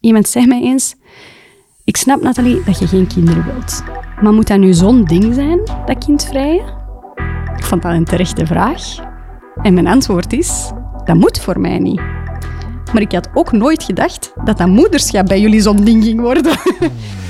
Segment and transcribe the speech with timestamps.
[0.00, 0.94] Iemand zei mij eens,
[1.84, 3.82] ik snap Nathalie dat je geen kinderen wilt.
[4.22, 6.62] Maar moet dat nu zo'n ding zijn, dat kindvrije?
[7.56, 8.82] Ik vond dat een terechte vraag.
[9.62, 10.70] En mijn antwoord is,
[11.04, 12.00] dat moet voor mij niet.
[12.92, 16.52] Maar ik had ook nooit gedacht dat dat moederschap bij jullie zo'n ding ging worden.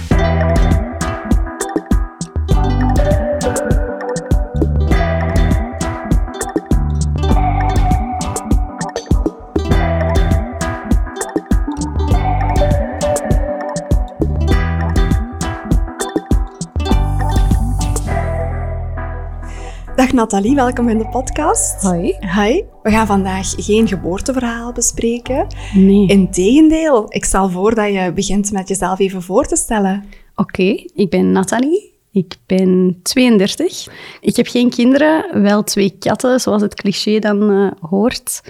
[20.19, 21.83] Nathalie, welkom in de podcast.
[21.83, 22.17] Hoi.
[22.21, 22.63] Hi.
[22.83, 25.47] We gaan vandaag geen geboorteverhaal bespreken.
[25.75, 26.09] Nee.
[26.09, 30.05] Integendeel, ik stel voor dat je begint met jezelf even voor te stellen.
[30.35, 30.63] Oké,
[30.95, 31.95] ik ben Nathalie.
[32.13, 33.87] Ik ben 32.
[34.21, 38.43] Ik heb geen kinderen, wel twee katten, zoals het cliché dan eh, hoort.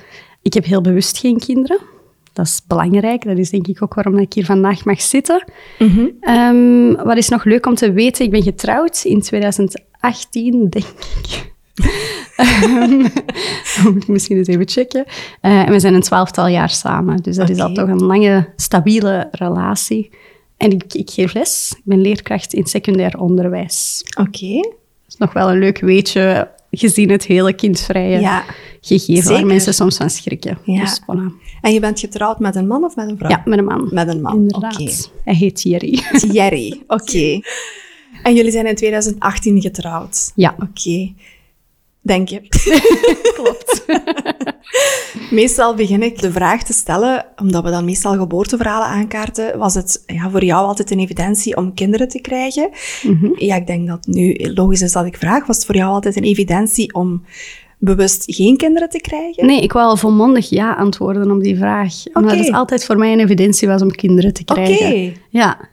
[0.42, 1.78] Ik heb heel bewust geen kinderen.
[2.32, 3.24] Dat is belangrijk.
[3.24, 5.44] Dat is denk ik ook waarom ik hier vandaag mag zitten.
[6.20, 8.24] Ehm, wat is nog leuk om te weten?
[8.24, 10.84] Ik ben getrouwd in 2018, denk
[11.22, 11.56] ik.
[12.36, 12.98] Ehm,
[13.92, 15.04] moet ik misschien eens even checken.
[15.40, 17.16] Eh, en we zijn een twaalftal jaar samen.
[17.16, 20.10] Dus dat is al toch een lange, stabiele relatie.
[20.56, 21.72] En ik, ik geef les.
[21.76, 24.02] Ik ben leerkracht in secundair onderwijs.
[24.20, 24.54] Oké.
[24.60, 28.44] Dat is nog wel een leuk weetje, gezien het hele kindvrije Ja.
[28.80, 30.58] gegeven, waar mensen soms van schrikken.
[30.64, 30.80] Ja.
[30.80, 31.46] Dus voilà.
[31.60, 33.30] En je bent getrouwd met een man of met een vrouw?
[33.30, 33.88] Ja, met een man.
[33.92, 34.80] Met een man, Inderdaad.
[34.80, 34.92] oké.
[35.24, 36.02] Hij heet Thierry.
[36.20, 37.40] Thierry, oké.
[38.22, 40.32] En jullie zijn in 2018 getrouwd?
[40.34, 40.54] Ja.
[40.58, 41.12] Oké.
[42.08, 42.40] Denk je?
[43.36, 43.84] Klopt.
[45.30, 50.02] Meestal begin ik de vraag te stellen, omdat we dan meestal geboorteverhalen aankaarten, was het
[50.06, 52.70] ja, voor jou altijd een evidentie om kinderen te krijgen?
[53.02, 53.30] Mhm.
[53.36, 56.16] Ja, ik denk dat nu logisch is dat ik vraag, was het voor jou altijd
[56.16, 57.24] een evidentie om
[57.78, 59.46] bewust geen kinderen te krijgen?
[59.46, 61.94] Nee, ik wou al volmondig ja antwoorden op die vraag.
[62.12, 62.42] Omdat Oké.
[62.42, 64.52] het altijd voor mij een evidentie was om kinderen te Oké.
[64.52, 65.14] krijgen.
[65.30, 65.68] Ja.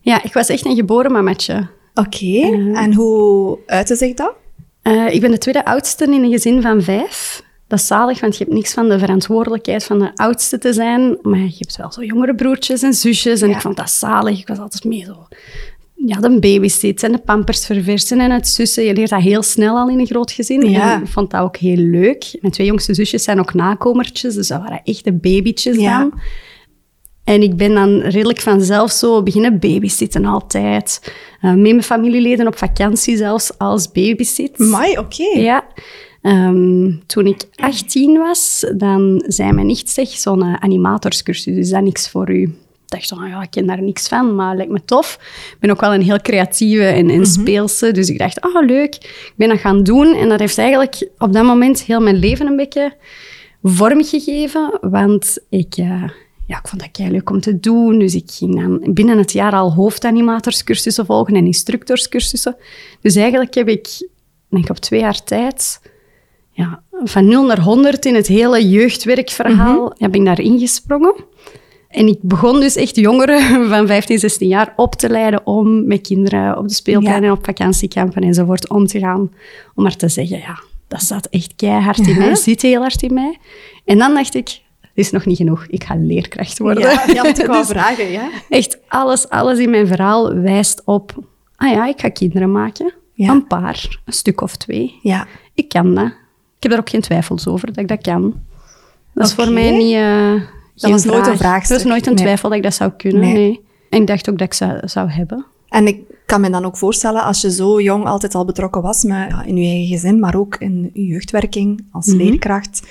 [0.00, 1.68] ja, ik was echt een geboren mametje.
[1.94, 2.40] Oké,
[2.74, 4.42] en hoe uitte zich dat?
[4.84, 7.42] Eh, ik ben de tweede oudste in een gezin van vijf.
[7.68, 11.18] Dat is zalig, want je hebt niks van de verantwoordelijkheid van de oudste te zijn.
[11.22, 13.42] Maar je hebt wel zo jongere broertjes en zusjes.
[13.42, 13.54] En Ja.
[13.54, 14.38] ik vond dat zalig.
[14.40, 15.26] Ik was altijd mee zo...
[15.94, 18.84] Ja, de babysit en de pampers verversen en het sussen.
[18.84, 20.70] Je leert dat heel snel al in een groot gezin.
[20.70, 20.94] Ja.
[20.94, 22.36] En ik vond dat ook heel leuk.
[22.40, 24.34] Mijn twee jongste zusjes zijn ook nakomertjes.
[24.34, 25.98] Dus dat waren echte babytjes Ja.
[25.98, 26.12] dan.
[27.24, 31.12] En ik ben dan redelijk vanzelf zo beginnen babysitten altijd.
[31.40, 34.58] Eh, met mijn familieleden op vakantie zelfs als babysit.
[34.58, 35.38] Mai, oké.
[35.38, 35.64] Ja.
[36.22, 41.82] Ehm, toen ik 18 was, dan zei mijn nicht, zeg, zo'n eh, animatorscursus, is dat
[41.82, 42.42] niks voor u?
[42.42, 45.18] Ik dacht, oh, ja, ik ken daar niks van, maar lijkt me tof.
[45.52, 48.94] Ik ben ook wel een heel creatieve en, en speelse, dus ik dacht, ah, leuk.
[48.94, 52.46] Ik ben dat gaan doen en dat heeft eigenlijk op dat moment heel mijn leven
[52.46, 52.92] een beetje
[53.62, 55.76] vorm gegeven, want ik...
[55.76, 56.02] eh,
[56.46, 57.98] ja, ik vond dat kei leuk om te doen.
[57.98, 62.56] Dus ik ging dan binnen het jaar al hoofdanimatorcursussen volgen en instructorscursussen.
[63.00, 64.08] Dus eigenlijk heb ik,
[64.48, 65.80] denk ik op twee jaar tijd,
[66.50, 71.14] ja, van 0 naar 100 in het hele jeugdwerkverhaal, heb ik daar ingesprongen.
[71.88, 76.00] En ik begon dus echt jongeren van 15, 16 jaar op te leiden om met
[76.00, 79.32] kinderen op de speeltuin en op vakantiekampen enzovoort om te gaan.
[79.74, 83.14] Om maar te zeggen, ja, dat zat echt keihard in mij, zit heel hard in
[83.14, 83.38] mij.
[83.84, 84.60] En dan dacht ik,
[84.94, 86.82] dit is nog niet genoeg, ik ga leerkracht worden.
[86.82, 88.28] Ja, ja, want ik wou Dus vragen, ja.
[88.48, 91.14] Echt alles, alles in mijn verhaal wijst op,
[91.56, 92.92] ah ja, ik ga kinderen maken.
[93.12, 93.30] Ja.
[93.30, 94.94] Een paar, een stuk of twee.
[95.02, 95.26] Ja.
[95.54, 96.06] Ik kan dat.
[96.56, 98.34] Ik heb er ook geen twijfels over dat ik dat kan.
[99.14, 99.94] Dat is voor mij niet...
[99.94, 100.32] eh,
[100.76, 101.36] geen was nooit een vraag.
[101.36, 101.68] vraagstuk.
[101.76, 102.22] Dat was nooit een Nee.
[102.24, 103.32] twijfel dat ik dat zou kunnen, Nee.
[103.34, 103.60] nee.
[103.90, 105.44] En ik dacht ook dat ik zou, zou hebben.
[105.68, 109.02] En ik kan me dan ook voorstellen, als je zo jong altijd al betrokken was
[109.02, 112.16] met, ja, in je eigen gezin, maar ook in je jeugdwerking als Mhm.
[112.16, 112.82] leerkracht,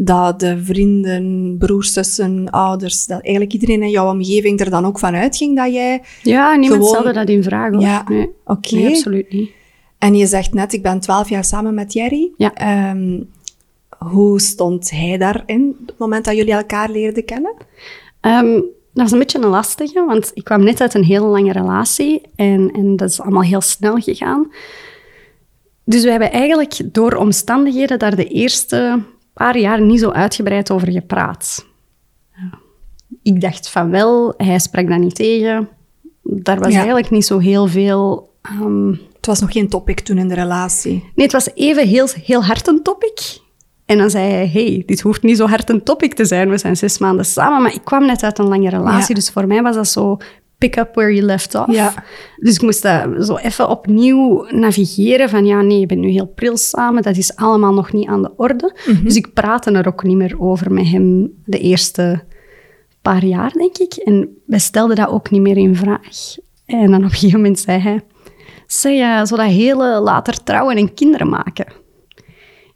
[0.00, 4.98] dat de vrienden, broers, zussen, ouders, dat eigenlijk iedereen in jouw omgeving er dan ook
[4.98, 6.02] van uitging dat jij...
[6.22, 7.80] Ja, niemand Gewoon- stelde dat in vraag, hoor.
[7.80, 8.74] Ja, Nee, oké.
[8.74, 9.50] nee, absoluut niet.
[9.98, 12.30] En je zegt net, ik ben twaalf jaar samen met Jerry.
[12.36, 12.54] Ja.
[12.54, 13.20] Ehm,
[13.98, 17.54] hoe stond hij daarin, op het moment dat jullie elkaar leerden kennen?
[18.20, 21.52] Ehm, dat was een beetje een lastige, want ik kwam net uit een hele lange
[21.52, 24.50] relatie en, en dat is allemaal heel snel gegaan.
[25.84, 29.02] Dus we hebben eigenlijk door omstandigheden daar de eerste
[29.38, 31.66] paar jaar niet zo uitgebreid over gepraat.
[32.34, 32.58] Ja.
[33.22, 35.68] Ik dacht van wel, hij sprak dat niet tegen.
[36.22, 36.76] Daar was Ja.
[36.76, 38.32] eigenlijk niet zo heel veel...
[38.42, 40.92] ehm, Het was nog geen topic toen in de relatie.
[40.92, 43.38] Nee, het was even heel, heel hard een topic.
[43.86, 46.50] En dan zei hij, hey, dit hoeft niet zo hard een topic te zijn.
[46.50, 49.08] We zijn zes maanden samen, maar ik kwam net uit een lange relatie.
[49.08, 49.14] Ja.
[49.14, 50.16] Dus voor mij was dat zo
[50.58, 51.72] pick up where you left off.
[51.72, 52.04] Ja.
[52.36, 56.26] Dus ik moest dat zo even opnieuw navigeren van, ja, nee, je bent nu heel
[56.26, 57.02] pril samen.
[57.02, 58.76] Dat is allemaal nog niet aan de orde.
[58.86, 59.04] Mhm.
[59.04, 62.24] Dus ik praatte er ook niet meer over met hem de eerste
[63.02, 63.92] paar jaar, denk ik.
[63.92, 66.36] En wij stelden dat ook niet meer in vraag.
[66.66, 68.00] En dan op een gegeven moment zei hij...
[68.66, 71.66] Zeg, uh, zou dat hele later trouwen en kinderen maken?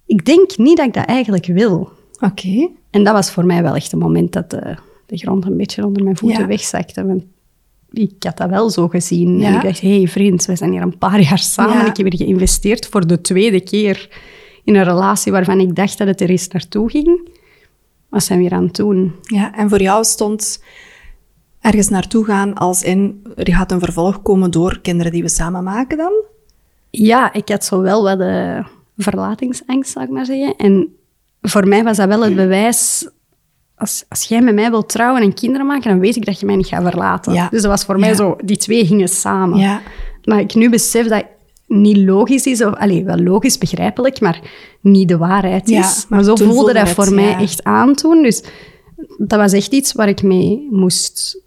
[0.07, 1.91] Ik denk niet dat ik dat eigenlijk wil.
[2.21, 2.71] Oké.
[2.91, 4.77] En dat was voor mij wel echt een moment dat de,
[5.07, 6.47] de grond een beetje onder mijn voeten Ja.
[6.47, 7.07] wegzakte.
[7.07, 7.25] Want
[7.93, 9.39] ik had dat wel zo gezien.
[9.39, 9.47] Ja.
[9.47, 11.77] En ik dacht, hé hey, vriend, we zijn hier een paar jaar samen.
[11.77, 11.87] Ja.
[11.87, 14.09] Ik heb hier geïnvesteerd voor de tweede keer
[14.65, 17.29] in een relatie waarvan ik dacht dat het er eens naartoe ging.
[18.09, 19.15] Wat zijn we hier aan het doen?
[19.23, 20.63] Ja, en voor jou stond
[21.61, 25.65] ergens naartoe gaan als in, er gaat een vervolg komen door kinderen die we samen
[25.65, 26.13] maken dan?
[26.91, 28.65] Ja, ik had zo wel wat de
[28.97, 30.57] verlatingsangst, zou ik maar zeggen.
[30.57, 30.97] En
[31.41, 33.09] voor mij was dat wel het bewijs...
[33.83, 36.47] Als, als jij met mij wilt trouwen en kinderen maken, dan weet ik dat je
[36.47, 37.33] mij niet gaat verlaten.
[37.33, 37.49] Ja.
[37.49, 38.15] Dus dat was voor mij Ja.
[38.15, 38.37] zo...
[38.45, 39.59] Die twee gingen samen.
[39.59, 39.81] Ja.
[40.25, 41.25] Maar ik nu besef dat
[41.67, 44.41] niet logisch is, of allee, wel logisch, begrijpelijk, maar
[44.81, 46.07] niet de waarheid is.
[46.09, 48.23] maar zo voelde voelde dat het, voor mij echt aan toen.
[48.23, 48.43] Dus
[49.19, 51.41] dat was echt iets waar ik mee moest,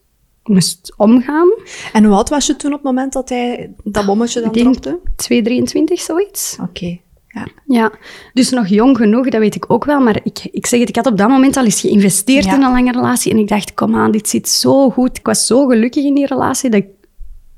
[0.44, 1.48] moest omgaan.
[1.94, 4.56] En hoe oud was je toen op het moment dat hij dat bommetje dan Ik
[4.56, 5.00] denk dropte?
[5.16, 6.58] 223, zoiets.
[6.62, 7.00] Oké,
[7.36, 7.48] ja.
[7.68, 7.92] Ja,
[8.34, 10.00] dus nog jong genoeg, dat weet ik ook wel.
[10.00, 12.56] Maar ik, ik zeg het, ik had op dat moment al eens geïnvesteerd Ja.
[12.56, 13.32] in een lange relatie.
[13.32, 15.18] En ik dacht, kom aan, dit zit zo goed.
[15.18, 16.94] Ik was zo gelukkig in die relatie dat ik-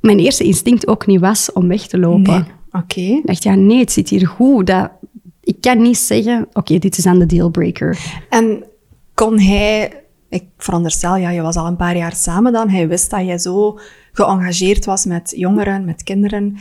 [0.02, 2.34] mijn eerste instinct ook niet was om weg te lopen.
[2.34, 2.82] Nee.
[2.84, 3.02] Oké.
[3.02, 4.68] Ik dacht, ja, nee, het zit hier goed.
[4.68, 4.90] Dat,
[5.44, 7.98] ik kan niet zeggen, oké, dit is aan de dealbreaker.
[8.30, 8.64] En
[9.14, 9.94] kon hij,
[10.30, 13.38] ik veronderstel, ja, je was al een paar jaar samen dan, hij wist dat jij
[13.38, 13.80] zo
[14.12, 16.58] geëngageerd was met jongeren, met kinderen.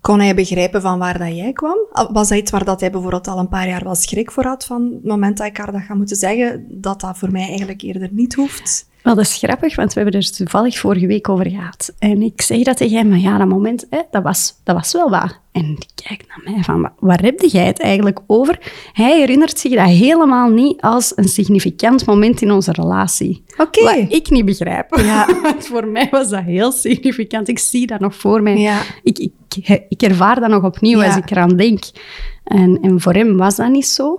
[0.00, 1.76] Kon hij begrijpen van waar dat jij kwam?
[2.12, 4.64] Was dat iets waar dat hij bijvoorbeeld al een paar jaar wel schrik voor had
[4.64, 7.82] van het moment dat ik haar dat ga moeten zeggen, dat dat voor mij eigenlijk
[7.82, 8.86] eerder niet hoeft?
[9.02, 11.94] Wel, dat is grappig, want we hebben er toevallig vorige week over gehad.
[11.98, 14.92] En ik zeg dat tegen hem, maar ja, dat moment, hè, dat, was, dat was
[14.92, 15.38] wel wat.
[15.52, 18.72] En die kijkt naar mij van, "Wa- waar heb jij het eigenlijk over?
[18.92, 23.44] Hij herinnert zich dat helemaal niet als een significant moment in onze relatie.
[23.58, 23.82] Oké.
[23.82, 24.96] Wat ik niet begrijp.
[24.96, 25.28] Ja.
[25.42, 27.48] Want voor mij was dat heel significant.
[27.48, 28.58] Ik zie dat nog voor mij.
[28.58, 28.80] Ja.
[29.02, 29.32] Ik, ik,
[29.88, 31.06] ik ervaar dat nog opnieuw Ja.
[31.06, 31.84] als ik eraan denk.
[32.44, 34.18] En, en voor hem was dat niet zo.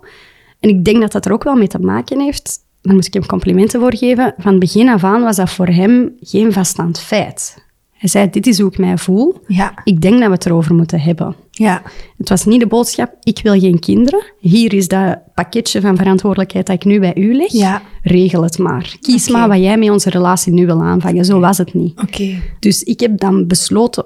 [0.59, 3.13] En ik denk dat dat er ook wel mee te maken heeft, daar moet ik
[3.13, 7.67] hem complimenten voor geven, van begin af aan was dat voor hem geen vaststaand feit.
[7.93, 9.41] Hij zei, dit is hoe ik mij voel.
[9.47, 9.73] Ja.
[9.83, 11.35] Ik denk dat we het erover moeten hebben.
[11.51, 11.81] Ja.
[12.17, 14.23] Het was niet de boodschap, ik wil geen kinderen.
[14.39, 17.51] Hier is dat pakketje van verantwoordelijkheid dat ik nu bij u leg.
[17.51, 17.81] Ja.
[18.03, 18.97] Regel het maar.
[19.01, 21.25] Kies maar wat jij met onze relatie nu wil aanvangen.
[21.25, 21.99] Zo was het niet.
[22.01, 22.41] Oké.
[22.59, 24.05] Dus ik heb dan besloten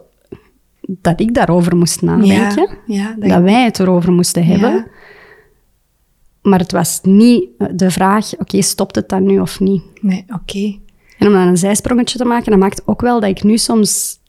[0.87, 2.77] dat ik daarover moest nadenken.
[2.85, 2.95] Ja.
[2.95, 3.15] Ja.
[3.19, 4.71] Dat, Dat wij het erover moesten hebben.
[4.71, 4.85] Ja.
[6.41, 9.83] Maar het was niet de vraag, oké, stopt het dan nu of niet?
[10.01, 10.79] Nee, oké.
[11.17, 14.19] En om dan een zijsprongetje te maken, dat maakt ook wel dat ik nu soms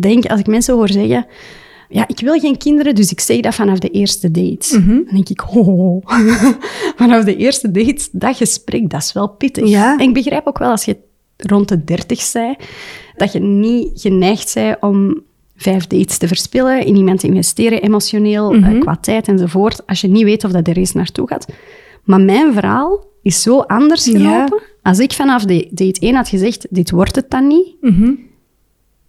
[0.00, 1.26] denk, als ik mensen hoor zeggen,
[1.88, 4.78] ja, ik wil geen kinderen, dus ik zeg dat vanaf de eerste date.
[4.78, 4.94] Mhm.
[4.94, 6.06] Dan denk ik, oh,
[6.96, 9.68] vanaf de eerste date, dat gesprek, dat is wel pittig.
[9.68, 9.98] Ja.
[9.98, 10.96] En ik begrijp ook wel als je
[11.36, 12.56] rond de dertig zei,
[13.16, 15.22] dat je niet geneigd bent om
[15.60, 18.74] vijf dates te verspillen, in iemand te investeren, emotioneel, Mhm.
[18.74, 21.46] eh, qua tijd enzovoort, als je niet weet of dat er eens naartoe gaat.
[22.04, 24.12] Maar mijn verhaal is zo anders Ja.
[24.18, 24.62] gelopen.
[24.82, 28.10] Als ik vanaf de date 1 had gezegd, dit wordt het dan niet, Mhm.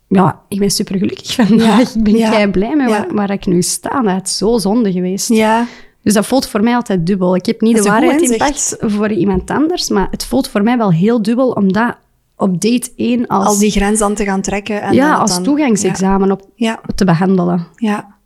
[0.08, 1.96] ja, ik ben supergelukkig vandaag.
[1.96, 2.48] Ik ben Ja.
[2.48, 2.98] blij met Ja.
[3.00, 4.02] waar, waar ik nu sta.
[4.02, 5.30] Dat is zo zonde geweest.
[5.30, 5.66] Ja.
[6.04, 7.36] Dus dat voelt voor mij altijd dubbel.
[7.36, 10.78] Ik heb niet de waarheid in pacht voor iemand anders, maar het voelt voor mij
[10.78, 11.96] wel heel dubbel, omdat
[12.40, 14.82] op date 1 als, Al die grens aan te gaan trekken.
[14.82, 16.82] En ja, dan als dan- toegangsexamen op, Ja.
[16.96, 17.68] te behandelen.
[17.76, 18.18] Ja.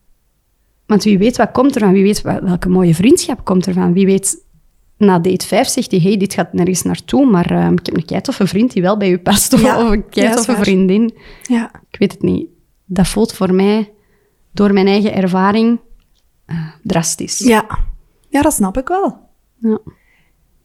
[0.86, 3.94] Want wie weet wat komt er van, wie weet welke mooie vriendschap komt er van,
[3.94, 4.42] wie weet...
[4.98, 8.06] Na date 5 zegt hij, hey, dit gaat nergens naartoe, maar ehm, ik heb een
[8.06, 9.90] keitoffe vriend die wel bij u past, of, Ja,
[10.38, 11.14] of een vriendin.
[11.42, 11.72] Ja.
[11.90, 12.48] Ik weet het niet.
[12.86, 13.92] Dat voelt voor mij,
[14.52, 15.80] door mijn eigen ervaring,
[16.46, 17.40] eh, drastisch.
[17.40, 17.80] Ja.
[18.30, 19.20] Ja, dat snap ik wel.
[19.60, 19.80] Ja.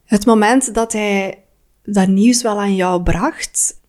[0.05, 1.43] Het moment dat hij
[1.93, 3.81] dat nieuws wel aan jou bracht,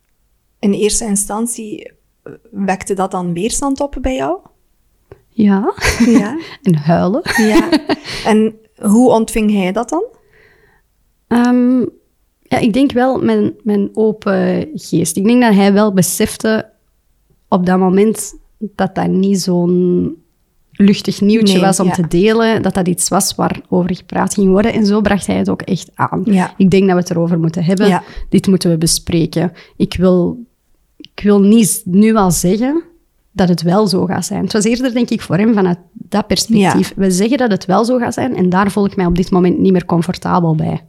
[0.58, 1.92] in eerste instantie
[2.22, 4.38] eh, wekte dat dan weerstand op bij jou?
[5.28, 5.74] Ja.
[6.06, 6.38] Ja.
[6.62, 7.22] en huilen.
[7.24, 7.68] ja.
[8.24, 10.04] En hoe ontving hij dat dan?
[11.26, 11.80] Ehm,
[12.42, 15.16] ja, ik denk wel mijn, mijn open geest.
[15.16, 16.70] Ik denk dat hij wel besefte
[17.48, 20.19] op dat moment dat dat niet zo'n
[20.80, 21.92] luchtig nieuwtje Nee, was om ja.
[21.92, 24.72] te delen, dat dat iets was waarover gepraat ging worden.
[24.72, 26.22] En zo bracht hij het ook echt aan.
[26.24, 26.54] Ja.
[26.56, 27.88] Ik denk dat we het erover moeten hebben.
[27.88, 28.02] Ja.
[28.28, 29.52] Dit moeten we bespreken.
[29.76, 30.38] Ik wil,
[30.96, 32.82] ik wil niet nu al zeggen
[33.32, 34.42] dat het wel zo gaat zijn.
[34.42, 36.92] Het was eerder, denk ik, voor hem vanuit dat perspectief.
[36.96, 39.30] We zeggen dat het wel zo gaat zijn en daar voel ik mij op dit
[39.30, 40.84] moment niet meer comfortabel bij.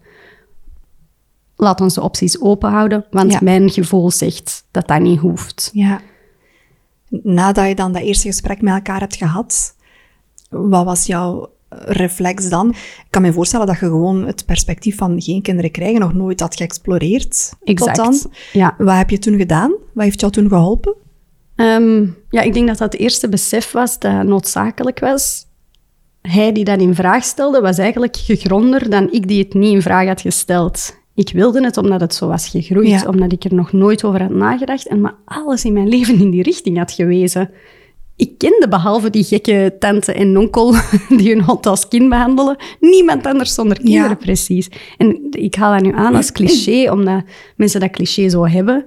[1.55, 5.69] Laat ons de opties open houden, want mijn gevoel zegt dat dat niet hoeft.
[5.73, 6.01] Ja.
[7.09, 9.75] Nadat je dan dat eerste gesprek met elkaar hebt gehad,
[10.51, 12.69] wat was jouw reflex dan?
[12.69, 16.39] Ik kan me voorstellen dat je gewoon het perspectief van geen kinderen krijgen nog nooit
[16.39, 17.53] had geëxploreerd.
[17.63, 17.95] Exact.
[17.95, 18.31] Tot dan.
[18.53, 18.75] Ja.
[18.77, 19.73] Wat heb je toen gedaan?
[19.93, 20.95] Wat heeft jou toen geholpen?
[21.55, 25.45] Ehm, ja, ik denk dat dat het eerste besef was dat noodzakelijk was.
[26.21, 29.81] Hij die dat in vraag stelde, was eigenlijk gegronder dan ik die het niet in
[29.81, 30.99] vraag had gesteld.
[31.15, 33.05] Ik wilde het omdat het zo was gegroeid, Ja.
[33.07, 36.29] omdat ik er nog nooit over had nagedacht en me alles in mijn leven in
[36.29, 37.49] die richting had gewezen.
[38.21, 40.73] Ik kende behalve die gekke tante en onkel
[41.17, 44.15] die hun hond als kind behandelen, niemand anders zonder kinderen Ja.
[44.15, 44.67] precies.
[44.97, 47.23] En ik haal dat nu aan als cliché, omdat
[47.55, 48.85] mensen dat cliché zo hebben.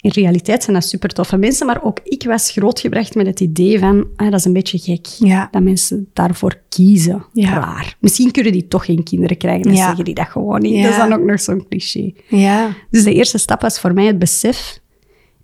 [0.00, 3.78] In realiteit zijn dat super toffe mensen, maar ook ik was grootgebracht met het idee
[3.78, 5.48] van, ah, dat is een beetje gek Ja.
[5.50, 7.24] dat mensen daarvoor kiezen.
[7.32, 7.50] Ja.
[7.50, 7.96] Raar.
[8.00, 9.86] Misschien kunnen die toch geen kinderen krijgen en Ja.
[9.86, 10.82] zeggen die dat gewoon niet.
[10.82, 12.12] Dat is dan ook nog zo'n cliché.
[12.28, 12.68] Ja.
[12.90, 14.78] Dus de eerste stap was voor mij het besef,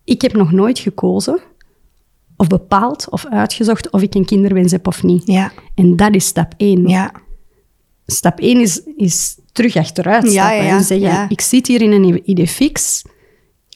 [0.05, 1.41] ik heb nog nooit gekozen
[2.41, 5.27] of bepaald of uitgezocht of ik een kinderwens heb of niet.
[5.27, 5.53] Ja.
[5.75, 6.89] En dat is stap één.
[6.89, 7.13] Ja.
[8.07, 10.77] Stap één is, is terug achteruit stappen ja, ja.
[10.77, 13.05] en zeggen, ik zit hier in een idee fix.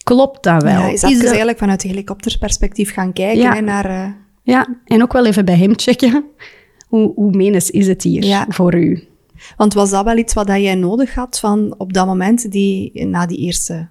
[0.05, 0.73] Klopt dat wel?
[0.73, 3.85] ja is dat Is dat- eigenlijk vanuit het helikopterperspectief gaan kijken naar...
[3.85, 4.11] eh,
[4.43, 6.25] Ja, en ook wel even bij hem checken.
[6.89, 8.47] Hoe, hoe menens is het hier Ja.
[8.49, 9.09] voor u?
[9.57, 13.07] Want was dat wel iets wat dat jij nodig had van op dat moment, die,
[13.07, 13.89] na die eerste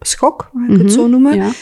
[0.00, 1.52] schok, mag ik het zo noemen?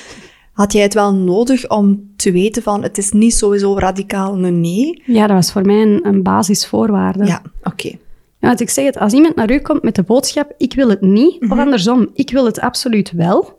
[0.61, 4.61] Had jij het wel nodig om te weten van het is niet sowieso radicaal een
[4.61, 5.03] nee?
[5.07, 7.25] ja, dat was voor mij een, een basisvoorwaarde.
[7.25, 7.89] Ja, oké.
[8.39, 10.89] Ja, want ik zeg het, als iemand naar u komt met de boodschap, ik wil
[10.89, 13.59] het niet, of andersom, ik wil het absoluut wel,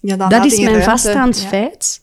[0.00, 0.90] Ja, dat is mijn ruimte.
[0.90, 1.48] vaststaand Ja.
[1.48, 2.02] feit,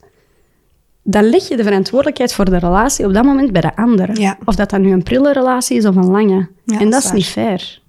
[1.04, 4.20] dan leg je de verantwoordelijkheid voor de relatie op dat moment bij de ander.
[4.20, 4.38] Ja.
[4.46, 6.48] Of dat dat nu een prille relatie is of een lange.
[6.66, 7.81] Ja, en dat dat is is niet fair.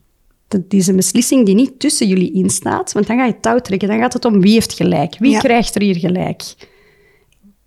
[0.53, 3.89] Dat is een beslissing die niet tussen jullie instaat, want dan ga je touw trekken.
[3.89, 5.39] Dan gaat het om wie heeft gelijk, wie Ja.
[5.39, 6.43] krijgt er hier gelijk.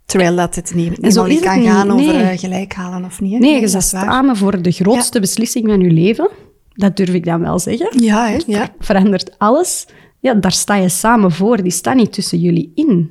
[0.05, 2.23] Terwijl dat het niet, En zo niet kan niet, gaan over nee.
[2.23, 3.33] eh, gelijk halen of niet.
[3.33, 3.37] hè?
[3.39, 6.29] Nee, je staat samen voor de grootste beslissing van je leven.
[6.73, 8.03] Dat durf ik dan wel zeggen.
[8.03, 8.37] Ja, hè?
[8.47, 8.69] ja.
[8.79, 9.85] verandert alles.
[10.19, 11.61] Ja, daar sta je samen voor.
[11.63, 13.09] Die staan niet tussen jullie in.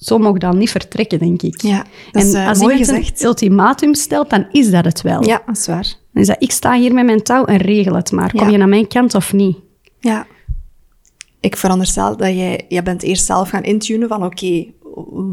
[0.00, 1.62] Zo mag dan niet vertrekken, denk ik.
[1.62, 3.20] Ja, dat is, en eh, als mooi iemand gezegd.
[3.20, 5.24] een ultimatum stelt, dan is dat het wel.
[5.24, 5.94] ja, dat is waar.
[6.16, 8.30] Dan is dat, ik sta hier met mijn touw en regel het maar.
[8.30, 8.48] Kom Ja.
[8.48, 9.56] je naar mijn kant of niet?
[9.98, 10.26] Ja.
[11.40, 14.66] Ik veronderstel dat jij, jij bent eerst zelf gaan intunen van oké,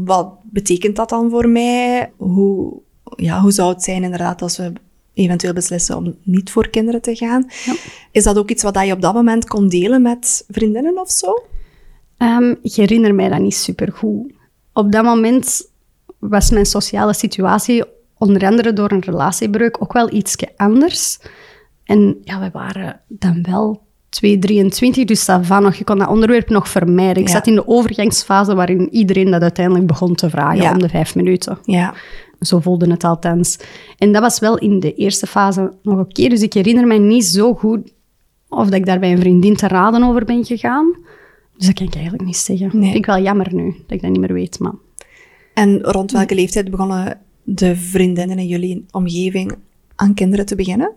[0.04, 2.12] wat betekent dat dan voor mij?
[2.16, 2.72] Hoe,
[3.16, 4.72] ja, hoe zou het zijn inderdaad als we
[5.14, 7.46] eventueel beslissen om niet voor kinderen te gaan?
[7.64, 7.74] Ja.
[8.10, 11.42] Is dat ook iets wat je op dat moment kon delen met vriendinnen of zo?
[12.18, 14.32] Ehm, ik herinner mij dat niet supergoed.
[14.72, 15.68] Op dat moment
[16.18, 17.84] was mijn sociale situatie,
[18.18, 21.18] onder andere door een relatiebreuk, ook wel iets anders.
[21.84, 26.48] En ja, we waren dan wel 223, dus dat van nog, je kon dat onderwerp
[26.48, 27.22] nog vermijden.
[27.22, 27.34] Ik Ja.
[27.34, 30.72] zat in de overgangsfase waarin iedereen dat uiteindelijk begon te vragen Ja.
[30.72, 31.58] om de vijf minuten.
[31.64, 31.94] Ja.
[32.40, 33.58] Zo voelde het althans.
[33.98, 36.28] En dat was wel in de eerste fase nog oké.
[36.28, 37.92] Dus ik herinner mij niet zo goed
[38.48, 40.96] of dat ik daar bij een vriendin te raden over ben gegaan.
[41.56, 42.70] Dus dat kan ik eigenlijk niet zeggen.
[42.72, 42.82] Nee.
[42.82, 44.58] Vind ik wel jammer nu, dat ik dat niet meer weet.
[44.58, 44.72] Maar
[45.54, 49.54] En rond welke leeftijd begonnen de vriendinnen in jullie omgeving
[49.94, 50.92] aan kinderen te beginnen?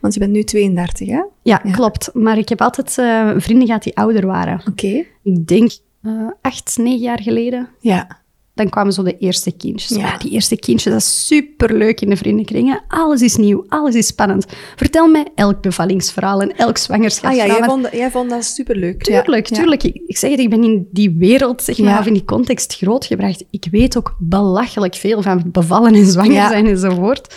[0.00, 1.14] Want je bent nu 32, hè?
[1.14, 1.58] ja, Ja.
[1.58, 2.10] klopt.
[2.14, 4.60] Maar ik heb altijd eh, vrienden gehad die ouder waren.
[4.68, 5.04] Oké.
[5.22, 7.68] Ik denk eh, acht, negen jaar geleden.
[7.80, 8.22] Ja.
[8.54, 9.96] Dan kwamen zo de eerste kindjes.
[9.96, 10.06] Ja.
[10.06, 10.18] Ja.
[10.18, 12.82] die eerste kindjes, dat is superleuk in de vriendenkringen.
[12.88, 14.46] Alles is nieuw, alles is spannend.
[14.76, 17.58] Vertel mij elk bevallingsverhaal en elk Ah ja, zwangerschapsverhaal.
[17.58, 19.02] jij vond, jij vond dat superleuk.
[19.02, 19.56] Tuurlijk, Ja.
[19.56, 19.82] tuurlijk.
[19.82, 21.98] Ik, ik zeg het, ik ben in die wereld, zeg maar, Ja.
[21.98, 23.44] of in die context grootgebracht.
[23.50, 27.32] Ik weet ook belachelijk veel van bevallen en zwanger zijn enzovoort.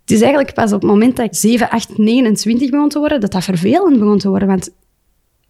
[0.00, 3.20] Het is eigenlijk pas op het moment dat ik 7, 8, 29 begon te worden,
[3.20, 4.48] dat dat vervelend begon te worden.
[4.48, 4.70] Want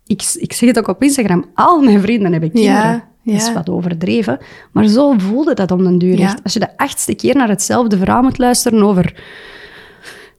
[0.06, 3.04] ik, ik zeg het ook op Instagram, al mijn vrienden hebben kinderen.
[3.22, 4.38] Ja, Dat is wat overdreven.
[4.72, 6.38] Maar zo voelde dat om den duur Ja.
[6.42, 9.22] Als je de achtste keer naar hetzelfde verhaal moet luisteren over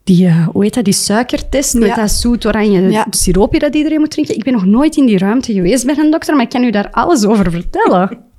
[0.04, 1.96] die, eh, hoe heet dat, die suikertest met Ja.
[1.96, 3.06] dat zoet oranje Ja.
[3.10, 4.36] siroopje dat iedereen moet drinken.
[4.36, 6.72] Ik ben nog nooit in die ruimte geweest bij een dokter, maar ik kan u
[6.72, 8.10] daar alles over vertellen.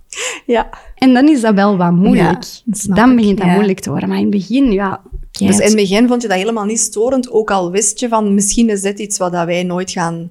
[0.47, 0.69] Ja.
[0.95, 2.43] en dan is dat wel wat moeilijk.
[2.65, 4.09] Ja, dan begint dat moeilijk te worden.
[4.09, 5.01] Maar in het begin, ja...
[5.31, 8.09] kijk, Dus in het begin vond je dat helemaal niet storend, ook al wist je
[8.09, 10.31] van misschien is dit iets wat dat wij nooit gaan...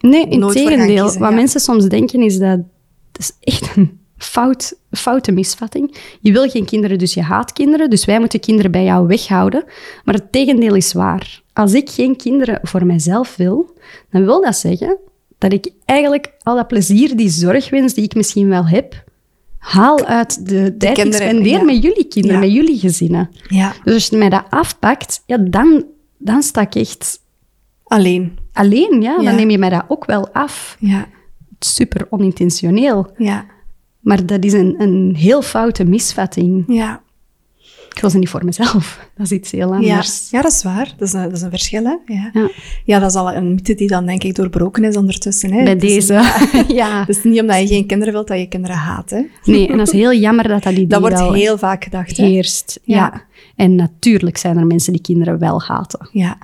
[0.00, 1.02] Nee, in tegendeel.
[1.04, 2.58] kiezen, Wat mensen soms denken is dat...
[3.12, 5.96] Het is echt een fout, foute misvatting.
[6.20, 7.90] Je wil geen kinderen, dus je haat kinderen.
[7.90, 9.64] Dus wij moeten kinderen bij jou weghouden.
[10.04, 11.42] Maar het tegendeel is waar.
[11.52, 13.74] Als ik geen kinderen voor mijzelf wil,
[14.10, 14.96] dan wil dat zeggen
[15.38, 19.04] dat ik eigenlijk al dat plezier, die zorgwens die ik misschien wel heb,
[19.58, 21.62] haal uit de tijd die ik kinderen, spendeer ja.
[21.64, 22.44] met jullie kinderen, Ja.
[22.46, 23.30] met jullie gezinnen.
[23.48, 23.72] Ja.
[23.84, 25.84] Dus als je mij dat afpakt, ja, dan,
[26.18, 27.20] dan sta ik echt
[27.84, 28.38] Alleen.
[28.52, 29.02] alleen.
[29.02, 29.16] Ja?
[29.18, 29.22] Ja.
[29.24, 31.06] Dan neem je mij dat ook wel af Ja.
[31.64, 33.10] Super onintentioneel.
[33.16, 33.44] Ja.
[34.00, 36.64] Maar dat is een, een heel foute misvatting.
[36.66, 37.02] Ja.
[37.94, 38.98] Ik wil ze niet voor mezelf.
[39.16, 40.28] Dat is iets heel Ja, anders.
[40.30, 40.94] ja, dat is waar.
[40.98, 41.96] Dat is een, dat is een verschil, hè.
[42.14, 42.30] Ja.
[42.32, 42.50] Ja.
[42.84, 45.52] ja, dat is al een mythe die dan denk ik doorbroken is ondertussen.
[45.52, 45.64] Hè.
[45.64, 46.12] Bij deze.
[46.68, 47.00] ja.
[47.00, 49.20] Het is niet omdat je geen kinderen wilt dat je kinderen haat, hè.
[49.52, 52.24] Nee, en dat is heel jammer dat dat idee Dat wordt heel vaak gedacht, hè.
[52.26, 52.80] heerst.
[52.82, 52.96] Ja.
[52.96, 53.22] Ja.
[53.56, 56.08] En natuurlijk zijn er mensen die kinderen wel haten.
[56.12, 56.38] Ja.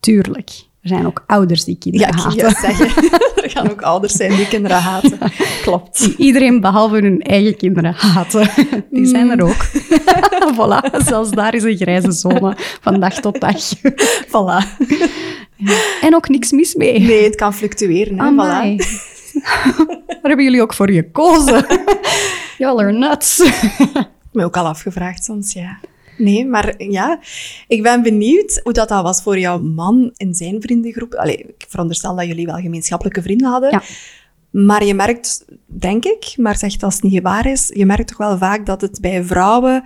[0.00, 0.50] Tuurlijk.
[0.80, 2.36] Er zijn ook ouders die Ja, kinderen ik haten.
[2.38, 2.88] juist zeggen.
[3.44, 5.18] Er gaan ook ouders zijn die kinderen haten.
[5.62, 6.00] Klopt.
[6.16, 8.48] Iedereen behalve hun eigen kinderen haten.
[8.90, 9.66] Die zijn er ook.
[10.58, 13.56] voilà, zelfs daar is een grijze zone van dag tot dag.
[14.26, 14.82] Voilà.
[16.00, 17.00] En ook niks mis mee.
[17.00, 18.24] Nee, het kan fluctueren, hè.
[18.24, 18.76] Amai.
[18.76, 19.12] Voilà.
[20.06, 21.66] Daar hebben jullie ook voor gekozen.
[22.58, 23.40] Y'all are nuts.
[23.40, 25.78] Ik me ook al afgevraagd soms, ja.
[26.16, 27.18] Nee, maar ja,
[27.68, 31.14] ik ben benieuwd hoe dat, dat was voor jouw man in zijn vriendengroep.
[31.14, 33.70] Allee, ik veronderstel dat jullie wel gemeenschappelijke vrienden hadden.
[33.70, 33.82] Ja.
[34.50, 38.16] Maar je merkt, denk ik, maar zeg als het niet waar is, je merkt toch
[38.16, 39.84] wel vaak dat het bij vrouwen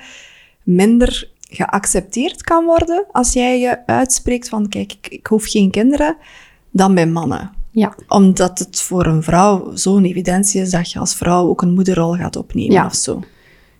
[0.63, 6.17] minder geaccepteerd kan worden als jij je uitspreekt van, kijk, ik, ik hoef geen kinderen,
[6.71, 7.51] dan bij mannen.
[7.71, 11.73] Ja, Omdat het voor een vrouw zo'n evidentie is dat je als vrouw ook een
[11.75, 12.87] moederrol gaat opnemen Ja.
[12.87, 13.23] of zo.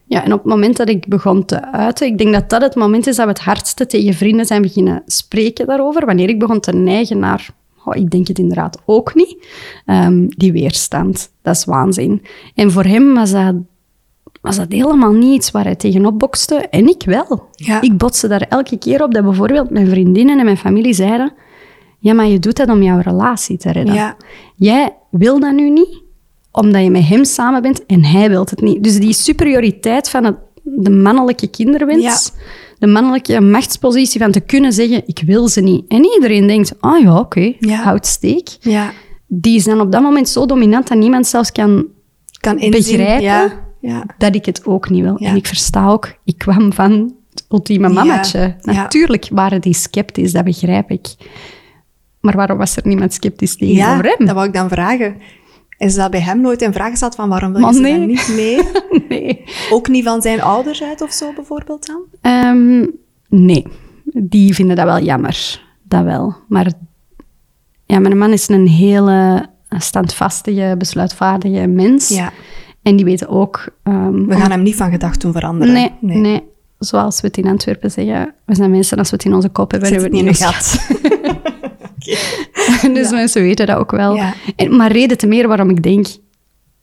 [0.09, 2.75] Ja, en op het moment dat ik begon te uiten, ik denk dat dat het
[2.75, 6.07] moment is dat we het hardste tegen vrienden zijn beginnen spreken daarover.
[6.07, 7.51] Wanneer ik begon te neigen naar,
[7.85, 9.37] oh, ik denk het inderdaad ook niet,
[9.85, 11.31] Ehm, die weerstand.
[11.43, 12.23] Dat is waanzin.
[12.55, 13.55] En voor hem was dat,
[14.41, 16.55] was dat helemaal niet iets waar hij tegenop bokste.
[16.55, 17.49] En ik wel.
[17.51, 17.81] Ja.
[17.81, 21.33] Ik botste daar elke keer op dat bijvoorbeeld mijn vriendinnen en mijn familie zeiden,
[21.99, 23.95] ja, maar je doet dat om jouw relatie te redden.
[23.95, 24.17] Ja.
[24.57, 26.03] Jij wil dat nu niet,
[26.59, 28.85] omdat je met hem samen bent en hij wil het niet.
[28.85, 32.41] Dus die superioriteit van het, de mannelijke kinderwens, Ja.
[32.79, 35.85] de mannelijke machtspositie van te kunnen zeggen, ik wil ze niet.
[35.89, 37.83] En iedereen denkt, ah ja, oké, Ja.
[37.83, 38.49] houd steek.
[38.61, 38.91] Ja,
[39.27, 41.87] Die is dan op dat moment zo dominant dat niemand zelfs kan
[42.41, 42.97] kan inzien.
[42.97, 43.21] begrijpen
[44.19, 45.17] dat ik het ook niet wil.
[45.17, 48.57] En ik versta ook, ik kwam van het ultieme ja.
[48.63, 51.07] Natuurlijk waren die sceptisch, dat begrijp ik.
[52.21, 54.27] Maar waarom was er niemand sceptisch tegenover hem?
[54.27, 55.17] dat wou ik dan vragen.
[55.79, 57.99] Is dat bij hem nooit in vraag gesteld van waarom wil je ze nee.
[57.99, 58.61] niet mee?
[59.09, 59.45] Nee.
[59.71, 62.01] Ook niet van zijn ouders uit of zo bijvoorbeeld dan?
[62.21, 62.87] Ehm,
[63.29, 63.67] nee,
[64.05, 65.63] die vinden dat wel jammer.
[65.83, 66.35] Dat wel.
[66.49, 66.73] Maar
[67.87, 72.09] ja, mijn man is een hele standvastige, besluitvaardige mens.
[72.09, 72.33] Ja,
[72.83, 73.69] En die weten ook...
[73.83, 75.75] ehm, we gaan hem niet van gedacht doen veranderen.
[76.01, 76.43] nee, nee,
[76.79, 79.71] Zoals we het in Antwerpen zeggen, we zijn mensen, als we het in onze kop
[79.71, 81.57] hebben, hebben het we niet het niet in gat.
[82.95, 84.15] Dus mensen weten dat ook wel.
[84.15, 84.35] Ja.
[84.57, 86.07] En, maar reden te meer waarom ik denk,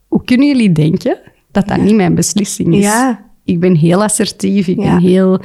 [0.07, 1.17] hoe kunnen jullie denken
[1.51, 2.91] dat dat niet mijn beslissing is?
[3.45, 5.39] Ik ben heel assertief, ik ben heel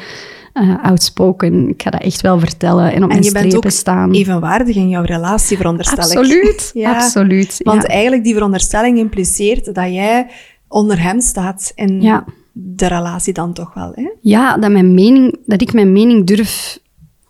[0.53, 1.69] eh, outspoken.
[1.69, 4.13] Ik ga dat echt wel vertellen en op En mijn je bent strepen ook staan.
[4.13, 6.17] evenwaardig in jouw relatie, veronderstel ik.
[6.19, 6.95] Absoluut, Ja.
[6.95, 7.61] absoluut.
[7.65, 10.27] Want eigenlijk die veronderstelling impliceert dat jij
[10.69, 12.25] onder hem staat in Ja.
[12.53, 13.93] de relatie dan toch wel.
[13.95, 14.11] Hè?
[14.21, 16.79] Ja, dat, mijn mening, dat ik mijn mening durf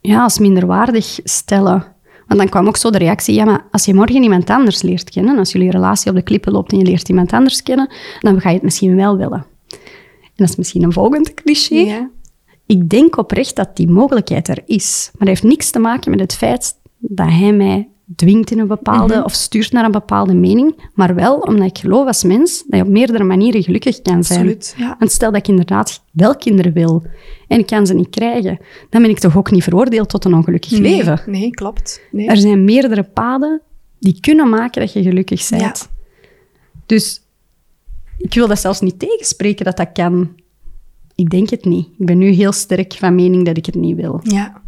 [0.00, 1.84] ja, als minderwaardig stellen.
[2.30, 5.10] Want dan kwam ook zo de reactie, ja, maar als je morgen iemand anders leert
[5.10, 7.90] kennen, als jullie relatie op de klippen loopt en je leert iemand anders kennen,
[8.20, 9.46] dan ga je het misschien wel willen.
[10.22, 11.74] En dat is misschien een volgend cliché.
[11.74, 12.10] Ja.
[12.66, 15.08] Ik denk oprecht dat die mogelijkheid er is.
[15.12, 18.66] Maar dat heeft niks te maken met het feit dat hij mij dwingt in een
[18.66, 19.24] bepaalde Mhm.
[19.24, 20.88] of stuurt naar een bepaalde mening.
[20.94, 24.38] Maar wel omdat ik geloof als mens dat je op meerdere manieren gelukkig kan zijn.
[24.38, 24.96] Absoluut, ja.
[24.98, 27.02] Want stel dat ik inderdaad wel kinderen wil
[27.48, 28.58] en ik kan ze niet krijgen,
[28.90, 31.20] dan ben ik toch ook niet veroordeeld tot een ongelukkig Nee, leven.
[31.26, 32.00] Nee, klopt.
[32.12, 32.26] Nee.
[32.28, 33.60] Er zijn meerdere paden
[33.98, 35.88] die kunnen maken dat je gelukkig bent.
[36.86, 37.22] Dus
[38.18, 40.28] ik wil dat zelfs niet tegenspreken dat dat kan.
[41.14, 41.86] Ik denk het niet.
[41.98, 44.20] Ik ben nu heel sterk van mening dat ik het niet wil.
[44.22, 44.62] Ja.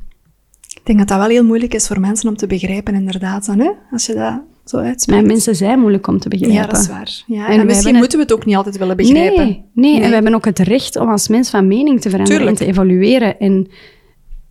[0.84, 3.58] Ik denk dat dat wel heel moeilijk is voor mensen om te begrijpen, inderdaad, dan,
[3.58, 3.70] hè?
[3.92, 5.26] als je dat zo uitspreekt.
[5.26, 6.58] Mensen zijn moeilijk om te begrijpen.
[6.60, 7.22] Ja, dat is waar.
[7.26, 9.46] Ja, En misschien het- moeten we het ook niet altijd willen begrijpen.
[9.46, 12.38] Nee, nee, en we hebben ook het recht om als mens van mening te veranderen
[12.40, 12.60] Tuurlijk.
[12.60, 13.38] en te evolueren.
[13.38, 13.68] En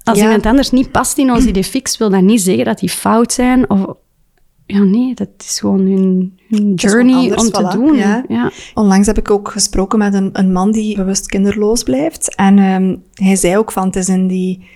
[0.03, 0.23] als Ja.
[0.23, 3.33] iemand anders niet past in ons idee fix, wil dat niet zeggen dat die fout
[3.33, 3.69] zijn.
[3.69, 3.85] Of,
[4.65, 7.73] ja, nee, dat is gewoon hun, hun gewoon journey anders, om te voilà.
[7.79, 7.95] doen.
[7.97, 8.23] Ja.
[8.27, 8.51] Ja.
[8.73, 12.35] Onlangs heb ik ook gesproken met een, een man die bewust kinderloos blijft.
[12.35, 14.67] En ehm, hij zei ook van, het is in die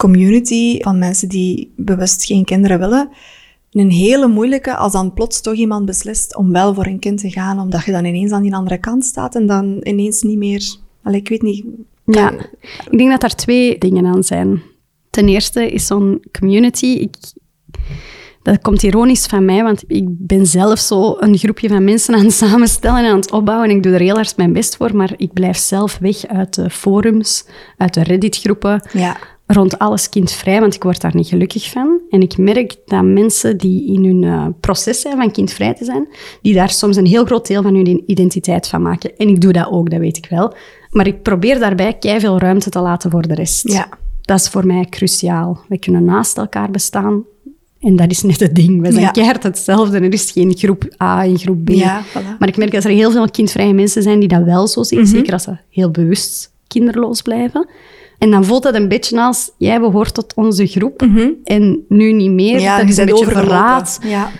[0.00, 3.08] community van mensen die bewust geen kinderen willen,
[3.70, 7.30] een hele moeilijke als dan plots toch iemand beslist om wel voor een kind te
[7.30, 10.76] gaan, omdat je dan ineens aan die andere kant staat en dan ineens niet meer...
[11.02, 11.64] Allee, ik weet niet...
[12.04, 12.32] Ja,
[12.90, 14.62] ik denk dat daar twee dingen aan zijn.
[15.10, 16.86] Ten eerste is zo'n community.
[16.86, 17.14] Ik,
[18.42, 22.24] dat komt ironisch van mij, want ik ben zelf zo een groepje van mensen aan
[22.24, 23.70] het samenstellen en aan het opbouwen.
[23.70, 26.54] En ik doe er heel hard mijn best voor, maar ik blijf zelf weg uit
[26.54, 29.16] de forums, uit de Reddit-groepen, Ja.
[29.52, 32.00] Rond alles kindvrij, want ik word daar niet gelukkig van.
[32.10, 36.08] En ik merk dat mensen die in hun eh, proces zijn van kindvrij te zijn,
[36.42, 39.16] die daar soms een heel groot deel van hun identiteit van maken.
[39.16, 40.54] En ik doe dat ook, dat weet ik wel.
[40.90, 43.72] Maar ik probeer daarbij veel ruimte te laten voor de rest.
[43.72, 43.88] Ja.
[44.20, 45.60] Dat is voor mij cruciaal.
[45.68, 47.24] We kunnen naast elkaar bestaan.
[47.80, 48.80] En dat is net het ding.
[48.80, 49.10] We zijn Ja.
[49.10, 49.98] keihard hetzelfde.
[49.98, 51.68] Er is geen groep A en groep B.
[51.70, 52.38] Ja, voilà.
[52.38, 55.00] Maar ik merk dat er heel veel kindvrije mensen zijn die dat wel zo zien.
[55.00, 55.08] Mhm.
[55.08, 57.68] Zeker als ze heel bewust kinderloos blijven.
[58.20, 61.02] En dan voelt dat een beetje als, jij behoort tot onze groep.
[61.44, 62.54] En nu niet meer.
[62.54, 62.62] Mhm.
[62.62, 64.08] Ja, dat je is een bent beetje.
[64.08, 64.30] Ja.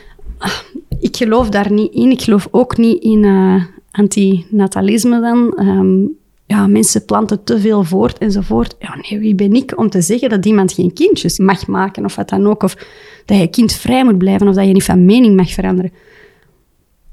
[1.01, 2.11] Ik geloof daar niet in.
[2.11, 5.53] Ik geloof ook niet in eh, antinatalisme dan.
[5.57, 5.99] Ehm,
[6.47, 8.77] ja, mensen planten te veel voort enzovoort.
[8.79, 12.17] Ja, nee, wie ben ik om te zeggen dat iemand geen kindjes mag maken of
[12.17, 12.63] wat dan ook.
[12.63, 12.77] Of
[13.25, 15.93] dat je kindvrij moet blijven of dat je niet van mening mag veranderen.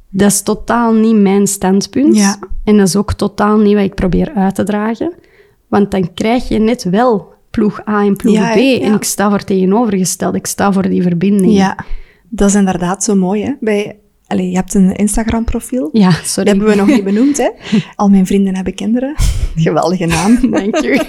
[0.09, 2.15] Dat is totaal niet mijn standpunt.
[2.15, 2.39] Ja.
[2.63, 5.13] En dat is ook totaal niet wat ik probeer uit te dragen.
[5.67, 8.57] Want dan krijg je net wel ploeg A en ploeg Ja, B.
[8.57, 8.79] Ja.
[8.79, 10.35] En ik sta voor tegenovergesteld.
[10.35, 11.53] Ik sta voor die verbinding.
[11.53, 11.77] ja,
[12.29, 13.43] dat is inderdaad zo mooi.
[13.43, 13.51] Hè?
[13.59, 15.89] Bij, allee, je hebt een Instagram-profiel.
[15.91, 16.49] Ja, Dat sorry.
[16.49, 17.37] hebben we nog niet benoemd.
[17.37, 17.49] Hè?
[17.95, 19.15] Al mijn vrienden hebben kinderen.
[19.55, 20.37] Geweldige naam.
[20.51, 20.99] Dank u.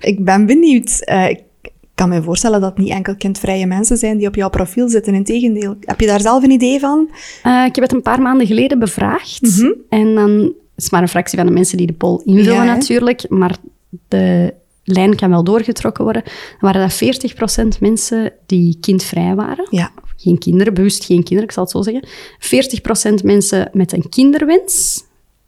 [0.00, 1.00] Ik ben benieuwd.
[1.04, 1.40] Eh, ik
[1.94, 5.14] kan me voorstellen dat het niet enkel kindvrije mensen zijn die op jouw profiel zitten.
[5.14, 7.08] Integendeel, heb je daar zelf een idee van?
[7.42, 9.64] Eh, ik heb het een paar maanden geleden bevraagd.
[9.88, 12.64] En dan is maar een fractie van de mensen die de poll invullen Mhm.
[12.66, 13.28] Ja, natuurlijk.
[13.28, 13.56] Maar
[14.08, 16.22] de lijn kan wel doorgetrokken worden.
[16.24, 19.66] Dan waren dat 40% mensen die kindvrij waren.
[19.70, 19.90] Ja.
[20.16, 22.08] Geen kinderen, bewust geen kinderen, ik zal het zo zeggen.
[22.38, 25.04] 40% mensen met een kinderwens.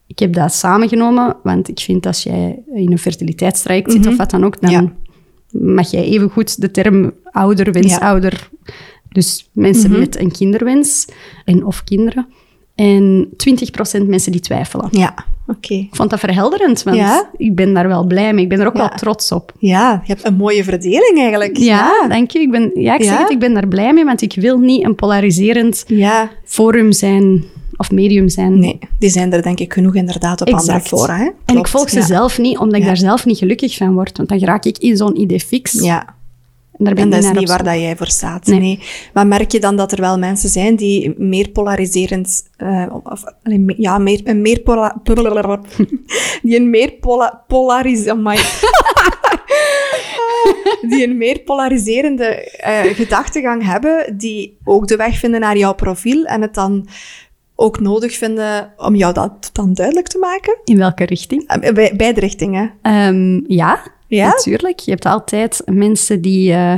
[0.07, 4.31] Ik heb dat samengenomen, want ik vind als jij in een fertiliteitstraject zit of wat
[4.31, 4.83] dan ook, dan Mhm.
[4.83, 4.93] Ja.
[5.75, 8.49] mag jij even goed de term ouder, wensouder.
[9.09, 9.99] Dus mensen Mhm.
[10.01, 11.07] met een kinderwens
[11.45, 12.27] en of kinderen.
[12.75, 13.29] En
[14.01, 14.89] 20% mensen die twijfelen.
[14.91, 15.15] Ja,
[15.47, 15.75] oké.
[15.75, 17.31] Ik vond dat verhelderend, want Ja?
[17.37, 18.43] ik ben daar wel blij mee.
[18.43, 18.79] Ik ben er ook Ja.
[18.79, 19.53] wel trots op.
[19.59, 21.57] Ja, je hebt een mooie verdeling eigenlijk.
[21.57, 22.39] Ja, dank je.
[22.41, 23.21] Ik ben, ja, ik zeg Ja?
[23.21, 27.45] het, ik ben daar blij mee, want ik wil niet een polariserend Ja, forum zijn
[27.77, 28.59] of medium zijn.
[28.59, 31.17] nee, die zijn er denk ik genoeg inderdaad op andere fora.
[31.17, 31.29] Hè?
[31.45, 32.05] En ik volg ze ja.
[32.05, 32.87] zelf niet, omdat ik Ja.
[32.87, 34.17] daar zelf niet gelukkig van word.
[34.17, 35.73] Want dan raak ik in zo'n idee fix.
[35.73, 36.14] Ja,
[36.79, 38.47] En daar ben en ik dat is niet waar dat jij voor staat.
[38.47, 38.61] Nee.
[38.61, 38.81] Nee.
[39.13, 42.51] Maar merk je dan dat er wel mensen zijn die meer polariserend...
[42.57, 43.23] eh, of,
[43.77, 45.01] ja, meer, een meer pola,
[46.43, 47.45] die een meer pola,
[50.91, 56.25] die een meer polariserende eh, gedachtegang hebben, die ook de weg vinden naar jouw profiel
[56.25, 56.87] en het dan
[57.55, 60.59] ook nodig vinden om jou dat dan duidelijk te maken?
[60.65, 61.47] In welke richting?
[61.47, 62.73] Eh, Bij, beide richtingen.
[62.83, 64.27] Ehm, ja, Ja?
[64.27, 64.79] natuurlijk.
[64.79, 66.75] Je hebt altijd mensen die eh,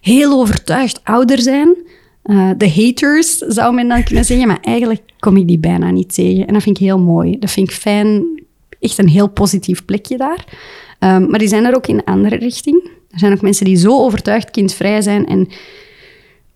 [0.00, 1.76] heel overtuigd ouder zijn.
[2.22, 4.46] Eh, de haters, zou men dan kunnen zeggen.
[4.46, 6.46] Maar eigenlijk kom ik die bijna niet tegen.
[6.46, 7.38] En dat vind ik heel mooi.
[7.38, 8.42] Dat vind ik fijn.
[8.80, 10.44] Echt een heel positief plekje daar.
[10.98, 12.90] Ehm, maar die zijn er ook in een andere richting.
[13.10, 15.48] Er zijn ook mensen die zo overtuigd kindvrij zijn en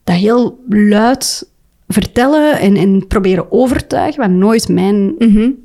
[0.04, 1.48] dat heel luid
[1.88, 5.14] vertellen en, en proberen overtuigen, wat nooit mijn,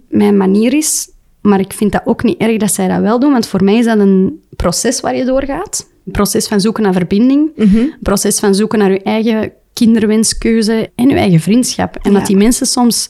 [0.09, 1.09] mijn manier is.
[1.41, 3.75] Maar ik vind dat ook niet erg dat zij dat wel doen, want voor mij
[3.75, 5.89] is dat een proces waar je doorgaat.
[6.05, 11.09] Een proces van zoeken naar verbinding, een proces van zoeken naar je eigen kinderwenskeuze en
[11.09, 11.95] je eigen vriendschap.
[12.01, 13.09] En dat die mensen soms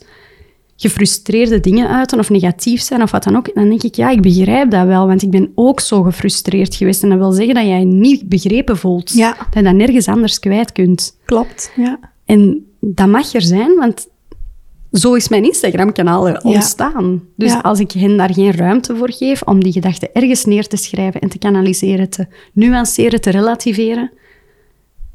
[0.76, 4.22] gefrustreerde dingen uiten of negatief zijn of wat dan ook, dan denk ik, ja, ik
[4.22, 7.04] begrijp dat wel, want ik ben ook zo gefrustreerd geweest.
[7.04, 9.14] En dat wil zeggen dat jij je niet begrepen voelt.
[9.14, 9.34] Ja.
[9.38, 11.18] Dat je dat nergens anders kwijt kunt.
[11.26, 12.00] Klopt, ja.
[12.26, 14.08] En dat mag er zijn, want
[14.92, 17.24] zo is mijn Instagram-kanaal ontstaan.
[17.36, 17.60] Dus Ja.
[17.60, 21.22] als ik hen daar geen ruimte voor geef om die gedachten ergens neer te schrijven
[21.22, 24.12] en te kanaliseren, te nuanceren, te relativeren,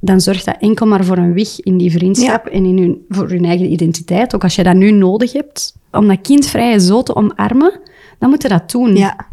[0.00, 3.28] dan zorgt dat enkel maar voor een weg in die vriendschap en in hun, voor
[3.28, 4.34] hun eigen identiteit.
[4.34, 7.80] Ook als je dat nu nodig hebt, om dat kindvrije zo te omarmen,
[8.18, 8.96] dan moet je dat doen.
[8.96, 9.32] Ja,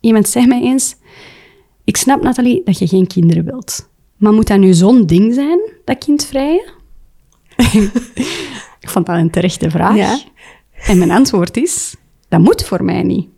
[0.00, 0.96] Iemand zei mij eens,
[1.84, 3.88] ik snap Nathalie dat je geen kinderen wilt.
[4.16, 6.68] Maar moet dat nu zo'n ding zijn, dat kindvrije?
[8.86, 9.96] ik vond dat een terechte vraag.
[9.96, 10.18] Ja.
[10.86, 11.94] En mijn antwoord is,
[12.28, 13.28] dat moet voor mij niet.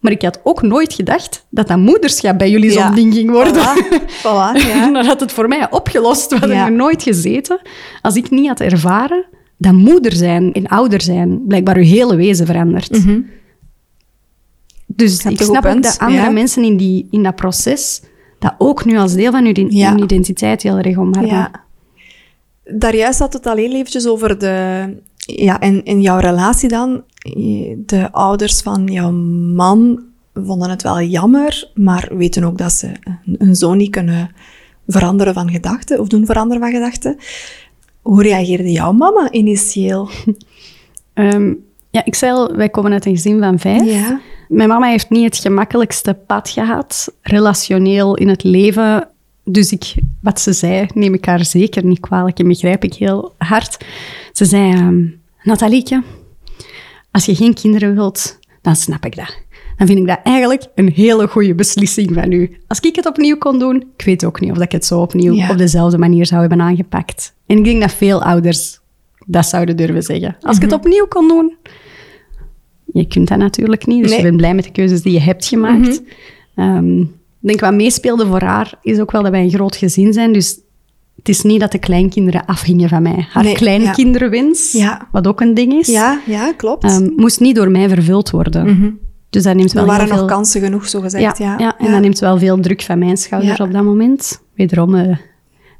[0.00, 2.90] Maar ik had ook nooit gedacht dat dat moederschap bij jullie zo'n Ja.
[2.94, 3.54] ding ging worden.
[3.54, 4.90] Voilà, voilà, ja.
[4.92, 6.30] dan had het voor mij opgelost.
[6.30, 6.64] We hadden Ja.
[6.66, 7.60] er nooit gezeten.
[8.02, 9.24] Als ik niet had ervaren
[9.56, 13.00] dat moeder zijn en ouder zijn blijkbaar je hele wezen verandert.
[14.86, 18.02] Dus hebt ik snap ook dat andere mensen in, die, in dat proces
[18.38, 21.26] dat ook nu als deel van hun, hun identiteit heel erg omarmen.
[21.30, 21.61] Ja.
[22.64, 24.86] Daarjuist had het al heel eventjes over de...
[25.16, 27.02] Ja, in, in jouw relatie dan,
[27.76, 29.10] de ouders van jouw
[29.54, 30.02] man
[30.34, 32.86] vonden het wel jammer, maar weten ook dat ze
[33.24, 34.30] een- een zoon niet kunnen
[34.86, 37.16] veranderen van gedachten, of doen veranderen van gedachten.
[38.02, 40.08] Hoe reageerde jouw mama initieel?
[41.14, 41.54] Ehm,
[41.90, 43.84] ja, ik zei al, wij komen uit een gezin van vijf.
[43.84, 44.20] Ja.
[44.48, 49.08] Mijn mama heeft niet het gemakkelijkste pad gehad, relationeel in het leven.
[49.44, 53.34] Dus ik, wat ze zei, neem ik haar zeker niet kwalijk en begrijp ik heel
[53.38, 53.84] hard.
[54.32, 55.04] Ze zei, ehm
[55.42, 56.02] Nathalieke,
[57.10, 59.40] als je geen kinderen wilt, dan snap ik dat.
[59.76, 62.56] dan vind ik dat eigenlijk een hele goede beslissing van u.
[62.68, 65.32] Als ik het opnieuw kon doen, ik weet ook niet of ik het zo opnieuw
[65.34, 65.50] Ja.
[65.50, 67.34] op dezelfde manier zou hebben aangepakt.
[67.46, 68.80] En ik denk dat veel ouders
[69.26, 70.36] dat zouden durven zeggen.
[70.40, 71.56] Als ik het opnieuw kon doen,
[72.92, 74.18] je kunt dat natuurlijk niet, dus Nee.
[74.18, 76.02] je bent blij met de keuzes die je hebt gemaakt.
[76.54, 77.04] Ehm,
[77.42, 80.32] ik denk wat meespeelde voor haar is ook wel dat wij een groot gezin zijn,
[80.32, 80.58] dus
[81.16, 83.26] het is niet dat de kleinkinderen afhingen van mij.
[83.30, 85.08] Haar Nee, kleinkinderwens, Ja.
[85.12, 86.84] wat ook een ding is, Ja, ja, klopt.
[86.84, 89.00] ehm, moest niet door mij vervuld worden.
[89.30, 90.26] Dus dat neemt wel er waren nog veel...
[90.26, 91.38] kansen genoeg, zo gezegd.
[91.38, 94.42] Ja, ja, en dat neemt wel veel druk van mijn schouders op dat moment.
[94.54, 95.16] Wederom eh,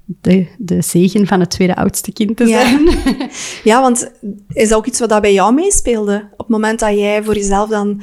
[0.04, 2.80] de, de zegen van het tweede oudste kind te zijn.
[3.64, 4.10] Ja, want
[4.52, 6.28] is dat ook iets wat dat bij jou meespeelde?
[6.32, 8.00] Op het moment dat jij voor jezelf dan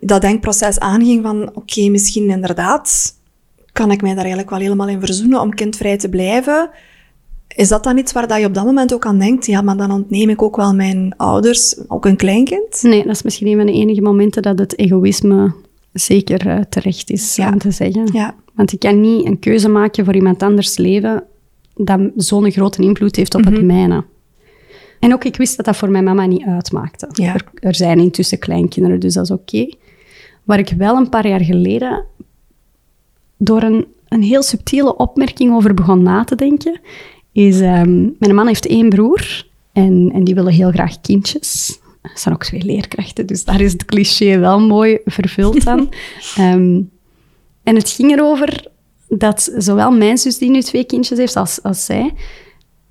[0.00, 3.14] dat denkproces aanging van oké, misschien inderdaad
[3.72, 6.70] kan ik mij daar eigenlijk wel helemaal in verzoenen om kindvrij te blijven.
[7.54, 9.46] Is dat dan iets waar dat je op dat moment ook aan denkt?
[9.46, 12.82] Ja, maar dan ontneem ik ook wel mijn ouders, ook een kleinkind?
[12.82, 15.54] Nee, dat is misschien een van de enige momenten dat het egoïsme
[15.92, 17.48] zeker eh, terecht is Ja.
[17.52, 18.08] om te zeggen.
[18.12, 18.34] Ja.
[18.54, 21.24] Want ik kan niet een keuze maken voor iemand anders leven
[21.74, 23.52] dat zo'n grote invloed heeft op Mhm.
[23.52, 24.04] het mijne.
[25.00, 27.08] En ook, ik wist dat dat voor mijn mama niet uitmaakte.
[27.12, 27.34] Ja.
[27.34, 29.68] Er, er zijn intussen kleinkinderen, dus dat is oké.
[30.48, 32.04] Waar ik wel een paar jaar geleden
[33.36, 36.80] door een, een heel subtiele opmerking over begon na te denken,
[37.32, 37.60] is...
[37.60, 41.78] ehm, mijn man heeft één broer en, en die willen heel graag kindjes.
[42.02, 45.88] Er zijn ook twee leerkrachten, dus daar is het cliché wel mooi vervuld aan.
[46.36, 46.80] Ehm,
[47.62, 48.66] en het ging erover
[49.08, 52.14] dat zowel mijn zus, die nu twee kindjes heeft, als, als zij...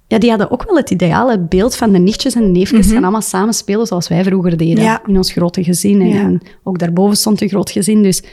[0.07, 3.21] Ja, die hadden ook wel het ideale beeld van de nichtjes en neefjes gaan allemaal
[3.21, 4.83] samen spelen zoals wij vroeger deden.
[4.83, 5.01] Ja.
[5.05, 6.01] In ons grote gezin.
[6.01, 6.19] En, Ja.
[6.21, 8.03] en ook daarboven stond een groot gezin.
[8.03, 8.23] Dus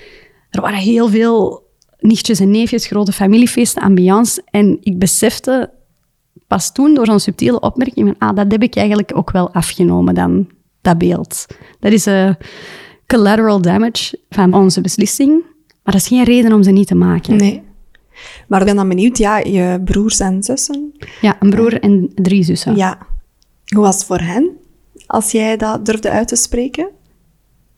[0.51, 1.63] er waren heel veel
[1.99, 4.43] nichtjes en neefjes, grote familiefeesten, ambiance.
[4.51, 5.71] En ik besefte
[6.47, 10.15] pas toen door zo'n subtiele opmerking van ah, dat heb ik eigenlijk ook wel afgenomen
[10.15, 10.47] dan,
[10.81, 11.47] dat beeld.
[11.81, 12.37] Dat is een
[13.07, 15.31] collateral damage van onze beslissing.
[15.83, 17.37] Maar dat is geen reden om ze niet te maken.
[17.37, 17.63] Nee.
[18.49, 22.43] Maar ik ben dan benieuwd, ja, je broers en zussen, Ja, een broer en drie
[22.43, 22.77] zussen.
[22.77, 22.99] ja.
[23.75, 24.51] Hoe was het voor hen
[25.07, 26.89] als jij dat durfde uit te spreken?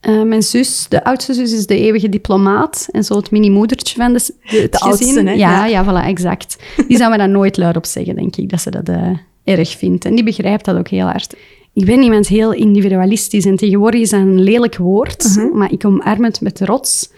[0.00, 2.88] Eh, mijn zus, de oudste zus, is de eeuwige diplomaat.
[2.90, 4.18] En zo het mini-moedertje van de,
[4.50, 5.30] de, het De oudste, hè?
[5.32, 5.66] Ja, Ja.
[5.66, 5.84] ja.
[5.84, 6.56] voilà, exact.
[6.88, 9.10] Die zou me dat nooit luid op zeggen, denk ik, dat ze dat eh,
[9.44, 10.04] erg vindt.
[10.04, 11.34] En die begrijpt dat ook heel hard.
[11.72, 16.24] Ik ben iemand heel individualistisch en tegenwoordig is dat een lelijk woord, maar ik omarm
[16.24, 17.10] het met trots.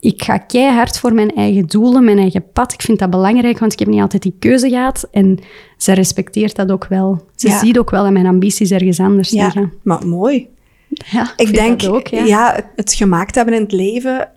[0.00, 2.72] Ik ga keihard voor mijn eigen doelen, mijn eigen pad.
[2.72, 5.08] Ik vind dat belangrijk, want ik heb niet altijd die keuze gehad.
[5.10, 5.38] En
[5.76, 7.24] ze respecteert dat ook wel.
[7.36, 7.58] Ze Ja.
[7.58, 9.72] ziet ook wel dat mijn ambities ergens anders Ja, liggen.
[9.82, 10.48] maar mooi.
[11.10, 12.24] Ja, Ik denk, ook, ja.
[12.24, 12.64] ja.
[12.76, 14.28] het- gemaakt hebben in het leven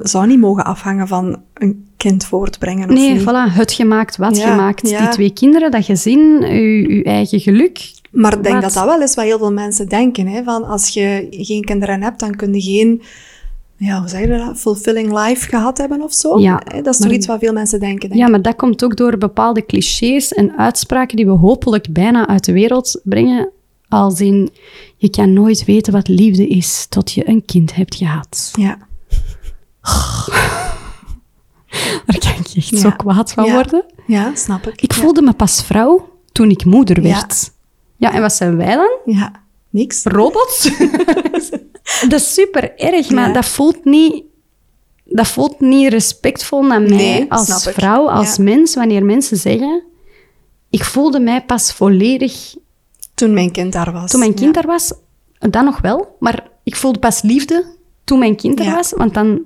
[0.00, 3.22] zou niet mogen afhangen van een kind voortbrengen of Nee, niet.
[3.22, 4.84] voilà, het gemaakt, wat gemaakt.
[4.88, 7.90] Die twee kinderen, dat gezin, uw, uw eigen geluk.
[8.10, 8.64] Maar ik denk Wat?
[8.64, 10.26] dat dat wel is wat heel veel mensen denken.
[10.26, 10.42] Hè?
[10.42, 13.02] Van als je geen kinderen hebt, dan kun je geen
[13.84, 14.58] ja, hoe zeg je dat?
[14.60, 16.38] fulfilling life gehad hebben of zo.
[16.40, 18.08] Ja, Dat is maar- toch iets wat veel mensen denken.
[18.08, 22.26] Denk Ja, maar dat komt ook door bepaalde clichés en uitspraken die we hopelijk bijna
[22.28, 23.50] uit de wereld brengen.
[23.88, 24.50] Als in,
[24.96, 28.52] je kan nooit weten wat liefde is tot je een kind hebt gehad.
[28.58, 28.78] ja.
[32.06, 32.78] Daar kan ik echt Ja.
[32.78, 33.52] zo kwaad van Ja.
[33.54, 33.84] worden.
[34.06, 34.82] ja, snap ik.
[34.82, 37.50] Ik voelde me pas vrouw toen ik moeder werd.
[37.96, 38.98] Ja, en wat zijn wij dan?
[39.14, 39.32] Ja,
[39.70, 40.02] niks.
[40.04, 40.70] robots.
[42.08, 43.32] dat is super erg, maar Ja.
[43.34, 44.22] dat voelt niet...
[45.04, 48.42] Dat voelt niet respectvol naar mij Nee, als vrouw, als Ja.
[48.42, 49.82] mens, wanneer mensen zeggen...
[50.70, 52.54] Ik voelde mij pas volledig
[53.14, 54.10] Toen mijn kind daar was.
[54.10, 54.60] toen mijn kind Ja.
[54.60, 54.92] er was.
[55.38, 57.64] Dan nog wel, maar ik voelde pas liefde
[58.04, 58.92] toen mijn kind er was.
[58.96, 59.40] Want dan...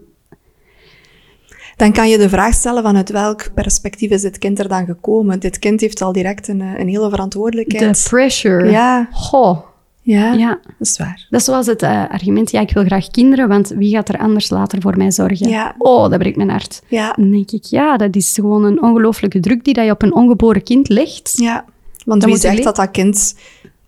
[1.77, 5.41] Dan kan je de vraag stellen vanuit welk perspectief is dit kind er dan gekomen?
[5.41, 8.03] Dit kind heeft al direct een, eh, een hele verantwoordelijkheid.
[8.03, 8.71] De pressure.
[8.71, 9.09] Ja.
[9.13, 9.59] Goh.
[10.07, 10.49] Ja, Ja.
[10.79, 11.27] dat is waar.
[11.31, 14.19] Dat is zoals het eh, argument, ja, ik wil graag kinderen, want wie gaat er
[14.19, 15.49] anders later voor mij zorgen?
[15.49, 15.75] Ja.
[15.79, 16.83] Oh, dat breekt mijn hart.
[16.89, 20.03] Ja, Dan denk ik, ja, dat is gewoon een ongelooflijke druk die dat je op
[20.03, 21.33] een ongeboren kind legt.
[21.37, 21.65] ja.
[22.05, 23.35] want Dan wie zegt dat dat kind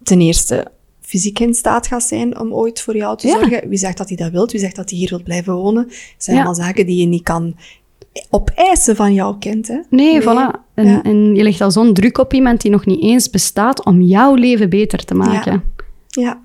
[0.03, 0.67] ten eerste
[1.01, 3.33] fysiek in staat gaat zijn om ooit voor jou te Ja.
[3.39, 3.69] zorgen?
[3.69, 4.51] Wie zegt dat hij dat wilt?
[4.53, 5.85] Wie zegt dat hij hier wilt blijven wonen?
[5.85, 7.55] Dat zijn allemaal zaken die je niet kan
[8.31, 9.69] opeisen van jouw kind.
[9.69, 9.79] Hè?
[9.91, 10.61] Nee, voilà.
[10.75, 11.03] En, Ja.
[11.03, 14.35] en je legt al zo'n druk op iemand die nog niet eens bestaat om jouw
[14.35, 15.63] leven beter te maken.
[16.21, 16.43] Ja.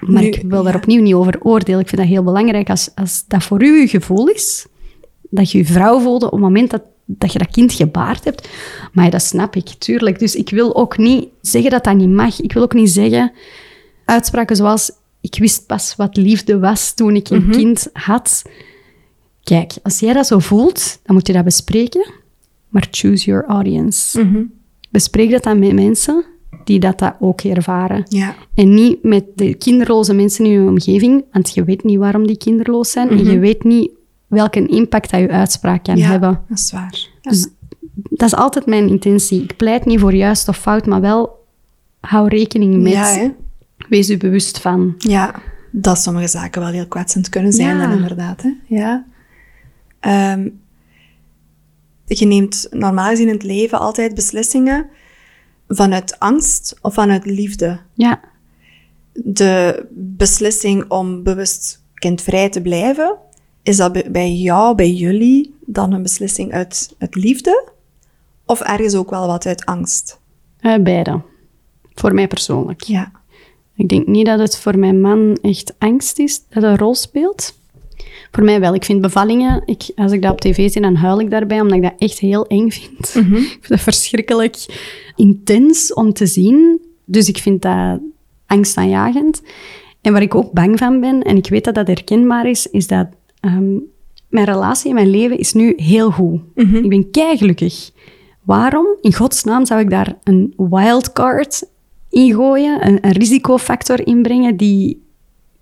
[0.00, 0.78] Maar Nu, ik wil daar ja.
[0.78, 1.80] opnieuw niet over oordelen.
[1.80, 4.66] Ik vind dat heel belangrijk als, als dat voor u uw gevoel is,
[5.30, 8.48] dat je je vrouw voelde op het moment dat, dat je dat kind gebaard hebt.
[8.92, 10.18] Maar dat snap ik, tuurlijk.
[10.18, 12.40] Dus ik wil ook niet zeggen dat dat niet mag.
[12.40, 13.32] Ik wil ook niet zeggen
[14.04, 18.42] uitspraken zoals ik wist pas wat liefde was toen ik een kind had.
[19.42, 22.10] Kijk, als jij dat zo voelt, dan moet je dat bespreken.
[22.68, 24.26] Maar choose your audience.
[24.90, 26.24] Bespreek dat dan met mensen
[26.64, 28.04] die dat, dat ook ervaren.
[28.08, 28.34] Ja.
[28.54, 32.36] En niet met de kinderloze mensen in je omgeving, want je weet niet waarom die
[32.36, 33.90] kinderloos zijn en je weet niet
[34.26, 36.40] welke impact dat je uitspraak kan ja, hebben.
[36.48, 37.08] dat is waar.
[37.20, 37.30] Ja.
[37.30, 37.48] Dus
[37.94, 39.42] dat is altijd mijn intentie.
[39.42, 41.44] Ik pleit niet voor juist of fout, maar wel
[42.00, 42.92] hou rekening met.
[42.92, 43.32] ja?
[43.88, 44.94] Wees u bewust van.
[44.98, 45.34] Ja,
[45.70, 48.42] dat sommige zaken wel heel kwetsend kunnen zijn, dan inderdaad.
[48.42, 48.50] Hè?
[48.66, 49.04] Ja.
[50.00, 50.48] Ehm,
[52.06, 54.86] je neemt normaal gezien in het leven altijd beslissingen
[55.76, 57.80] vanuit angst of vanuit liefde.
[57.94, 58.20] Ja,
[59.12, 63.16] De beslissing om bewust kindvrij te blijven,
[63.62, 67.68] is dat bij- jou, bij jullie, dan een beslissing uit, uit liefde?
[68.46, 70.18] Of ergens ook wel wat uit angst?
[70.60, 71.20] eh, beide.
[71.94, 72.82] Voor mij persoonlijk.
[72.82, 73.12] Ja.
[73.76, 77.58] Ik denk niet dat het voor mijn man echt angst is dat een rol speelt.
[78.34, 78.74] Voor mij wel.
[78.74, 81.76] Ik vind bevallingen, ik, als ik dat op tv zie, dan huil ik daarbij, omdat
[81.76, 83.14] ik dat echt heel eng vind.
[83.14, 84.56] Ik vind dat verschrikkelijk
[85.16, 86.80] intens om te zien.
[87.04, 88.00] Dus ik vind dat
[88.46, 89.42] angstaanjagend.
[90.00, 92.86] En waar ik ook bang van ben, en ik weet dat dat herkenbaar is, is
[92.86, 93.06] dat
[93.40, 93.76] ehm,
[94.28, 96.40] mijn relatie en mijn leven is nu heel goed.
[96.54, 97.90] Ik ben gelukkig.
[98.42, 101.64] Waarom in godsnaam zou ik daar een wildcard
[102.10, 105.03] in gooien, een, een risicofactor inbrengen die,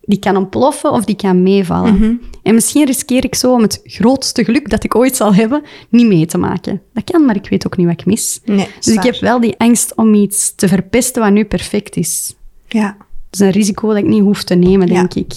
[0.05, 2.21] die kan ontploffen of die kan meevallen?
[2.43, 6.07] En misschien riskeer ik zo om het grootste geluk dat ik ooit zal hebben, niet
[6.07, 6.83] mee te maken.
[6.93, 8.41] Dat kan, maar ik weet ook niet wat ik mis.
[8.45, 12.35] Nee, dus ik heb wel die angst om iets te verpesten wat nu perfect is.
[12.69, 12.97] Ja.
[13.31, 14.95] Dat is een risico dat ik niet hoef te nemen, Ja.
[14.95, 15.33] denk ik.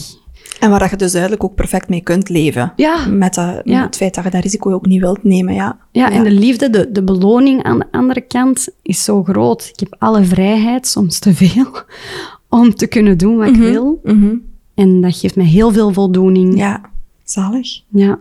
[0.60, 2.74] En waar dat je dus duidelijk ook perfect mee kunt leven.
[2.76, 3.06] Ja.
[3.08, 3.82] Met, Ja.
[3.84, 5.78] het feit dat je dat risico ook niet wilt nemen, ja.
[5.92, 9.70] Ja, en de liefde, de, de beloning aan de andere kant is zo groot.
[9.74, 11.68] Ik heb alle vrijheid, soms te veel,
[12.50, 14.00] om te kunnen doen wat ik wil.
[14.04, 14.36] Mhm.
[14.76, 16.58] En dat geeft me heel veel voldoening.
[16.58, 16.82] Ja,
[17.24, 17.82] zalig.
[17.88, 18.18] Ja.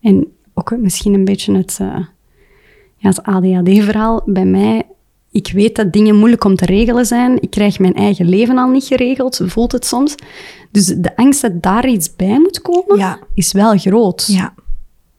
[0.00, 1.98] En ook misschien een beetje het, eh,
[2.96, 4.22] ja, het ADHD-verhaal.
[4.26, 4.82] Bij mij,
[5.30, 7.42] ik weet dat dingen moeilijk om te regelen zijn.
[7.42, 10.14] Ik krijg mijn eigen leven al niet geregeld, voelt het soms.
[10.70, 13.18] Dus de angst dat daar iets bij moet komen, Ja.
[13.34, 14.26] is wel groot.
[14.32, 14.54] Ja.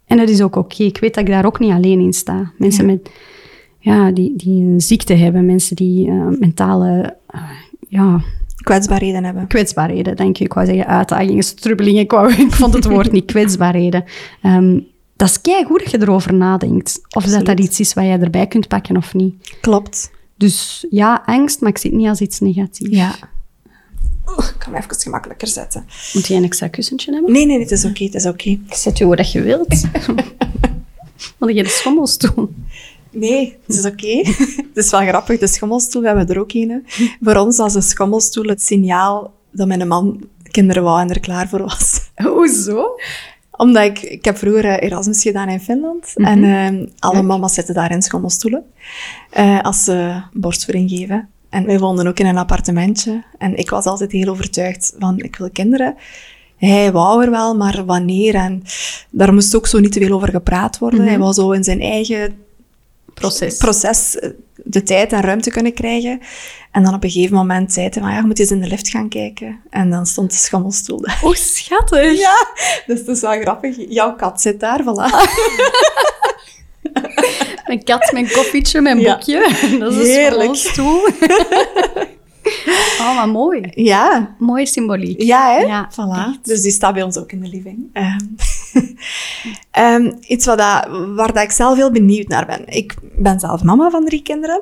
[0.06, 0.84] En dat is ook oké.
[0.84, 2.52] Ik weet dat ik daar ook niet alleen in sta.
[2.58, 3.10] Mensen met,
[3.80, 7.42] ja, die, die een ziekte hebben, mensen die eh, mentale eh,
[7.88, 8.22] ja,
[8.70, 9.48] Kwetsbaarheden hebben.
[9.48, 10.46] kwetsbaarheden, denk ik.
[10.46, 12.02] Ik wou zeggen uitdagingen, strubbelingen.
[12.02, 14.04] Ik, wou, ik vond het woord niet kwetsbaarheden.
[14.42, 14.80] Ehm,
[15.16, 17.02] dat is kei goed dat je erover nadenkt.
[17.10, 19.58] Of dat dat iets is wat je erbij kunt pakken of niet.
[19.62, 20.12] Klopt.
[20.38, 22.96] Dus ja, angst, maar ik zie het niet als iets negatiefs.
[22.96, 23.16] Ja.
[24.38, 25.86] Ik ga me even gemakkelijker zetten.
[26.14, 27.32] Moet je een extra kussentje hebben?
[27.32, 28.50] Nee, nee, het is oké, het is oké.
[28.50, 29.82] Ik zet je hoe dat je wilt.
[31.38, 32.54] Want je de schommelstoel.
[33.12, 34.18] Nee, het is oké.
[34.74, 36.86] het is wel grappig, de schommelstoel, we hebben er ook een.
[37.22, 41.48] Voor ons was de schommelstoel het signaal dat mijn man kinderen wou en er klaar
[41.50, 42.02] voor was.
[42.36, 42.86] Hoezo?
[43.52, 46.12] Omdat ik, ik heb vroeger eh, Erasmus gedaan in Finland.
[46.16, 48.64] En eh, alle mama's zitten daar in schommelstoelen.
[49.30, 51.30] eh, als ze borstvoeding geven.
[51.50, 53.24] En wij woonden ook in een appartementje.
[53.38, 55.96] En ik was altijd heel overtuigd van, ik wil kinderen.
[56.58, 58.36] Hij wou er wel, maar wanneer?
[58.36, 58.64] En
[59.10, 61.08] daar moest ook zo niet te veel over gepraat worden.
[61.08, 62.34] Hij wou zo in zijn eigen
[63.20, 63.58] Proces.
[63.58, 64.30] proces eh,
[64.64, 66.20] de tijd en ruimte kunnen krijgen.
[66.72, 68.68] En dan op een gegeven moment zei hij van, ja, je moet eens in de
[68.68, 69.60] lift gaan kijken.
[69.70, 71.20] En dan stond de schommelstoel daar.
[71.24, 72.20] Oh, schattig.
[72.20, 72.48] Ja,
[72.88, 73.76] dus het is wel grappig.
[73.90, 75.14] Jouw kat zit daar, voilà.
[77.68, 79.14] Mijn kat, mijn koffietje, mijn Ja.
[79.14, 79.40] boekje.
[79.80, 80.56] Dat is een Heerlijk.
[80.56, 81.08] schommelstoel.
[83.00, 83.62] oh, wat mooi.
[83.72, 85.22] Ja, Mooie symboliek.
[85.22, 85.60] ja hè?
[85.60, 86.42] Ja, voilà.
[86.42, 87.90] Dus die staat bij ons ook in de living.
[87.94, 88.18] Ehm,
[89.72, 92.68] ehm, iets wat dat, waar dat ik zelf heel benieuwd naar ben.
[92.68, 94.62] Ik ben zelf mama van drie kinderen.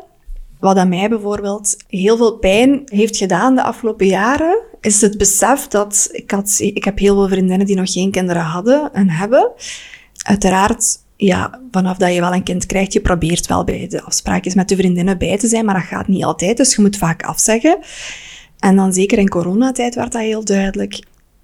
[0.60, 5.68] Wat aan mij bijvoorbeeld heel veel pijn heeft gedaan de afgelopen jaren, is het besef
[5.68, 9.52] dat ik, had, ik heb heel veel vriendinnen die nog geen kinderen hadden en hebben.
[10.26, 14.54] Uiteraard, ja, vanaf dat je wel een kind krijgt, je probeert wel bij de afspraakjes
[14.54, 17.24] met de vriendinnen bij te zijn, maar dat gaat niet altijd, dus je moet vaak
[17.24, 17.78] afzeggen.
[18.60, 21.00] En dan zeker in coronatijd werd dat heel duidelijk.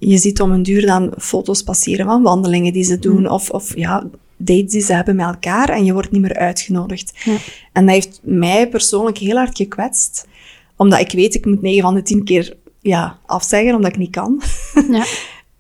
[0.08, 3.76] Je ziet om een duur dan foto's passeren van wandelingen die ze doen, of, of
[3.76, 4.04] ja,
[4.38, 7.14] dates die ze hebben met elkaar, en je wordt niet meer uitgenodigd.
[7.24, 7.38] Ja.
[7.72, 10.28] En dat heeft mij persoonlijk heel hard gekwetst,
[10.76, 14.12] omdat ik weet, ik moet 9 van de 10 keer ja, afzeggen, omdat ik niet
[14.12, 14.42] kan.
[14.90, 15.06] Ja.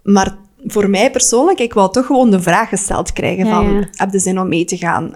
[0.03, 3.87] Maar voor mij persoonlijk, ik wou toch gewoon de vraag gesteld krijgen van, ja.
[3.91, 5.13] heb je zin om mee te gaan?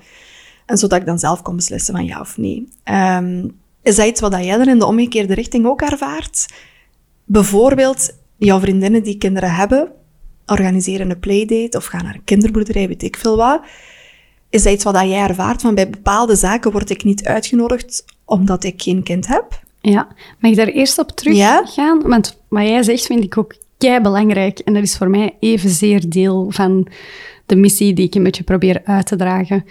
[0.66, 2.68] En zodat ik dan zelf kon beslissen van ja of nee.
[2.84, 3.48] Ehm,
[3.82, 6.46] is dat iets wat jij er in de omgekeerde richting ook ervaart?
[7.26, 9.92] Bijvoorbeeld, jouw vriendinnen die kinderen hebben,
[10.46, 13.62] organiseren een playdate of gaan naar een kinderboerderij, weet ik veel wat.
[14.50, 15.62] Is dat iets wat jij ervaart?
[15.62, 19.66] Van bij bepaalde zaken word ik niet uitgenodigd omdat ik geen kind heb?
[19.82, 20.08] Ja,
[20.40, 22.02] mag ik daar eerst op teruggaan?
[22.02, 24.60] Want wat jij zegt vind ik ook kei belangrijk.
[24.60, 26.88] En dat is voor mij evenzeer deel van
[27.46, 29.66] de missie die ik een beetje probeer uit te dragen.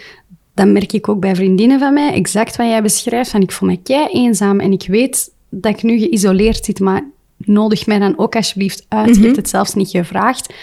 [0.54, 3.30] dat merk ik ook bij vriendinnen van mij, exact wat jij beschrijft.
[3.30, 7.04] Van ik voel me kei eenzaam en ik weet dat ik nu geïsoleerd zit, maar
[7.36, 9.16] nodig mij dan ook alsjeblieft uit.
[9.16, 10.54] Je hebt het zelfs niet gevraagd.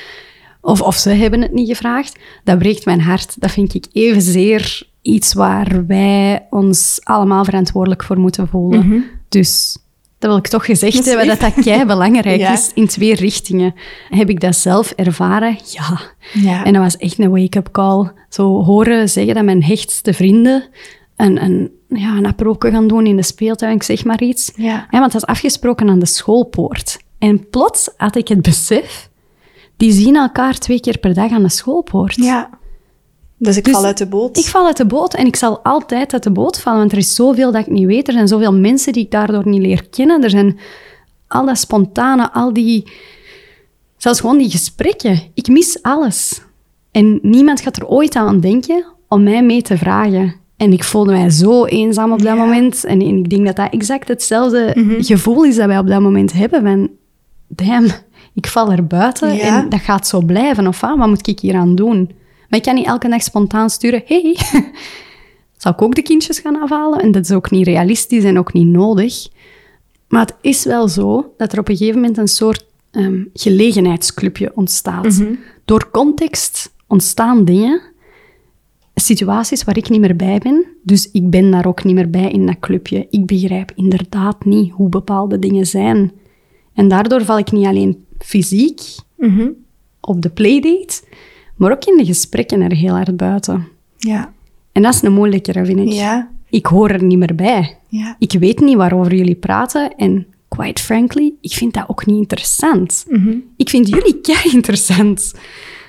[0.62, 2.20] Of, of ze hebben het niet gevraagd.
[2.44, 3.42] Dat breekt mijn hart.
[3.42, 9.06] Dat vind ik evenzeer iets waar wij ons allemaal verantwoordelijk voor moeten voelen.
[9.30, 9.78] Dus
[10.20, 12.54] dat wil ik toch gezegd Dat hebben, dat dat kei belangrijk Ja.
[12.54, 13.74] is in twee richtingen.
[14.10, 15.58] Heb ik dat zelf ervaren?
[15.72, 16.00] Ja.
[16.34, 16.64] Ja.
[16.66, 18.12] En dat was echt een wake-up call.
[18.30, 20.64] Zo horen zeggen dat mijn hechtste vrienden
[21.24, 24.52] een, een, ja, een aproken gaan doen in de speeltuin, ik zeg maar iets.
[24.56, 24.88] Ja.
[24.90, 27.00] want dat is afgesproken aan de schoolpoort.
[27.18, 29.10] En plots had ik het besef,
[29.78, 32.16] die zien elkaar twee keer per dag aan de schoolpoort.
[32.16, 32.50] Ja.
[33.38, 34.38] Dus ik Dus val uit de boot.
[34.38, 36.98] Ik val uit de boot en ik zal altijd uit de boot vallen, want er
[36.98, 38.08] is zoveel dat ik niet weet.
[38.08, 40.24] Er zijn zoveel mensen die ik daardoor niet leer kennen.
[40.24, 40.60] Er zijn
[41.28, 42.92] al dat spontane, al die...
[43.98, 45.22] Zelfs gewoon die gesprekken.
[45.34, 46.42] Ik mis alles.
[46.92, 50.36] En niemand gaat er ooit aan denken om mij mee te vragen.
[50.64, 52.34] En ik voelde mij zo eenzaam op dat Ja.
[52.34, 52.44] Mhm.
[52.44, 52.84] moment.
[52.84, 56.34] En, en ik denk dat dat exact hetzelfde gevoel is dat wij op dat moment
[56.34, 56.62] hebben.
[56.62, 56.90] Van,
[57.48, 57.88] damn,
[58.34, 59.62] ik val er buiten Ja.
[59.64, 60.68] en dat gaat zo blijven.
[60.68, 62.12] Of ah, wat moet ik hier aan doen?
[62.50, 64.04] Maar ik kan niet elke dag spontaan sturen.
[64.06, 64.38] Hey,
[65.58, 67.00] zal ik ook de kindjes gaan afhalen?
[67.02, 69.28] En dat is ook niet realistisch en ook niet nodig.
[70.08, 74.52] Maar het is wel zo dat er op een gegeven moment een soort ehm, gelegenheidsclubje
[74.56, 75.22] ontstaat.
[75.66, 77.82] Door context ontstaan dingen,
[78.96, 80.66] situaties waar ik niet meer bij ben.
[80.84, 83.08] Dus ik ben daar ook niet meer bij in dat clubje.
[83.10, 86.12] Ik begrijp inderdaad niet hoe bepaalde dingen zijn.
[86.74, 88.82] En daardoor val ik niet alleen fysiek
[89.18, 89.48] Mhm.
[90.02, 91.02] op de playdate,
[91.56, 93.68] maar ook in de gesprekken er heel hard buiten.
[93.98, 94.34] Ja.
[94.72, 95.92] En dat is een moeilijkere, vind ik.
[95.92, 96.32] Ja.
[96.50, 97.78] Ik hoor er niet meer bij.
[97.88, 98.16] Ja.
[98.20, 103.06] Ik weet niet waarover jullie praten en quite frankly, ik vind dat ook niet interessant.
[103.10, 103.36] Mhm.
[103.58, 105.34] Ik vind jullie kei interessant.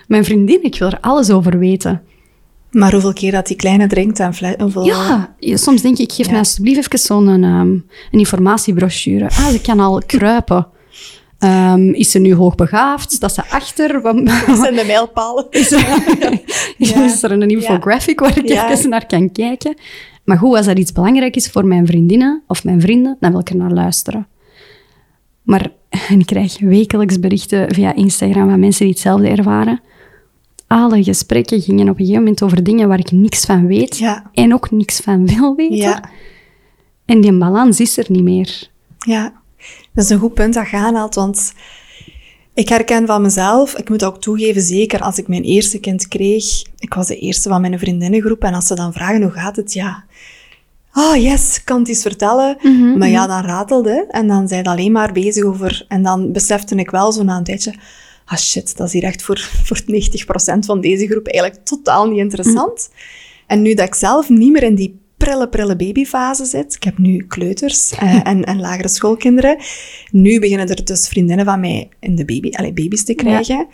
[0.09, 2.03] Mijn vriendin, ik wil er alles over weten.
[2.75, 4.33] Maar hoeveel keer dat die kleine drinkt en.
[4.59, 4.85] Hoeveel...
[4.85, 6.31] Ja, soms denk ik, geef Ja.
[6.31, 9.25] mij alsjeblieft even zo'n ehm, een informatiebrochure.
[9.25, 10.67] Ah, ze kan al kruipen.
[11.39, 13.13] Ehm, is ze nu hoogbegaafd?
[13.13, 14.01] Staat ze achter?
[14.03, 15.47] Wat- Dat zijn de mijlpalen.
[15.51, 15.79] Is er,
[16.79, 17.05] Ja.
[17.05, 18.71] is er een infographic waar ik Ja.
[18.71, 19.77] even naar kan kijken?
[20.25, 23.41] Maar goed, als er iets belangrijk is voor mijn vriendinnen of mijn vrienden, dan wil
[23.41, 24.27] ik er naar luisteren.
[25.43, 25.71] Maar
[26.09, 29.81] en ik krijg wekelijks berichten via Instagram van mensen die hetzelfde ervaren.
[30.67, 34.31] Alle gesprekken gingen op een gegeven moment over dingen waar ik niks van weet Ja.
[34.33, 35.77] en ook niks van wil weten.
[35.77, 36.11] Ja.
[37.05, 38.69] En die balans is er niet meer.
[38.99, 39.33] Ja,
[39.93, 41.53] dat is een goed punt dat je aanhaalt, want
[42.55, 46.45] ik herken van mezelf, ik moet ook toegeven, zeker als ik mijn eerste kind kreeg,
[46.79, 49.73] ik was de eerste van mijn vriendinnengroep, en als ze dan vragen hoe gaat het,
[49.73, 50.05] ja,
[50.95, 52.57] oh yes, ik kan het eens vertellen,
[52.99, 56.91] maar ja, dan ratelde, en dan zijn alleen maar bezig over, en dan besefte ik
[56.91, 57.75] wel zo na een tijdje,
[58.25, 59.85] ah shit, dat is hier echt voor, voor 90%
[60.59, 62.91] van deze groep eigenlijk totaal niet interessant.
[63.47, 66.99] En nu dat ik zelf niet meer in die prille, prille babyfase zit, ik heb
[66.99, 69.57] nu kleuters eh, en, en lagere schoolkinderen,
[70.11, 73.67] nu beginnen er dus vriendinnen van mij in de baby, allee, baby's te krijgen,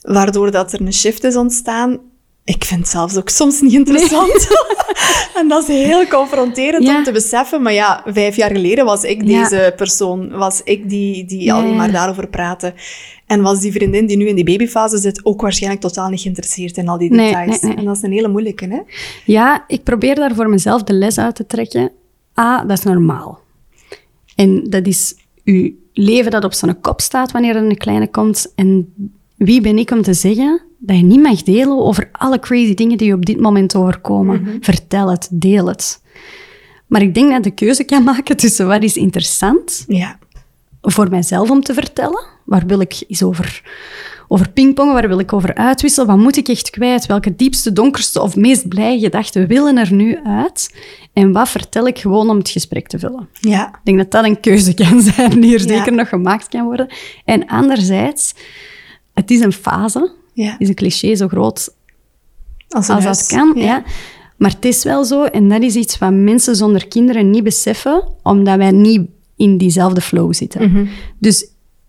[0.00, 2.00] waardoor dat er een shift is ontstaan.
[2.48, 4.48] Ik vind het zelfs ook soms niet interessant.
[5.38, 6.96] en dat is heel confronterend Ja.
[6.96, 7.62] om te beseffen.
[7.62, 9.42] Maar ja, vijf jaar geleden was ik Ja.
[9.42, 10.30] deze persoon.
[10.30, 12.74] Was ik die, die Ja, alleen maar daarover praatte.
[13.26, 16.76] En was die vriendin die nu in die babyfase zit ook waarschijnlijk totaal niet geïnteresseerd
[16.76, 17.60] in al die details.
[17.60, 17.78] nee, nee.
[17.80, 18.80] En dat is een hele moeilijke, hè?
[19.24, 21.90] Ja, ik probeer daar voor mezelf de les uit te trekken.
[22.40, 23.40] A, dat is normaal.
[24.34, 28.52] En dat is uw leven dat op zijn kop staat wanneer er een kleine komt.
[28.54, 28.92] En
[29.36, 32.98] wie ben ik om te zeggen dat je niet mag delen over alle crazy dingen
[32.98, 34.56] die je op dit moment overkomen?
[34.60, 36.02] Vertel het, deel het.
[36.86, 40.18] Maar ik denk dat de keuze kan maken tussen wat is interessant Ja.
[40.82, 42.24] voor mijzelf om te vertellen.
[42.44, 43.62] Waar wil ik eens over,
[44.28, 44.92] over pingpongen?
[44.94, 46.08] Waar wil ik over uitwisselen?
[46.08, 47.06] Wat moet ik echt kwijt?
[47.06, 50.74] Welke diepste, donkerste of meest blije gedachten willen er nu uit?
[51.12, 53.28] En wat vertel ik gewoon om het gesprek te vullen?
[53.40, 53.68] Ja.
[53.68, 55.76] Ik denk dat dat een keuze kan zijn die er Ja.
[55.76, 56.88] zeker nog gemaakt kan worden.
[57.24, 58.34] En anderzijds,
[59.14, 60.12] het is een fase.
[60.42, 60.58] Ja.
[60.58, 61.74] Is een cliché zo groot
[62.68, 63.52] Als, dat kan.
[63.56, 63.82] Ja.
[64.36, 68.02] Maar het is wel zo, en dat is iets wat mensen zonder kinderen niet beseffen,
[68.22, 69.00] omdat wij niet
[69.36, 70.70] in diezelfde flow zitten.
[70.70, 70.86] Mhm.
[71.18, 71.46] Dus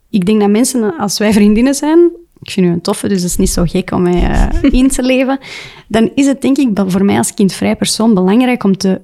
[0.09, 2.09] ik denk dat mensen, als wij vriendinnen zijn,
[2.41, 4.87] ik vind u een toffe, dus het is niet zo gek om mij eh, in
[4.87, 5.39] te leven,
[5.87, 9.01] dan is het denk ik voor mij als kindvrij persoon belangrijk om te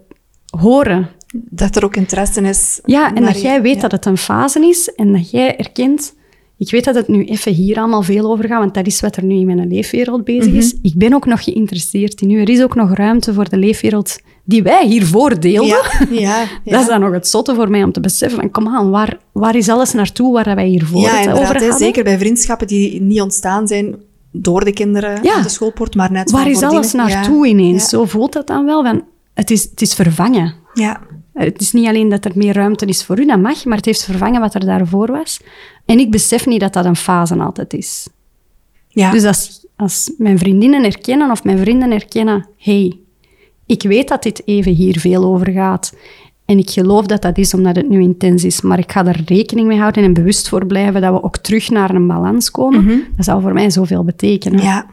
[0.59, 1.09] horen.
[1.35, 2.79] Dat er ook interesse is.
[2.85, 3.81] Ja, en dat je- jij weet ja.
[3.81, 6.13] dat het een fase is en dat jij erkent...
[6.57, 9.15] Ik weet dat het nu even hier allemaal veel over gaat, want dat is wat
[9.15, 10.73] er nu in mijn leefwereld bezig is.
[10.73, 10.85] Mhm.
[10.85, 12.41] Ik ben ook nog geïnteresseerd in u.
[12.41, 15.67] Er is ook nog ruimte voor de leefwereld die wij hiervoor deelden.
[15.67, 16.71] Ja, ja, ja.
[16.71, 19.17] Dat is dan nog het zotte voor mij om te beseffen van, kom aan, waar,
[19.31, 21.73] waar is alles naartoe waar wij hiervoor Ja, het over hadden?
[21.73, 23.95] Zeker bij vriendschappen die niet ontstaan zijn
[24.31, 25.33] door de kinderen Ja.
[25.33, 27.89] aan de schoolpoort, maar net Waar is alles naartoe ineens?
[27.89, 28.83] Zo voelt dat dan wel.
[28.83, 29.03] Van,
[29.33, 30.53] het, is, het is vervangen.
[30.73, 31.01] Ja.
[31.35, 33.85] Het is niet alleen dat er meer ruimte is voor u, dat mag, maar het
[33.85, 35.41] heeft vervangen wat er daarvoor was.
[35.85, 38.07] En ik besef niet dat dat een fase altijd is.
[38.87, 39.11] Ja.
[39.11, 42.99] Dus als, als mijn vriendinnen herkennen of mijn vrienden herkennen, hey,
[43.65, 45.93] ik weet dat dit even hier veel over gaat.
[46.45, 48.61] En ik geloof dat dat is omdat het nu intens is.
[48.61, 51.69] Maar ik ga er rekening mee houden en bewust voor blijven dat we ook terug
[51.69, 53.03] naar een balans komen.
[53.15, 54.63] Dat zou voor mij zoveel betekenen.
[54.63, 54.85] ja.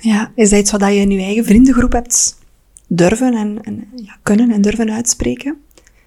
[0.00, 0.32] ja.
[0.34, 2.38] Is dat iets wat je in je eigen vriendengroep hebt
[2.86, 5.56] durven en, en ja, kunnen en durven uitspreken?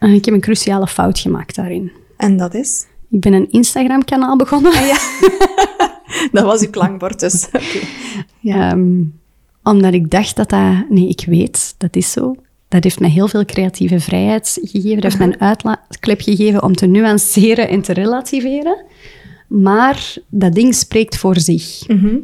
[0.04, 1.92] En ik heb een cruciale fout gemaakt daarin.
[2.18, 2.86] En dat is?
[3.10, 4.72] Ik ben een Instagram-kanaal begonnen.
[4.72, 4.98] Ja.
[6.32, 7.48] dat was uw klankbord dus.
[8.40, 8.72] Ja.
[8.72, 9.02] Ehm,
[9.64, 10.90] omdat ik dacht dat dat...
[10.90, 12.36] Nee, ik weet, dat is zo.
[12.68, 15.02] Dat heeft mij heel veel creatieve vrijheid gegeven.
[15.02, 18.86] Dat heeft mij een uitlaatklep gegeven om te nuanceren en te relativeren.
[19.48, 21.88] Maar dat ding spreekt voor zich.
[21.88, 22.16] Mhm.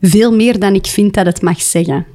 [0.00, 2.06] Veel meer dan ik vind dat het mag zeggen.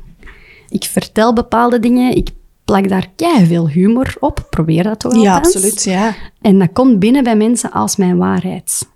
[0.69, 2.29] Ik vertel bepaalde dingen, ik
[2.67, 3.09] plak daar
[3.45, 4.47] veel humor op.
[4.49, 5.55] Probeer dat toch ja, althans.
[5.55, 5.83] absoluut.
[5.83, 6.15] Ja.
[6.41, 8.87] En dat komt binnen bij mensen als mijn waarheid.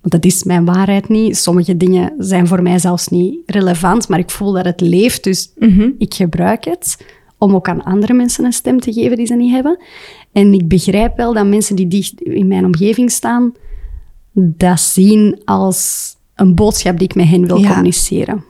[0.00, 1.36] Want dat is mijn waarheid niet.
[1.36, 5.52] Sommige dingen zijn voor mij zelfs niet relevant, maar ik voel dat het leeft, dus
[5.98, 7.04] ik gebruik het
[7.38, 9.78] om ook aan andere mensen een stem te geven die ze niet hebben.
[10.32, 13.52] En ik begrijp wel dat mensen die dicht in mijn omgeving staan,
[14.32, 17.68] dat zien als een boodschap die ik met hen wil Ja.
[17.68, 18.44] communiceren.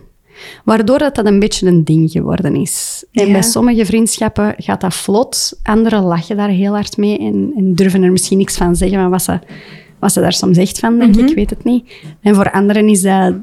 [0.64, 3.04] Waardoor dat, dat een beetje een ding geworden is.
[3.12, 3.32] En Ja.
[3.32, 5.58] bij sommige vriendschappen gaat dat vlot.
[5.62, 9.10] Anderen lachen daar heel hard mee en, en durven er misschien niks van zeggen van
[9.10, 9.38] wat ze,
[9.98, 11.28] wat ze daar soms echt van denken.
[11.28, 11.92] Ik weet het niet.
[12.20, 13.34] En voor anderen is dat...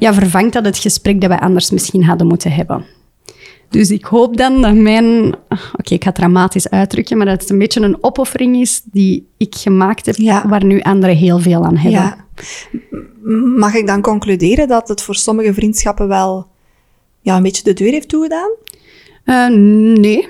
[0.00, 2.84] Ja, vervangt dat het gesprek dat wij anders misschien hadden moeten hebben.
[3.68, 5.34] Dus ik hoop dan dat mijn...
[5.48, 9.28] Oké, ik ga het dramatisch uitdrukken, maar dat het een beetje een opoffering is die
[9.36, 10.48] ik gemaakt heb, Ja.
[10.48, 12.00] waar nu anderen heel veel aan hebben.
[12.00, 12.26] Ja.
[13.56, 16.46] Mag ik dan concluderen dat het voor sommige vriendschappen wel
[17.20, 18.50] ja, een beetje de deur heeft toegedaan?
[19.24, 19.48] Eh,
[19.98, 20.28] nee.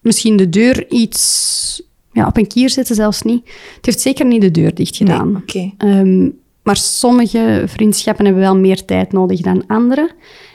[0.00, 3.44] Misschien de deur iets ja, op een kier zetten, zelfs niet.
[3.76, 5.32] Het heeft zeker niet de deur dicht gedaan.
[5.32, 5.72] Nee, oké.
[5.86, 6.28] Ehm,
[6.62, 10.10] maar sommige vriendschappen hebben wel meer tijd nodig dan andere.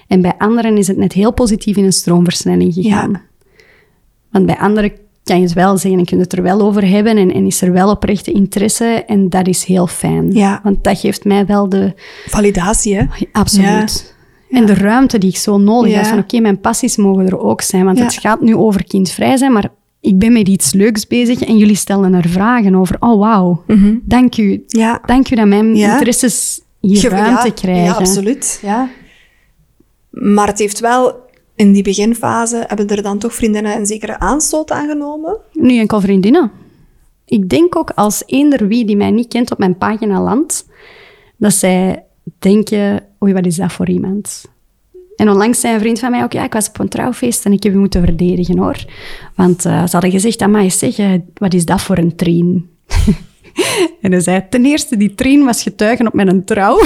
[0.08, 3.12] En bij anderen is het net heel positief in een stroomversnelling gegaan.
[3.12, 3.22] Ja.
[4.32, 4.92] Want bij anderen
[5.24, 7.46] kan je het wel zeggen en kun je het er wel over hebben en, en
[7.46, 10.32] is er wel oprechte interesse en dat is heel fijn.
[10.32, 10.60] Ja.
[10.64, 11.94] Want dat geeft mij wel de,
[12.26, 13.04] Validatie, hè?
[13.32, 14.16] Absoluut.
[14.50, 16.06] En de ruimte die ik zo nodig heb.
[16.06, 17.86] Van oké, mijn passies mogen er ook zijn.
[17.86, 19.70] Want het gaat nu over kindvrij zijn, maar
[20.02, 22.96] ik ben met iets leuks bezig en jullie stellen er vragen over.
[23.00, 23.64] Oh, wauw.
[24.04, 24.64] Dank u.
[24.68, 25.02] Ja.
[25.06, 27.84] Dank u dat mijn interesses hier Ge- ruimte ja, krijgen.
[27.84, 28.60] Ja, absoluut.
[28.62, 28.90] Ja.
[30.16, 31.16] Maar het heeft wel,
[31.56, 35.38] in die beginfase, hebben er dan toch vriendinnen een zekere aanstoot aangenomen?
[35.52, 36.52] Nu enkel vriendinnen.
[37.26, 40.68] Ik denk ook als eender wie die mij niet kent op mijn pagina landt,
[41.38, 42.04] dat zij
[42.40, 44.46] denken, oei, wat is dat voor iemand?
[45.16, 47.52] En onlangs zei een vriend van mij ook, ja, ik was op een trouwfeest en
[47.54, 48.86] ik heb je moeten verdedigen, hoor.
[49.36, 52.70] Want eh, ze hadden gezegd, amai, zeg, eh, wat is dat voor een trien?
[54.02, 56.82] en hij zei, ten eerste, die trien was getuigen op mijn trouw.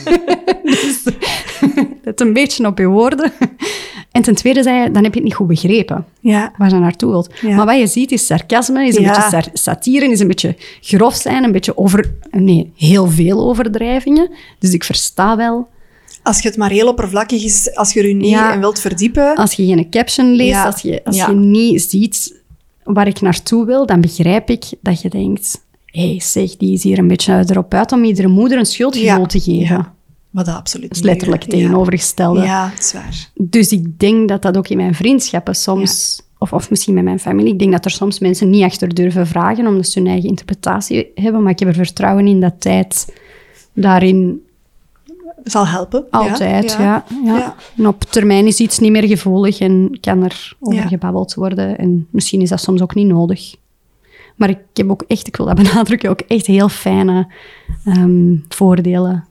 [0.64, 1.02] dus
[2.02, 3.32] let een beetje op je woorden.
[4.12, 6.52] en ten tweede zei hij, dan heb je het niet goed begrepen Ja.
[6.58, 7.30] waar ze naartoe wilt.
[7.40, 7.56] Ja.
[7.56, 9.28] Maar wat je ziet is sarcasme, is een Ja.
[9.30, 12.14] beetje satire, is een beetje grof zijn, een beetje over...
[12.30, 14.30] Nee, heel veel overdrijvingen.
[14.58, 15.68] Dus ik versta wel,
[16.22, 18.52] Als je het maar heel oppervlakkig is, als je er niet Ja.
[18.52, 19.34] in wilt verdiepen.
[19.34, 20.64] als je geen caption leest, Ja.
[20.66, 21.28] als, je, als Ja.
[21.28, 22.40] je niet ziet
[22.84, 25.64] waar ik naartoe wil, dan begrijp ik dat je denkt...
[25.86, 29.26] Hé, hey, zeg, die is hier een beetje erop uit om iedere moeder een schuldgevoel
[29.26, 29.92] te geven.
[30.32, 32.42] Wat dat absoluut Dat is letterlijk tegenovergestelde.
[32.42, 33.30] Ja, dat is waar.
[33.34, 37.20] Dus ik denk dat dat ook in mijn vriendschappen soms, of, of misschien met mijn
[37.20, 40.28] familie, ik denk dat er soms mensen niet achter durven vragen, omdat ze hun eigen
[40.28, 41.42] interpretatie hebben.
[41.42, 43.16] Maar ik heb er vertrouwen in dat tijd
[43.72, 44.42] daarin
[45.44, 46.04] Zal helpen.
[46.10, 46.78] altijd, ja.
[46.78, 47.54] ja, Ja.
[47.76, 51.78] En op termijn is iets niet meer gevoelig en kan er over gebabbeld worden.
[51.78, 53.54] En misschien is dat soms ook niet nodig.
[54.36, 57.26] Maar ik heb ook echt, ik wil dat benadrukken, ook echt heel fijne
[57.84, 59.26] ehm, voordelen.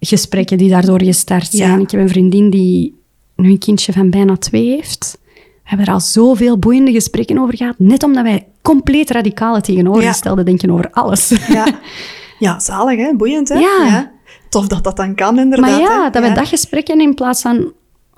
[0.00, 1.70] Gesprekken die daardoor gestart zijn.
[1.70, 1.78] Ja.
[1.78, 3.00] Ik heb een vriendin die
[3.36, 5.18] nu een kindje van bijna twee heeft.
[5.34, 5.40] We
[5.72, 7.74] hebben er al zoveel boeiende gesprekken over gehad.
[7.78, 11.28] Net omdat wij compleet radicale tegenovergestelde denken over alles.
[11.48, 11.66] Ja.
[12.38, 13.14] ja, zalig hè?
[13.16, 13.58] Boeiend hè?
[13.58, 14.12] Ja.
[14.48, 15.70] Tof dat dat dan kan inderdaad.
[15.70, 16.10] Maar ja, hè?
[16.10, 17.72] dat we dat gesprek hebben in plaats van...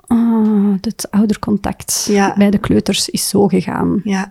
[0.07, 2.33] ah, het oudercontact Ja.
[2.37, 4.01] bij de kleuters is zo gegaan.
[4.03, 4.29] Ja.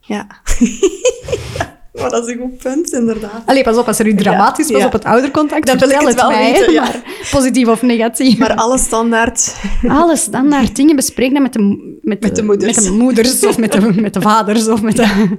[0.00, 0.26] Ja.
[2.00, 3.42] maar dat is een goed punt, inderdaad.
[3.44, 4.86] Allee, pas op, als er nu dramatisch was ja.
[4.86, 6.82] op het oudercontact, Dat wil ik het wel mij, weten, ja.
[6.82, 8.38] maar positief of negatief.
[8.38, 9.54] Maar alle standaard...
[9.88, 12.76] Alle standaard dingen bespreken met de, met, Met de moeders.
[12.76, 14.68] Met de moeders of met de, met de vaders.
[14.68, 15.36] Of met de...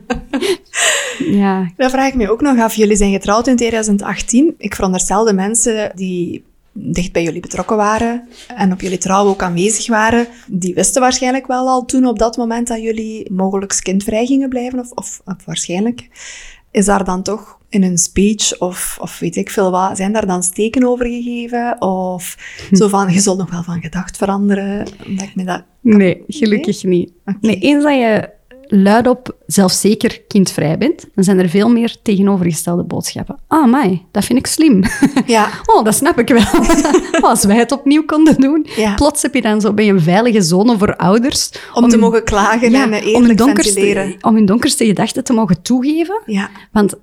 [1.17, 2.73] Ja, Dat vraag ik me ook nog af.
[2.73, 4.55] Jullie zijn getrouwd in 2018.
[4.57, 6.43] Ik veronderstel de mensen die
[6.79, 11.47] dicht bij jullie betrokken waren en op jullie trouw ook aanwezig waren, die wisten waarschijnlijk
[11.47, 15.45] wel al toen op dat moment dat jullie mogelijk kindvrij gingen blijven, of, of, of
[15.45, 16.09] waarschijnlijk.
[16.71, 20.27] Is daar dan toch in een speech of, of weet ik veel wat, zijn daar
[20.27, 21.81] dan steken over gegeven?
[21.81, 22.37] Of
[22.71, 24.87] zo van, je zult nog wel van gedacht veranderen?
[25.07, 25.63] Omdat ik me dat...
[25.81, 27.11] Nee, gelukkig niet.
[27.41, 28.29] Nee, eens dat je
[28.67, 33.39] luidop zelfzeker kindvrij bent, dan zijn er veel meer tegenovergestelde boodschappen.
[33.47, 34.83] Ah, mij, dat vind ik slim.
[35.25, 37.21] Ja, Oh, dat snap ik wel.
[37.29, 38.65] Als wij het opnieuw konden doen.
[38.75, 38.93] Ja.
[38.95, 41.51] Plots heb je dan zo bij een veilige zone voor ouders.
[41.73, 45.33] om, te mogen klagen en eh, om hun, eerlijk donkerste, om hun donkerste gedachten te
[45.33, 46.21] mogen toegeven.
[46.25, 46.93] Ja, Want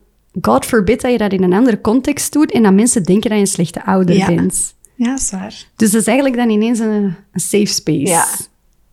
[0.40, 3.38] God forbid dat je dat in een andere context doet en dat mensen denken dat
[3.38, 4.74] je een slechte ouder bent.
[4.94, 5.64] ja, dat is waar.
[5.76, 8.10] Dus dat is eigenlijk dan ineens een, een safe space.
[8.10, 8.26] Ja.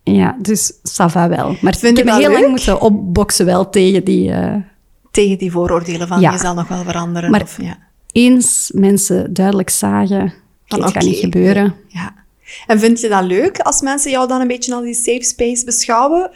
[0.03, 1.55] Ja, dus ça va wel.
[1.61, 2.39] Maar Vind ik heb me dat heel leuk?
[2.39, 4.31] lang moeten opboksen wel tegen die...
[4.31, 4.55] eh,
[5.11, 6.31] Tegen die vooroordelen van, Ja.
[6.31, 7.31] je zal nog wel veranderen.
[7.31, 7.77] Maar- of, ja.
[8.11, 10.33] eens mensen duidelijk zagen,
[10.65, 11.73] Van, dit gaat oké, niet gebeuren.
[11.87, 12.13] Ja.
[12.67, 15.65] En vind je dat leuk als mensen jou dan een beetje als die safe space
[15.65, 16.29] beschouwen?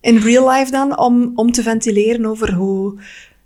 [0.00, 2.94] In real life dan, om, om te ventileren over hoe,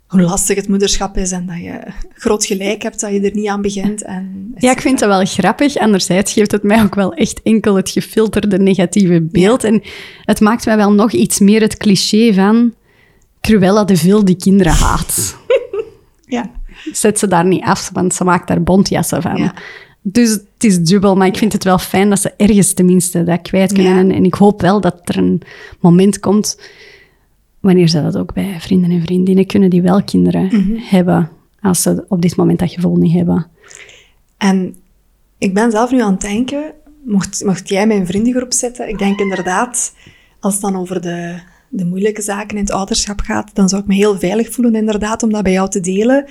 [0.09, 1.79] hoe lastig het moederschap is en dat je
[2.13, 4.03] groot gelijk hebt, dat je er niet aan begint.
[4.03, 5.77] En, Ja, ik vind dat wel grappig.
[5.77, 9.63] Anderzijds geeft het mij ook wel echt enkel het gefilterde negatieve beeld.
[9.63, 9.81] En
[10.21, 12.73] het maakt mij wel nog iets meer het cliché van
[13.41, 15.37] Cruella de Vil die kinderen haat.
[16.25, 16.51] Ja.
[16.91, 19.37] Zet ze daar niet af, want ze maakt daar bontjassen van.
[19.37, 19.53] Ja.
[20.01, 23.41] Dus het is dubbel, maar ik vind het wel fijn dat ze ergens tenminste dat
[23.41, 24.07] kwijt kunnen.
[24.07, 24.15] Ja.
[24.15, 25.41] En ik hoop wel dat er een
[25.79, 26.57] moment komt
[27.59, 30.75] wanneer ze dat ook bij vrienden en vriendinnen kunnen die wel kinderen Mhm.
[30.77, 31.29] hebben,
[31.61, 33.47] als ze op dit moment dat gevoel niet hebben.
[34.37, 34.75] En
[35.37, 39.19] ik ben zelf nu aan het denken, mocht, mocht jij mijn vriendengroep zitten, ik denk
[39.19, 39.93] inderdaad,
[40.39, 41.39] als het dan over de,
[41.69, 45.23] de moeilijke zaken in het ouderschap gaat, dan zou ik me heel veilig voelen inderdaad
[45.23, 46.25] om dat bij jou te delen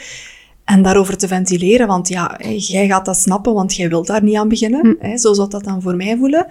[0.65, 1.87] en daarover te ventileren.
[1.87, 4.97] Want ja, jij gaat dat snappen, want jij wilt daar niet aan beginnen.
[4.99, 6.47] Hè, zo zou dat dan voor mij voelen.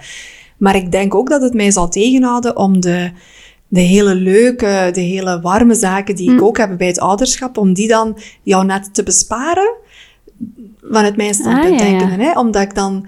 [0.58, 3.12] Maar ik denk ook dat het mij zal tegenhouden om de,
[3.68, 7.74] de hele leuke, de hele warme zaken die ik ook heb bij het ouderschap, om
[7.74, 9.74] die dan jou net te besparen
[10.82, 12.00] vanuit mijn standpunt Ah, ja, ja.
[12.00, 12.20] denken.
[12.20, 12.40] Hè?
[12.40, 13.08] Omdat ik dan...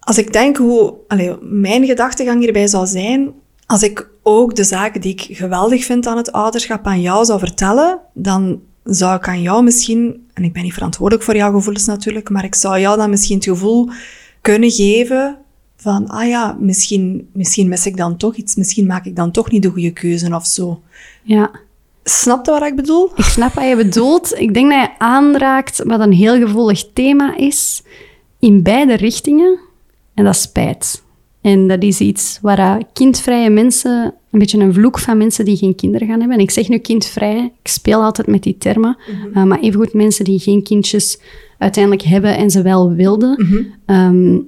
[0.00, 3.32] Als ik denk hoe allee, mijn gedachtegang hierbij zou zijn,
[3.66, 7.38] als ik ook de zaken die ik geweldig vind aan het ouderschap aan jou zou
[7.38, 11.86] vertellen, dan zou ik aan jou misschien, en ik ben niet verantwoordelijk voor jouw gevoelens
[11.86, 13.90] natuurlijk, maar ik zou jou dan misschien het gevoel
[14.40, 15.38] kunnen geven
[15.80, 19.50] van, ah ja, misschien, misschien mis ik dan toch iets, misschien maak ik dan toch
[19.50, 20.82] niet de goede keuze of zo.
[21.22, 21.50] Ja.
[22.04, 23.10] Snap je wat ik bedoel?
[23.16, 24.38] Ik snap wat je bedoelt.
[24.38, 27.82] Ik denk dat je aanraakt wat een heel gevoelig thema is
[28.38, 29.58] in beide richtingen.
[30.14, 31.02] En dat is spijt.
[31.40, 35.74] En dat is iets waar kindvrije mensen, een beetje een vloek van mensen die geen
[35.74, 36.36] kinderen gaan hebben.
[36.36, 38.96] En ik zeg nu kindvrij, ik speel altijd met die termen.
[39.34, 41.20] eh, maar evengoed mensen die geen kindjes
[41.58, 43.36] uiteindelijk hebben en ze wel wilden.
[43.86, 44.38] Ehm,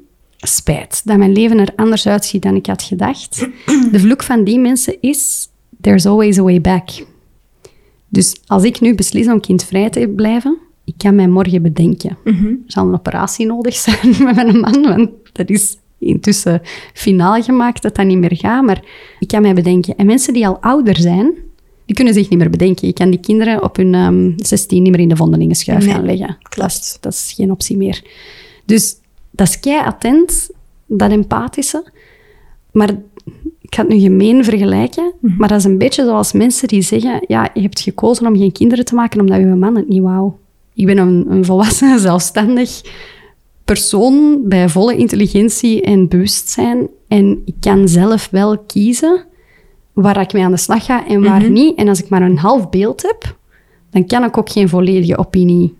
[0.40, 3.46] spijt dat mijn leven er anders uitziet dan ik had gedacht.
[3.92, 5.48] De vloek van die mensen is,
[5.80, 6.88] there's always a way back.
[8.08, 12.18] Dus als ik nu beslis om kindvrij te blijven, ik kan mij morgen bedenken.
[12.24, 16.60] Er zal een operatie nodig zijn met mijn man, want dat is intussen
[16.94, 18.64] finaal gemaakt dat dat niet meer gaat.
[18.64, 18.82] Maar
[19.18, 19.96] ik kan mij bedenken.
[19.96, 21.32] En mensen die al ouder zijn,
[21.86, 22.86] die kunnen zich niet meer bedenken.
[22.86, 26.04] Je kan die kinderen op hun ehm 16 niet meer in de vondelingenschuif Nee, gaan
[26.04, 26.36] leggen.
[26.42, 26.58] klopt.
[26.58, 28.02] Dat is, dat is geen optie meer.
[28.64, 28.96] Dus
[29.40, 30.50] dat is kei attent,
[30.86, 31.90] dat empathische.
[32.72, 32.90] Maar
[33.60, 37.24] ik ga het nu gemeen vergelijken, maar dat is een beetje zoals mensen die zeggen,
[37.26, 40.32] ja, je hebt gekozen om geen kinderen te maken omdat je man het niet wou.
[40.74, 42.80] Ik ben een, een volwassen, zelfstandig
[43.64, 49.24] persoon bij volle intelligentie en bewustzijn en ik kan zelf wel kiezen
[49.92, 51.76] waar ik mee aan de slag ga en waar niet.
[51.76, 53.36] En als ik maar een half beeld heb,
[53.90, 55.78] dan kan ik ook geen volledige opinie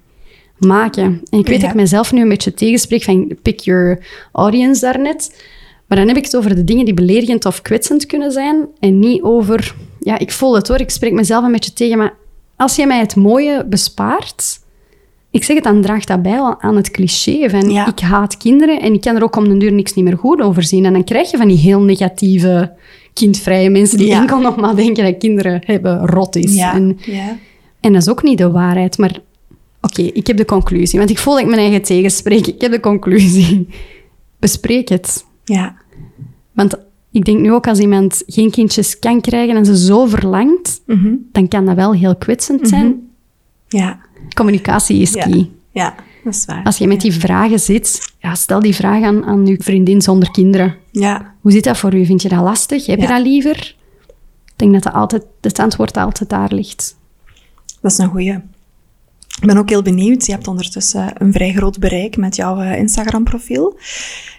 [0.61, 1.21] maken.
[1.31, 1.61] En ik weet Ja.
[1.63, 5.43] dat ik mezelf nu een beetje tegenspreek van pick your audience daarnet.
[5.87, 8.99] Maar dan heb ik het over de dingen die beledigend of kwetsend kunnen zijn en
[8.99, 9.75] niet over...
[10.01, 12.15] Ja, ik voel het hoor, ik spreek mezelf een beetje tegen, maar
[12.57, 14.59] als je mij het mooie bespaart...
[15.33, 17.87] Ik zeg het, dan draagt dat bij wel aan het cliché van Ja.
[17.89, 20.41] ik haat kinderen en ik kan er ook om den duur niks niet meer goed
[20.41, 20.85] over zien.
[20.85, 22.73] En dan krijg je van die heel negatieve,
[23.15, 24.21] kindvrije mensen die Ja.
[24.21, 26.55] enkel nog maar denken dat kinderen hebben rot is.
[26.55, 26.75] Ja.
[26.75, 27.37] En, ja.
[27.81, 29.19] en dat is ook niet de waarheid, maar
[29.81, 30.99] oké, ik heb de conclusie.
[30.99, 32.47] Want ik voel dat ik mijn eigen tegenspreek.
[32.47, 33.69] Ik heb de conclusie.
[34.39, 35.25] Bespreek het.
[35.45, 35.77] ja.
[36.53, 36.75] Want
[37.11, 41.15] ik denk nu ook als iemand geen kindjes kan krijgen en ze zo verlangt, Mhm.
[41.33, 43.09] dan kan dat wel heel kwetsend zijn.
[43.69, 43.99] Ja.
[44.35, 45.23] Communicatie is Ja.
[45.25, 45.51] key.
[45.73, 46.65] Ja, dat is waar.
[46.65, 50.31] Als je met die vragen zit, ja, stel die vraag aan, aan je vriendin zonder
[50.31, 50.77] kinderen.
[50.91, 52.05] Ja, Hoe zit dat voor u?
[52.07, 52.87] Vind je dat lastig?
[52.87, 53.75] Heb je dat liever?
[54.47, 56.97] Ik denk dat dat altijd, het antwoord altijd daar ligt.
[57.81, 58.37] dat is een goeie.
[59.41, 60.27] Ik ben ook heel benieuwd.
[60.27, 63.79] Je hebt ondertussen een vrij groot bereik met jouw eh, Instagram-profiel.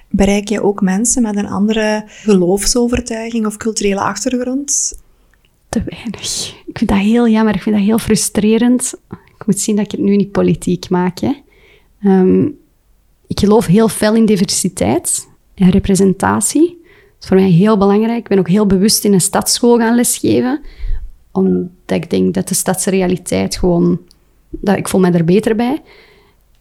[0.09, 4.99] Bereik je ook mensen met een andere geloofsovertuiging of culturele achtergrond?
[5.69, 6.55] Te weinig.
[6.65, 7.55] Ik vind dat heel jammer.
[7.55, 8.93] Ik vind dat heel frustrerend.
[9.09, 11.19] Ik moet zien dat ik het nu niet politiek maak.
[11.19, 11.33] Hè.
[12.01, 12.45] Ehm,
[13.27, 16.79] ik geloof heel fel in diversiteit en representatie.
[16.83, 18.19] Dat is voor mij heel belangrijk.
[18.19, 20.61] Ik ben ook heel bewust in een stadsschool gaan lesgeven.
[21.31, 23.99] Omdat ik denk dat de stadse realiteit gewoon...
[24.51, 25.81] Dat, ik voel me er beter bij.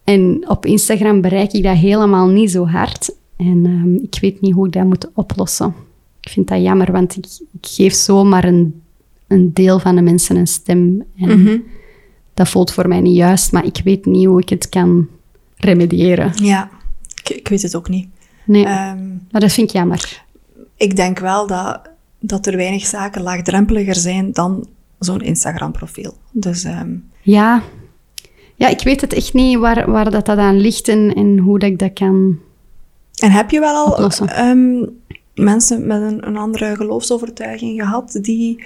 [0.03, 3.15] En op Instagram bereik ik dat helemaal niet zo hard.
[3.37, 5.73] En ehm, ik weet niet hoe ik dat moet oplossen.
[6.21, 7.25] Ik vind dat jammer, want ik,
[7.61, 8.81] ik geef zomaar een,
[9.27, 11.03] een deel van de mensen een stem.
[11.17, 11.57] En Mhm.
[12.33, 15.07] dat voelt voor mij niet juist, maar ik weet niet hoe ik het kan
[15.57, 16.31] remediëren.
[16.35, 16.69] Ja,
[17.23, 18.07] ik, ik weet het ook niet.
[18.45, 20.23] Nee, Ehm, maar dat vind ik jammer.
[20.75, 21.79] ik denk wel dat,
[22.19, 24.67] dat er weinig zaken laagdrempeliger zijn dan
[24.99, 26.13] zo'n Instagram-profiel.
[26.31, 27.61] Dus ehm, Ja.
[28.61, 31.59] Ja, ik weet het echt niet waar, waar dat, dat aan ligt en, en hoe
[31.59, 32.39] dat ik dat kan...
[33.23, 34.85] En heb je wel al ehm,
[35.35, 38.63] mensen met een, een andere geloofsovertuiging gehad die,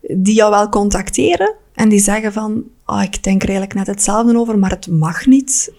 [0.00, 4.38] die jou wel contacteren en die zeggen van, ah, ik denk er eigenlijk net hetzelfde
[4.38, 5.72] over, maar het mag niet?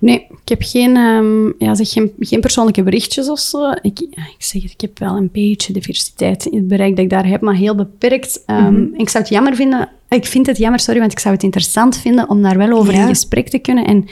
[0.00, 3.70] Nee, ik heb geen, ehm, ja, zeg, geen, geen persoonlijke berichtjes of zo.
[3.70, 7.10] Ik, ik zeg het, ik heb wel een beetje diversiteit in het bereik dat ik
[7.10, 8.42] daar heb, maar heel beperkt.
[8.46, 9.88] Ehm, Ik zou het jammer vinden...
[10.08, 12.92] Ik vind het jammer, sorry, want ik zou het interessant vinden om daar wel over
[12.94, 13.00] Ja.
[13.02, 14.04] in gesprek te kunnen en,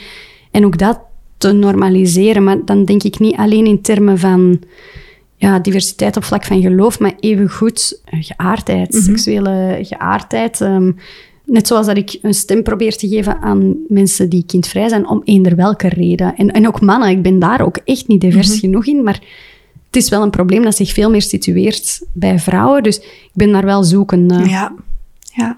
[0.51, 0.99] en ook dat
[1.37, 2.43] te normaliseren.
[2.43, 4.59] Maar dan denk ik niet alleen in termen van
[5.35, 10.61] ja, diversiteit op vlak van geloof, maar evengoed eh, geaardheid, seksuele geaardheid.
[10.61, 10.91] ehm,
[11.45, 15.21] net zoals dat ik een stem probeer te geven aan mensen die kindvrij zijn, om
[15.25, 16.35] eender welke reden.
[16.35, 19.19] En, en ook mannen, ik ben daar ook echt niet divers genoeg in, maar
[19.85, 22.83] het is wel een probleem dat zich veel meer situeert bij vrouwen.
[22.83, 24.49] Dus ik ben daar wel zoekende.
[24.49, 24.73] Ja,
[25.33, 25.57] ja.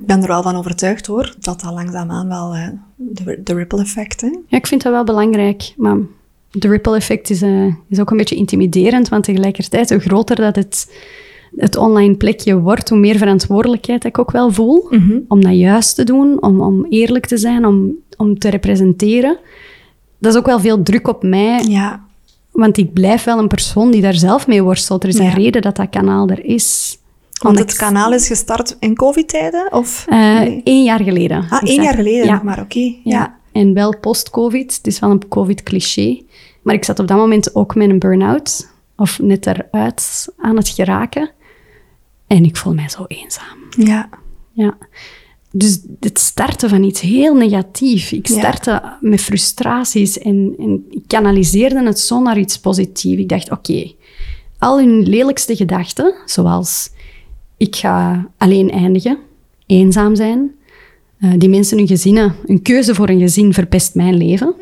[0.00, 3.80] Ik ben er wel van overtuigd hoor, dat dat langzaamaan wel eh, de, de ripple
[3.80, 4.26] effect, hè?
[4.46, 5.74] Ja, ik vind dat wel belangrijk.
[5.76, 5.96] Maar
[6.50, 10.56] de ripple effect is, eh, is ook een beetje intimiderend, want tegelijkertijd, hoe groter dat
[10.56, 10.92] het,
[11.56, 14.88] het online plekje wordt, hoe meer verantwoordelijkheid ik ook wel voel.
[15.28, 19.38] Om dat juist te doen, om, om eerlijk te zijn, om, om te representeren.
[20.18, 22.04] Dat is ook wel veel druk op mij, Ja,
[22.50, 25.02] want ik blijf wel een persoon die daar zelf mee worstelt.
[25.02, 26.98] Er is een reden dat dat kanaal er is.
[27.42, 30.06] Want het kanaal is gestart in covid-tijden, of?
[30.08, 30.60] Nee.
[30.64, 31.36] één jaar geleden.
[31.36, 31.82] Ah, één exact.
[31.82, 32.40] jaar geleden Ja.
[32.44, 32.78] maar, oké.
[32.78, 32.94] Ja.
[33.04, 33.38] Ja.
[33.52, 34.76] en wel post-COVID.
[34.76, 36.22] Het is wel een COVID-cliché.
[36.62, 38.68] Maar ik zat op dat moment ook met een burn-out.
[38.96, 41.30] Of net eruit aan het geraken.
[42.26, 43.58] En ik voel mij zo eenzaam.
[43.76, 44.08] ja.
[44.52, 44.76] Ja.
[45.52, 48.12] Dus het starten van iets heel negatief.
[48.12, 48.38] Ik Ja.
[48.38, 53.20] startte met frustraties en, en ik kanaliseerde het zo naar iets positiefs.
[53.20, 53.92] Ik dacht, oké,
[54.58, 56.90] al hun lelijkste gedachten, zoals
[57.60, 59.18] ik ga alleen eindigen,
[59.66, 60.50] eenzaam zijn,
[61.18, 64.54] eh, die mensen hun gezinnen, een keuze voor een gezin verpest mijn leven.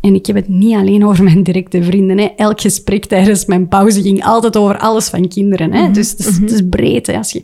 [0.00, 2.18] En ik heb het niet alleen over mijn directe vrienden.
[2.18, 2.24] Hè.
[2.36, 5.72] Elk gesprek tijdens mijn pauze ging altijd over alles van kinderen.
[5.72, 5.90] Hè.
[5.90, 7.06] Dus het is, het is breed.
[7.06, 7.16] Hè.
[7.16, 7.42] Als, je,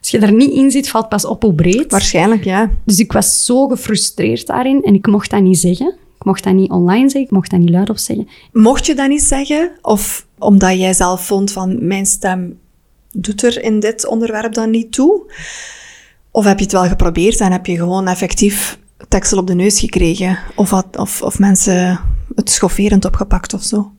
[0.00, 1.90] als je er niet in zit, valt pas op hoe breed.
[1.90, 2.70] Waarschijnlijk, ja.
[2.84, 5.94] Dus ik was zo gefrustreerd daarin en ik mocht dat niet zeggen.
[6.18, 8.28] Ik mocht dat niet online zeggen, ik mocht dat niet luidop zeggen.
[8.52, 9.70] Mocht je dat niet zeggen?
[9.82, 12.58] Of omdat jij zelf vond van mijn stem
[13.12, 15.32] doet er in dit onderwerp dan niet toe?
[16.30, 18.78] Of heb je het wel geprobeerd en heb je gewoon effectief
[19.08, 20.38] tekstel op de neus gekregen?
[20.56, 22.00] Of, had, of, of mensen
[22.34, 23.92] het schofferend opgepakt of zo?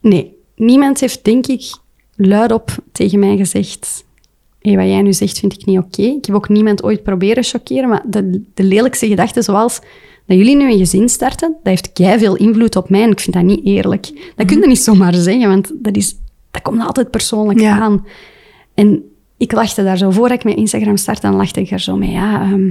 [0.00, 1.74] Nee, niemand heeft denk ik
[2.16, 4.04] luidop tegen mij gezegd...
[4.60, 6.02] Hé, wat jij nu zegt vind ik niet oké.
[6.02, 9.80] Ik heb ook niemand ooit proberen chockeren, maar de, de lelijkste gedachten zoals...
[10.26, 13.34] Dat jullie nu een gezin starten, dat heeft veel invloed op mij en ik vind
[13.36, 14.32] dat niet eerlijk.
[14.36, 16.16] Dat kun je niet zomaar zeggen, want dat, is,
[16.50, 17.80] dat komt altijd persoonlijk Ja.
[17.80, 18.06] aan.
[18.74, 19.02] En
[19.36, 22.10] ik lachte daar zo, voordat ik mijn Instagram startte, dan lachte ik er zo mee.
[22.10, 22.68] Ja, ehm,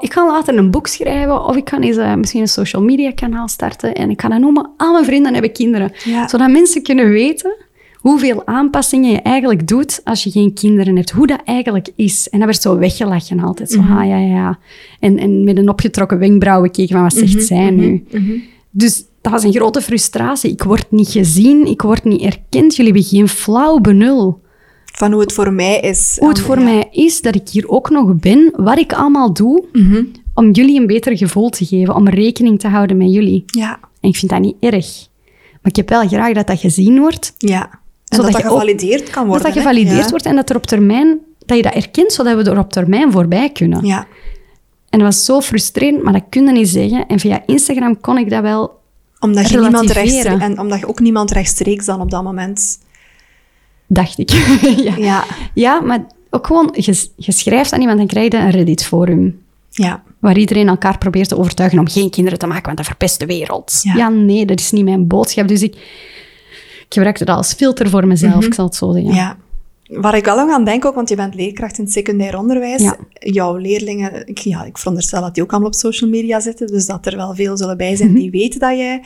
[0.00, 3.12] ik ga later een boek schrijven of ik kan eens eh, misschien een social media
[3.12, 5.92] kanaal starten en ik ga dat noemen, al mijn vrienden hebben kinderen.
[6.04, 6.28] Ja.
[6.28, 7.56] Zodat mensen kunnen weten
[8.00, 11.10] hoeveel aanpassingen je eigenlijk doet als je geen kinderen hebt.
[11.10, 12.28] Hoe dat eigenlijk is.
[12.28, 13.70] En dat werd zo weggelachen altijd.
[13.70, 14.58] Zo, ah, ja, ja, ja.
[15.00, 18.04] En, en met een opgetrokken wenkbrauwen keken van, wat zegt zij nu?
[18.70, 20.50] Dus dat was een grote frustratie.
[20.50, 22.76] Ik word niet gezien, ik word niet erkend.
[22.76, 24.40] Jullie hebben geen flauw benul.
[24.92, 26.16] Van hoe het voor mij is.
[26.18, 26.64] Hoe het voor ja.
[26.64, 29.64] mij is dat ik hier ook nog ben, wat ik allemaal doe,
[30.34, 33.42] om jullie een beter gevoel te geven, om rekening te houden met jullie.
[33.46, 35.08] Ja, En ik vind dat niet erg.
[35.50, 37.62] Maar ik heb wel graag dat dat gezien wordt, ja.
[37.70, 39.42] En Zodat dat dat ook- gevalideerd kan worden.
[39.44, 40.10] dat dat gevalideerd Ja.
[40.10, 43.12] wordt en dat er op termijn, dat je dat erkent, zodat we er op termijn
[43.12, 43.84] voorbij kunnen.
[43.86, 44.06] Ja,
[44.88, 47.06] En dat was zo frustrerend, maar dat kun je niet zeggen.
[47.06, 48.78] En via Instagram kon ik dat wel
[49.20, 52.78] omdat je, niemand rechtstreeks, en omdat je ook niemand rechtstreeks dan op dat moment...
[53.92, 54.30] dacht ik.
[54.86, 54.96] ja.
[54.96, 55.24] Ja,
[55.54, 59.42] ja, maar ook gewoon, je, je schrijft aan iemand en krijg je een Reddit-forum.
[59.70, 60.02] Ja.
[60.18, 63.26] Waar iedereen elkaar probeert te overtuigen om geen kinderen te maken, want dat verpest de
[63.26, 63.78] wereld.
[63.82, 63.94] Ja.
[63.94, 65.48] Ja, nee, dat is niet mijn boodschap.
[65.48, 69.14] Dus ik, ik gebruik het als filter voor mezelf, ik zal het zo zeggen.
[69.14, 69.36] Ja.
[69.90, 72.82] Waar ik wel aan denk ook, want je bent leerkracht in het secundair onderwijs.
[72.82, 72.96] Ja.
[73.12, 76.86] Jouw leerlingen, ik, ja, ik veronderstel dat die ook allemaal op social media zitten, dus
[76.86, 79.02] dat er wel veel zullen bij zijn die weten dat jij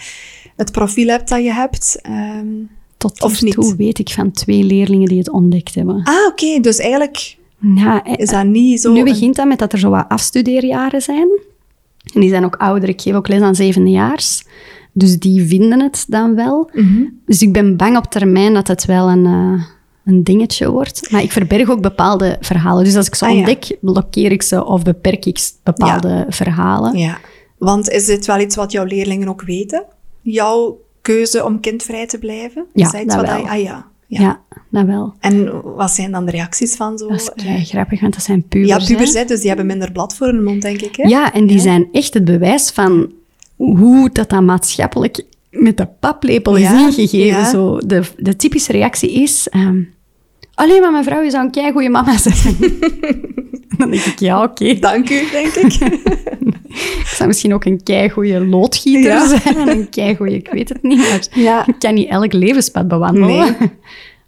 [0.56, 1.98] het profiel hebt dat je hebt.
[2.02, 2.46] Ehm,
[3.12, 3.76] Tot Of niet?
[3.76, 6.00] weet ik van twee leerlingen die het ontdekt hebben.
[6.04, 7.36] ah, oké, dus eigenlijk
[7.76, 8.92] eh, is dat niet zo...
[8.92, 11.28] nu een- begint dat met dat er zo wat afstudeerjaren zijn.
[12.14, 12.88] En die zijn ook ouder.
[12.88, 14.44] Ik geef ook les aan zevendejaars.
[14.92, 16.70] Dus die vinden het dan wel.
[16.72, 17.04] Mhm.
[17.26, 19.62] Dus ik ben bang op termijn dat het wel een, eh,
[20.04, 21.10] een dingetje wordt.
[21.10, 22.84] Maar ik verberg ook bepaalde verhalen.
[22.84, 23.36] Dus als ik ze Ah, ja.
[23.38, 26.98] ontdek, blokkeer ik ze of beperk ik bepaalde verhalen.
[26.98, 27.18] Ja,
[27.58, 29.84] want is dit wel iets wat jouw leerlingen ook weten?
[30.22, 32.66] Jouw keuze om kindvrij te blijven?
[32.72, 33.48] Ja, dat iets dat wat wel.
[33.48, 33.86] ah ja.
[34.06, 34.20] ja.
[34.20, 34.40] Ja,
[34.70, 35.14] dat wel.
[35.20, 37.08] En wat zijn dan de reacties van zo?
[37.08, 38.70] Dat is eh, grappig, want dat zijn pubers.
[38.70, 39.24] ja, pubers, hè.
[39.24, 40.96] dus die hebben minder blad voor hun mond, denk ik.
[40.96, 41.08] Hè?
[41.08, 43.12] Ja, en die zijn echt het bewijs van
[43.56, 47.46] hoe dat, dat maatschappelijk met de paplepel is Ja, ingegeven.
[47.46, 49.48] Zo, de, de typische reactie is...
[49.48, 49.80] ehm
[50.54, 52.56] Alleen maar mevrouw, je zou een kei goede mama zijn.
[53.78, 54.78] Dan denk ik, ja, oké.
[54.78, 55.78] Dank u, denk ik.
[57.00, 59.26] Ik zou misschien ook een kei goede loodgieter Ja.
[59.38, 59.56] zijn.
[59.56, 60.98] En een kei goede, ik weet het niet.
[60.98, 61.66] Maar Ja.
[61.66, 63.28] ik kan niet elk levenspad bewandelen.
[63.28, 63.54] Nee.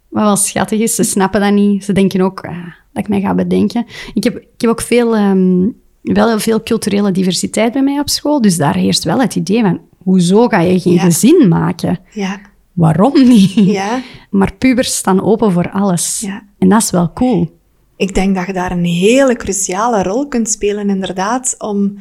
[0.09, 1.83] Wat wel schattig is, ze snappen dat niet.
[1.83, 2.57] Ze denken ook ah,
[2.93, 3.85] dat ik mij ga bedenken.
[4.13, 5.61] Ik heb, ik heb ook veel, ehm,
[6.01, 8.41] wel heel veel culturele diversiteit bij mij op school.
[8.41, 11.01] Dus daar heerst wel het idee van, hoezo ga je geen Ja.
[11.01, 11.99] gezin maken?
[12.11, 12.39] Ja,
[12.73, 13.53] Waarom niet?
[13.53, 14.01] ja.
[14.29, 16.19] Maar pubers staan open voor alles.
[16.25, 16.43] Ja.
[16.59, 17.55] En dat is wel cool.
[17.95, 21.97] Ik denk dat je daar een hele cruciale rol kunt spelen, inderdaad, om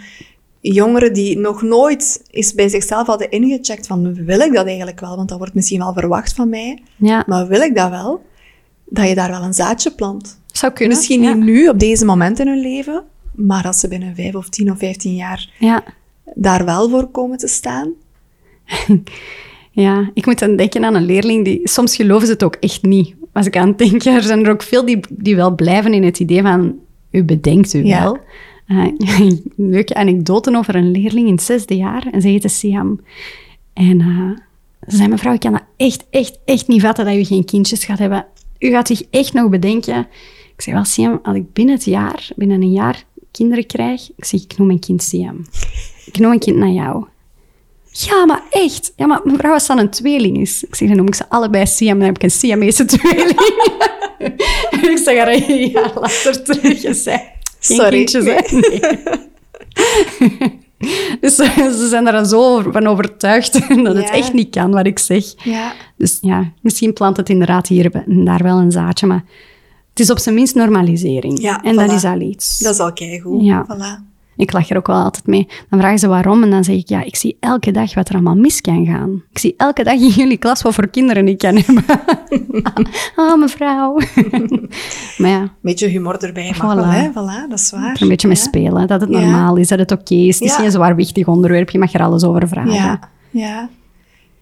[0.73, 5.17] jongeren die nog nooit eens bij zichzelf hadden ingecheckt van, wil ik dat eigenlijk wel?
[5.17, 6.83] Want dat wordt misschien wel verwacht van mij.
[6.97, 8.25] Ja, Maar wil ik dat wel?
[8.85, 10.41] Dat je daar wel een zaadje plant.
[10.53, 10.97] zou kunnen.
[10.97, 11.35] Misschien ja.
[11.35, 13.05] niet nu, op deze moment in hun leven,
[13.35, 15.83] maar als ze binnen vijf of tien of vijftien jaar Ja.
[16.35, 17.93] daar wel voor komen te staan.
[19.71, 21.61] Ja, ik moet dan denken aan een leerling die...
[21.65, 23.15] Soms geloven ze het ook echt niet.
[23.33, 26.03] Als ik aan het denken, er zijn er ook veel die, die wel blijven in
[26.05, 26.75] het idee van...
[27.11, 28.19] U bedenkt u wel.
[28.67, 32.07] Een leuke anekdote over een leerling in het zesde jaar.
[32.11, 33.01] En ze heette Siam.
[33.73, 34.31] En eh,
[34.89, 37.85] ze zei, mevrouw, ik kan dat echt, echt, echt niet vatten dat u geen kindjes
[37.85, 38.27] gaat hebben.
[38.59, 40.07] U gaat zich echt nog bedenken.
[40.55, 44.11] Ik zei, wel Siam, als ik binnen het jaar, binnen een jaar kinderen krijg...
[44.17, 45.47] Ik zeg, ik noem mijn kind Siam.
[46.07, 47.07] Ik noem een kind naar jou.
[47.91, 48.93] Ja, maar echt.
[48.97, 50.65] Ja, maar mevrouw, als dat een tweeling is.
[50.65, 53.39] Ik zeg, dan noem ik ze allebei Siam, dan heb ik een Siamese tweeling.
[54.71, 57.21] en ik zeg haar een jaar later terug, je zei,
[57.67, 58.05] geen Sorry.
[58.05, 58.39] kindjes, hè?
[60.29, 60.65] Nee.
[61.21, 63.53] dus ze, ze zijn er zo van overtuigd
[63.85, 65.25] dat het echt niet kan, wat ik zeg.
[65.45, 65.73] Ja.
[65.97, 69.25] Dus ja, misschien plant het inderdaad hier en daar wel een zaadje, maar
[69.91, 71.41] het is op zijn minst normalisering.
[71.41, 72.59] Ja, en dat is al iets.
[72.59, 73.45] Dat is al keigoed.
[73.45, 73.67] Ja.
[73.67, 74.16] Voilà.
[74.37, 75.49] Ik lach er ook wel altijd mee.
[75.71, 78.15] Dan vragen ze waarom en dan zeg ik, ja, ik zie elke dag wat er
[78.15, 79.23] allemaal mis kan gaan.
[79.31, 81.85] Ik zie elke dag in jullie klas wat voor kinderen ik kan hebben.
[83.17, 83.95] oh, mevrouw.
[85.19, 86.59] maar ja, Beetje humor erbij Voilà.
[86.59, 87.11] wel, hè?
[87.11, 87.95] Voilà, dat is waar.
[87.95, 88.87] er een beetje mee spelen.
[88.87, 90.35] Dat het normaal is, dat het oké is.
[90.39, 90.57] Het is Ja.
[90.57, 92.73] niet een zwaarwichtig onderwerp, je mag er alles over vragen.
[92.73, 93.69] Ja, ja.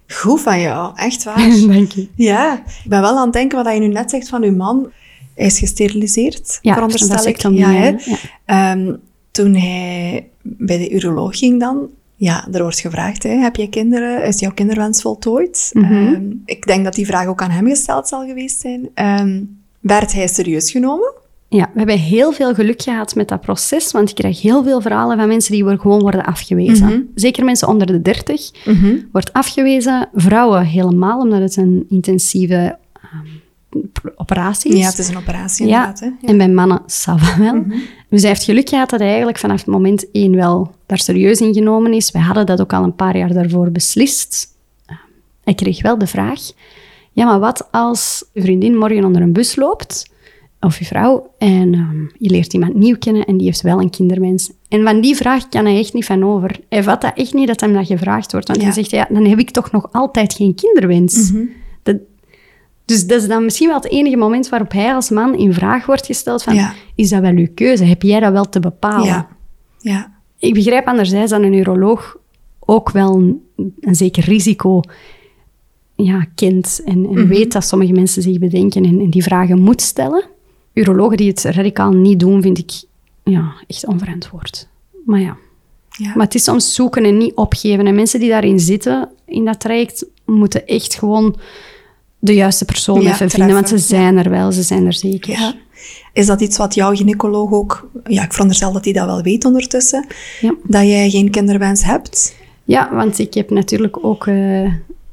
[0.09, 1.49] Goed van jou, echt waar.
[1.67, 2.09] Dank je.
[2.15, 4.91] ja, ik ben wel aan het denken wat je nu net zegt van uw man.
[5.35, 7.41] Hij is gesteriliseerd, Ja, veronderstel ik.
[7.41, 7.97] Ja, ja.
[8.45, 8.93] Ehm,
[9.35, 14.25] toen hij bij de uroloog ging dan, ja, er wordt gevraagd, hè, heb je kinderen?
[14.25, 15.71] Is jouw kinderwens voltooid?
[15.73, 15.93] Mhm.
[15.93, 18.89] Ehm, ik denk dat die vraag ook aan hem gesteld zal geweest zijn.
[18.95, 19.43] Ehm,
[19.81, 21.13] werd hij serieus genomen?
[21.49, 24.81] Ja, we hebben heel veel geluk gehad met dat proces, want ik krijg heel veel
[24.81, 26.87] verhalen van mensen die gewoon worden afgewezen.
[26.87, 27.01] Mhm.
[27.15, 28.51] Zeker mensen onder de 30
[29.13, 30.09] wordt afgewezen.
[30.15, 33.27] Vrouwen helemaal, omdat het een intensieve ehm,
[33.93, 34.79] pr- operatie is.
[34.79, 36.01] Ja, het is een operatie Ja, inderdaad.
[36.01, 36.07] Hè?
[36.07, 36.29] Ja.
[36.29, 37.65] en bij mannen, va wel.
[38.09, 41.41] Dus hij heeft geluk gehad dat hij eigenlijk vanaf het moment één wel daar serieus
[41.41, 42.11] in genomen is.
[42.11, 44.49] Wij hadden dat ook al een paar jaar daarvoor beslist.
[44.91, 44.97] Uh,
[45.45, 46.41] Hij kreeg wel de vraag,
[47.13, 50.13] ja, maar wat als je vriendin morgen onder een bus loopt,
[50.61, 53.91] of je vrouw, en ehm, je leert iemand nieuw kennen en die heeft wel een
[53.91, 54.51] kinderwens.
[54.69, 56.61] En van die vraag kan hij echt niet van over.
[56.69, 58.47] Hij vat dat echt niet dat hem dat gevraagd wordt.
[58.49, 58.65] Want Ja.
[58.67, 61.33] hij zegt, ja, dan heb ik toch nog altijd geen kinderwens.
[61.33, 61.43] Dat,
[62.85, 65.87] dus dat is dan misschien wel het enige moment waarop hij als man in vraag
[65.87, 66.75] wordt gesteld van, Ja.
[66.95, 67.85] is dat wel uw keuze?
[67.85, 69.07] Heb jij dat wel te bepalen?
[69.07, 69.29] Ja.
[69.79, 70.13] ja.
[70.39, 72.17] Ik begrijp anderzijds dat een uroloog
[72.59, 73.43] ook wel een,
[73.81, 74.81] een zeker risico
[75.97, 77.27] ja, kent en, Mhm.
[77.27, 80.25] weet dat sommige mensen zich bedenken en, en die vragen moet stellen.
[80.73, 82.71] Urologen die het radicaal niet doen, vind ik
[83.25, 84.69] ja, echt onverantwoord.
[85.07, 85.37] Maar ja.
[85.91, 86.13] ja.
[86.15, 87.87] Maar het is soms zoeken en niet opgeven.
[87.87, 91.37] En mensen die daarin zitten, in dat traject, moeten echt gewoon
[92.25, 93.55] de juiste persoon Ja, even vinden.
[93.55, 95.33] Want ze zijn er wel, ze zijn er zeker.
[95.33, 95.55] Ja.
[96.13, 97.89] Is dat iets wat jouw gynaecoloog ook...
[98.07, 100.07] Ja, ik veronderstel dat hij dat wel weet ondertussen.
[100.41, 100.55] Ja.
[100.63, 102.35] Dat jij geen kinderwens hebt.
[102.65, 104.27] Ja, want ik heb natuurlijk ook...
[104.27, 104.63] eh,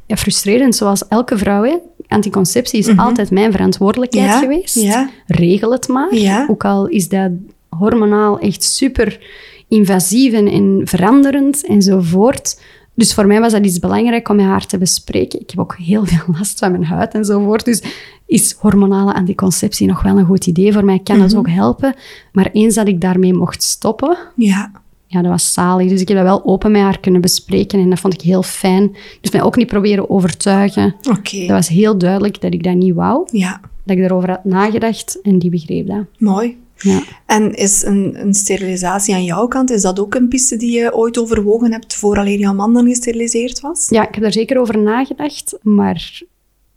[0.05, 1.75] ja, frustrerend, zoals elke vrouw, hè.
[2.07, 4.35] Anticonceptie is altijd mijn verantwoordelijkheid Mhm.
[4.35, 4.75] Ja, geweest.
[4.75, 5.09] ja.
[5.27, 6.45] Regel het maar.
[6.49, 7.31] Ook al is dat
[7.69, 9.19] hormonaal echt super
[9.67, 12.59] invasief en, en veranderend enzovoort.
[12.93, 15.39] Dus voor mij was dat iets belangrijk om met haar te bespreken.
[15.41, 17.65] Ik heb ook heel veel last van mijn huid enzovoort.
[17.65, 17.83] Dus
[18.25, 20.99] is hormonale anticonceptie nog wel een goed idee voor mij?
[20.99, 21.27] Kan Mhm.
[21.27, 21.95] dat ook helpen?
[22.31, 24.71] Maar eens dat ik daarmee mocht stoppen, Ja.
[25.07, 25.89] ja, dat was zalig.
[25.89, 28.43] Dus ik heb dat wel open met haar kunnen bespreken en dat vond ik heel
[28.43, 28.95] fijn.
[29.21, 30.95] Dus mij ook niet proberen overtuigen.
[31.09, 31.39] Oké.
[31.39, 33.27] Dat was heel duidelijk dat ik dat niet wou.
[33.31, 36.03] Ja, Dat ik erover had nagedacht en die begreep dat.
[36.17, 36.57] mooi.
[36.81, 37.01] Ja.
[37.25, 40.93] En is een, een sterilisatie aan jouw kant, is dat ook een piste die je
[40.95, 43.87] ooit overwogen hebt vooraleer jouw man dan gesteriliseerd was?
[43.89, 46.21] ja, ik heb daar zeker over nagedacht, maar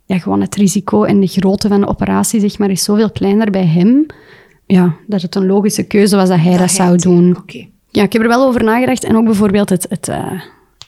[0.07, 3.51] ja, gewoon het risico en de grootte van de operatie zeg maar, is zoveel kleiner
[3.51, 4.07] bij hem,
[4.67, 7.37] ja, dat het een logische keuze was dat hij dat, hij zou doen.
[7.37, 7.67] Oké.
[7.91, 9.05] Ja, ik heb er wel over nagedacht.
[9.05, 10.41] En ook bijvoorbeeld het, het eh,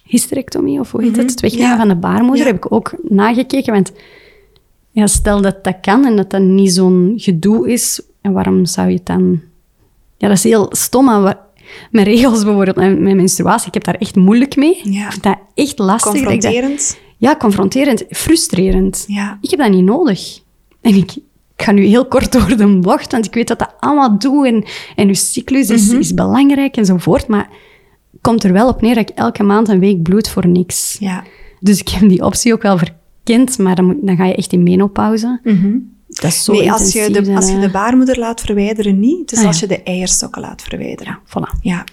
[0.05, 1.31] hysterectomie, of hoe heet het?
[1.31, 1.79] Het wegnemen Mhm.
[1.81, 1.87] Ja.
[1.87, 2.53] van de baarmoeder, Ja.
[2.53, 3.73] heb ik ook nagekeken.
[3.73, 3.93] Want
[4.91, 8.89] ja, stel dat dat kan en dat dat niet zo'n gedoe is, en waarom zou
[8.89, 9.41] je het dan...
[10.17, 11.07] Ja, dat is heel stom.
[11.07, 11.45] Wa-
[11.91, 14.81] mijn regels bijvoorbeeld, mijn, mijn menstruatie, ik heb daar echt moeilijk mee.
[14.83, 15.05] Ja.
[15.05, 16.13] Ik vind dat echt lastig.
[16.13, 16.99] dat- Confronterend?
[17.17, 19.05] ja, confronterend, frustrerend.
[19.07, 19.39] Ja.
[19.41, 20.41] Ik heb dat niet nodig.
[20.81, 21.17] En ik,
[21.57, 24.47] ik ga nu heel kort door de bocht, want ik weet dat dat allemaal doe
[24.47, 24.65] en,
[24.97, 25.99] en uw cyclus is, Mhm.
[25.99, 27.29] is belangrijk enzovoort.
[27.29, 27.49] Maar
[28.13, 30.97] het komt er wel op neer dat ik elke maand een week bloed voor niks.
[31.01, 31.25] Ja.
[31.61, 34.53] Dus ik heb die optie ook wel verkend, maar dan, moet, dan ga je echt
[34.53, 35.41] in menopauze.
[36.21, 39.19] Dat is zo nee, als je, de, dat, als je de baarmoeder laat verwijderen, niet.
[39.21, 39.49] Het is Ah, ja.
[39.51, 41.19] als je de eierstokken laat verwijderen.
[41.27, 41.61] Voilà.
[41.61, 41.85] Ja.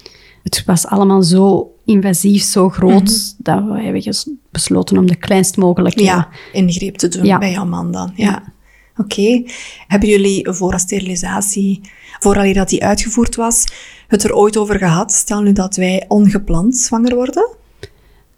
[0.42, 3.12] Het was allemaal zo invasief, zo groot, Mhm.
[3.38, 4.14] dat we hebben
[4.50, 6.02] besloten om de kleinst mogelijke...
[6.02, 7.38] Ja, ingreep te doen Ja.
[7.38, 8.12] bij jouw man dan.
[8.14, 8.24] Ja.
[8.24, 8.52] Ja.
[8.96, 9.42] Oké.
[9.86, 11.80] Hebben jullie voor een sterilisatie,
[12.18, 13.64] vooraleer dat die uitgevoerd was,
[14.08, 15.12] het er ooit over gehad?
[15.12, 17.48] Stel nu dat wij ongepland zwanger worden.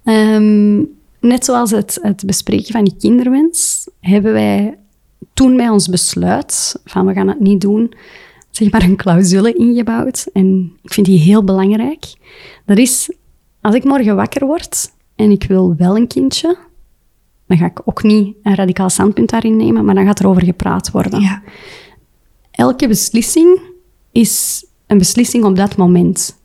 [0.04, 0.76] Ehm,
[1.20, 4.78] net zoals het, het bespreken van die kinderwens, hebben wij
[5.36, 7.92] toen bij ons besluit van we gaan het niet doen,
[8.50, 10.26] zeg maar een clausule ingebouwd.
[10.32, 12.14] En ik vind die heel belangrijk.
[12.64, 13.10] Dat is,
[13.60, 16.56] als ik morgen wakker word en ik wil wel een kindje,
[17.46, 20.44] dan ga ik ook niet een radicaal standpunt daarin nemen, maar dan gaat er over
[20.44, 21.20] gepraat worden.
[21.20, 21.42] Ja.
[22.50, 23.60] Elke beslissing
[24.12, 26.36] is een beslissing op dat moment.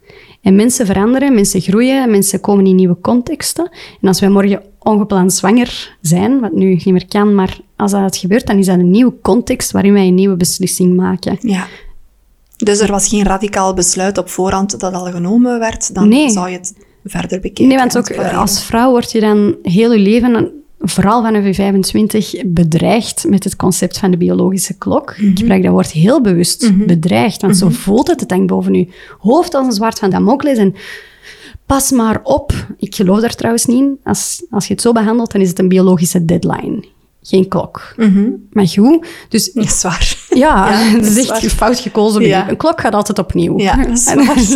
[0.42, 3.70] En mensen veranderen, mensen groeien, mensen komen in nieuwe contexten.
[4.02, 8.18] En als wij morgen ongepland zwanger zijn, wat nu niet meer kan, maar als dat
[8.18, 11.38] gebeurt, dan is dat een nieuwe context waarin wij een nieuwe beslissing maken.
[11.42, 11.68] ja.
[12.58, 15.94] Dus er was geen radicaal besluit op voorhand dat al genomen werd.
[15.96, 16.30] Dan Nee.
[16.30, 16.74] zou je het
[17.04, 17.68] verder bekijken.
[17.68, 22.34] Nee, want ook als vrouw word je dan heel je leven, vooral vanaf je 25,
[22.46, 25.12] bedreigd met het concept van de biologische klok.
[25.18, 28.20] Ik gebruik dat woord heel bewust, bedreigd, want zo voelt het.
[28.20, 28.88] Het hangt boven je
[29.20, 30.58] hoofd als een zwart van Damocles.
[30.58, 30.76] En
[31.66, 32.54] pas maar op.
[32.78, 34.00] Ik geloof daar trouwens niet in.
[34.04, 36.84] Als, als je het zo behandelt, dan is het een biologische deadline.
[37.24, 37.96] Geen klok.
[38.52, 40.16] Maar goed, dus Dat is waar.
[40.30, 41.42] ja, Ja, dat is echt waar.
[41.42, 42.22] fout gekozen.
[42.22, 42.50] Ja.
[42.50, 43.60] Een klok gaat altijd opnieuw.
[43.60, 44.50] Ja, dat is dat is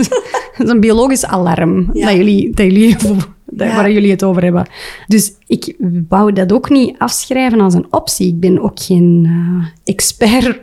[0.57, 2.05] dat is een biologisch alarm Ja.
[2.07, 2.97] dat jullie, dat jullie,
[3.45, 4.67] waar jullie het over hebben.
[5.07, 5.75] Dus ik
[6.09, 8.27] wou dat ook niet afschrijven als een optie.
[8.27, 10.59] Ik ben ook geen eh, expert,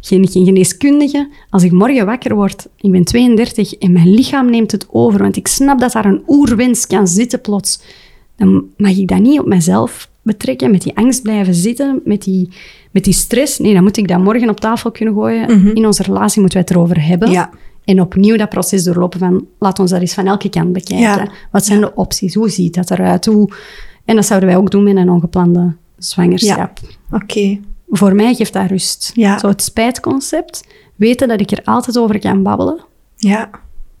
[0.00, 1.28] geen, geen geneeskundige.
[1.50, 5.36] Als ik morgen wakker word, ik ben 32 en mijn lichaam neemt het over, want
[5.36, 7.80] ik snap dat daar een oerwens kan zitten plots,
[8.36, 12.52] dan mag ik dat niet op mezelf betrekken, met die angst blijven zitten, met die,
[12.90, 13.58] met die stress.
[13.58, 15.74] Nee, dan moet ik dat morgen op tafel kunnen gooien.
[15.74, 17.30] In onze relatie moeten we het erover hebben.
[17.30, 17.50] Ja.
[17.84, 21.24] En opnieuw dat proces doorlopen van, laat ons dat eens van elke kant bekijken.
[21.24, 21.28] Ja.
[21.50, 22.34] Wat zijn de opties?
[22.34, 23.24] Hoe ziet dat eruit?
[23.24, 23.50] Hoe...
[24.04, 26.78] En dat zouden wij ook doen met een ongeplande zwangerschap.
[27.10, 27.60] Oké.
[27.88, 29.12] Voor mij geeft dat rust.
[29.14, 30.64] Zo het spijtconcept,
[30.96, 32.84] weten dat ik er altijd over kan babbelen.
[33.16, 33.50] Ja.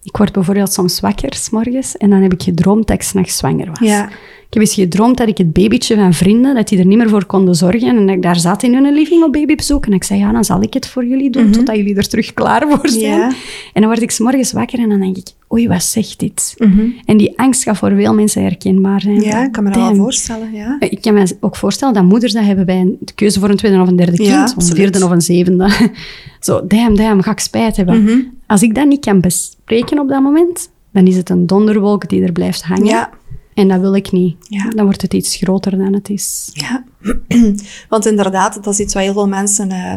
[0.04, 3.36] Ik word bijvoorbeeld soms wakker, s morgens, en dan heb ik gedroomd dat ik s'nachts
[3.36, 3.88] zwanger was.
[3.88, 4.08] Ja.
[4.54, 7.08] Ik heb eens gedroomd dat ik het babytje van vrienden, dat die er niet meer
[7.08, 7.88] voor konden zorgen.
[7.88, 9.86] En dat ik daar zat in hun living op babybezoek.
[9.86, 12.34] En ik zei, ja, dan zal ik het voor jullie doen, totdat jullie er terug
[12.34, 13.18] klaar voor zijn.
[13.18, 13.20] Mhm.
[13.20, 13.26] Ja.
[13.72, 16.54] En dan word ik 's morgens wakker en dan denk ik, oei, wat zegt dit?
[16.58, 16.86] Mhm.
[17.04, 19.20] En die angst gaat voor veel mensen herkenbaar zijn.
[19.20, 20.52] Ja, ik kan me dat wel voorstellen.
[20.52, 20.76] Ja.
[20.80, 23.56] Ik kan me ook voorstellen dat moeders dat hebben bij een de keuze voor een
[23.56, 24.28] tweede of een derde kind.
[24.28, 25.70] Ja, of een vierde of een zevende.
[26.40, 28.02] Zo, damn, damn, ga ik spijt hebben.
[28.02, 28.18] Mhm.
[28.46, 32.22] Als ik dat niet kan bespreken op dat moment, dan is het een donderwolk die
[32.22, 32.86] er blijft hangen.
[32.86, 33.10] Ja.
[33.54, 34.36] En dat wil ik niet.
[34.40, 34.68] Ja.
[34.68, 36.50] Dan wordt het iets groter dan het is.
[36.52, 36.84] Ja,
[37.88, 39.96] want inderdaad, dat is iets wat heel veel mensen, eh,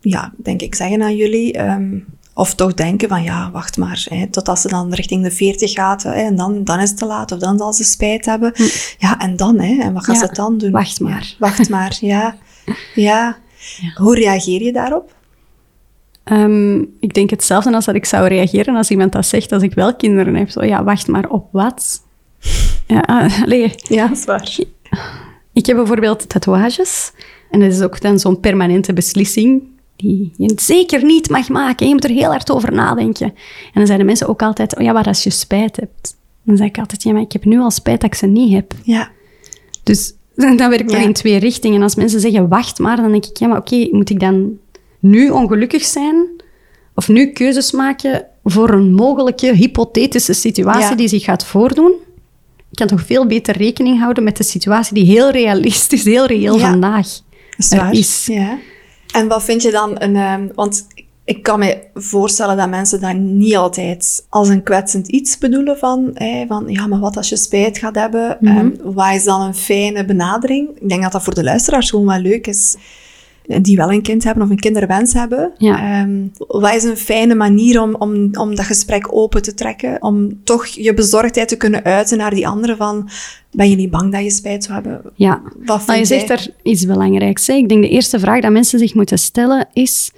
[0.00, 1.52] ja, denk ik, zeggen aan jullie.
[1.52, 1.98] ehm,
[2.34, 6.02] of toch denken van, ja, wacht maar, hè, totdat ze dan richting de 40 gaat,
[6.02, 8.52] hè, en dan, dan is het te laat, of dan zal ze spijt hebben.
[8.98, 10.70] Ja, en dan, hè, en wat gaat Ja, ze dan doen?
[10.70, 11.34] wacht maar.
[11.38, 12.36] wacht maar, ja.
[12.94, 13.36] ja.
[13.94, 15.14] Hoe reageer je daarop?
[16.24, 19.74] Ehm, ik denk hetzelfde als dat ik zou reageren als iemand dat zegt als ik
[19.74, 20.50] wel kinderen heb.
[20.50, 22.02] Zo, ja, wacht maar op wat?
[22.86, 23.28] Ja.
[23.88, 24.58] Ja, dat is waar.
[25.52, 27.12] Ik heb bijvoorbeeld tatoeages.
[27.50, 29.62] En dat is ook dan zo'n permanente beslissing
[30.08, 31.86] die je zeker niet mag maken.
[31.86, 33.26] Je moet er heel hard over nadenken.
[33.26, 33.34] En
[33.74, 36.16] dan zeiden mensen ook altijd, oh ja, maar als je spijt hebt.
[36.42, 38.52] Dan zeg ik altijd, ja, maar ik heb nu al spijt dat ik ze niet
[38.52, 38.74] heb.
[38.82, 39.10] Ja.
[39.82, 41.06] Dus dan werkt dat Ja.
[41.06, 41.82] in twee richtingen.
[41.82, 44.58] Als mensen zeggen, wacht maar, dan denk ik, ja, maar oké, moet ik dan
[44.98, 46.26] nu ongelukkig zijn?
[46.94, 50.94] Of nu keuzes maken voor een mogelijke hypothetische situatie Ja.
[50.94, 51.92] die zich gaat voordoen?
[52.70, 56.58] Ik kan toch veel beter rekening houden met de situatie die heel realistisch, heel reëel
[56.58, 56.70] Ja.
[56.70, 57.06] vandaag
[57.56, 57.92] is waar.
[57.92, 58.26] is.
[58.26, 58.58] Ja.
[59.14, 60.16] En wat vind je dan een...
[60.16, 60.86] ehm, want
[61.24, 66.16] ik kan me voorstellen dat mensen dat niet altijd als een kwetsend iets bedoelen van,
[66.48, 68.40] van ja, maar wat als je spijt gaat hebben?
[68.40, 70.68] Ehm, wat is dan een fijne benadering?
[70.80, 72.76] Ik denk dat dat voor de luisteraars gewoon wel leuk is,
[73.46, 75.52] die wel een kind hebben of een kinderwens hebben.
[75.58, 76.00] Ja.
[76.00, 80.02] Ehm, wat is een fijne manier om, om, om dat gesprek open te trekken?
[80.02, 83.08] Om toch je bezorgdheid te kunnen uiten naar die andere van,
[83.50, 85.12] ben je niet bang dat je spijt zou hebben?
[85.14, 87.46] Ja, Wat je zegt er iets belangrijks.
[87.46, 87.54] Hè?
[87.54, 90.12] Ik denk de eerste vraag dat mensen zich moeten stellen is...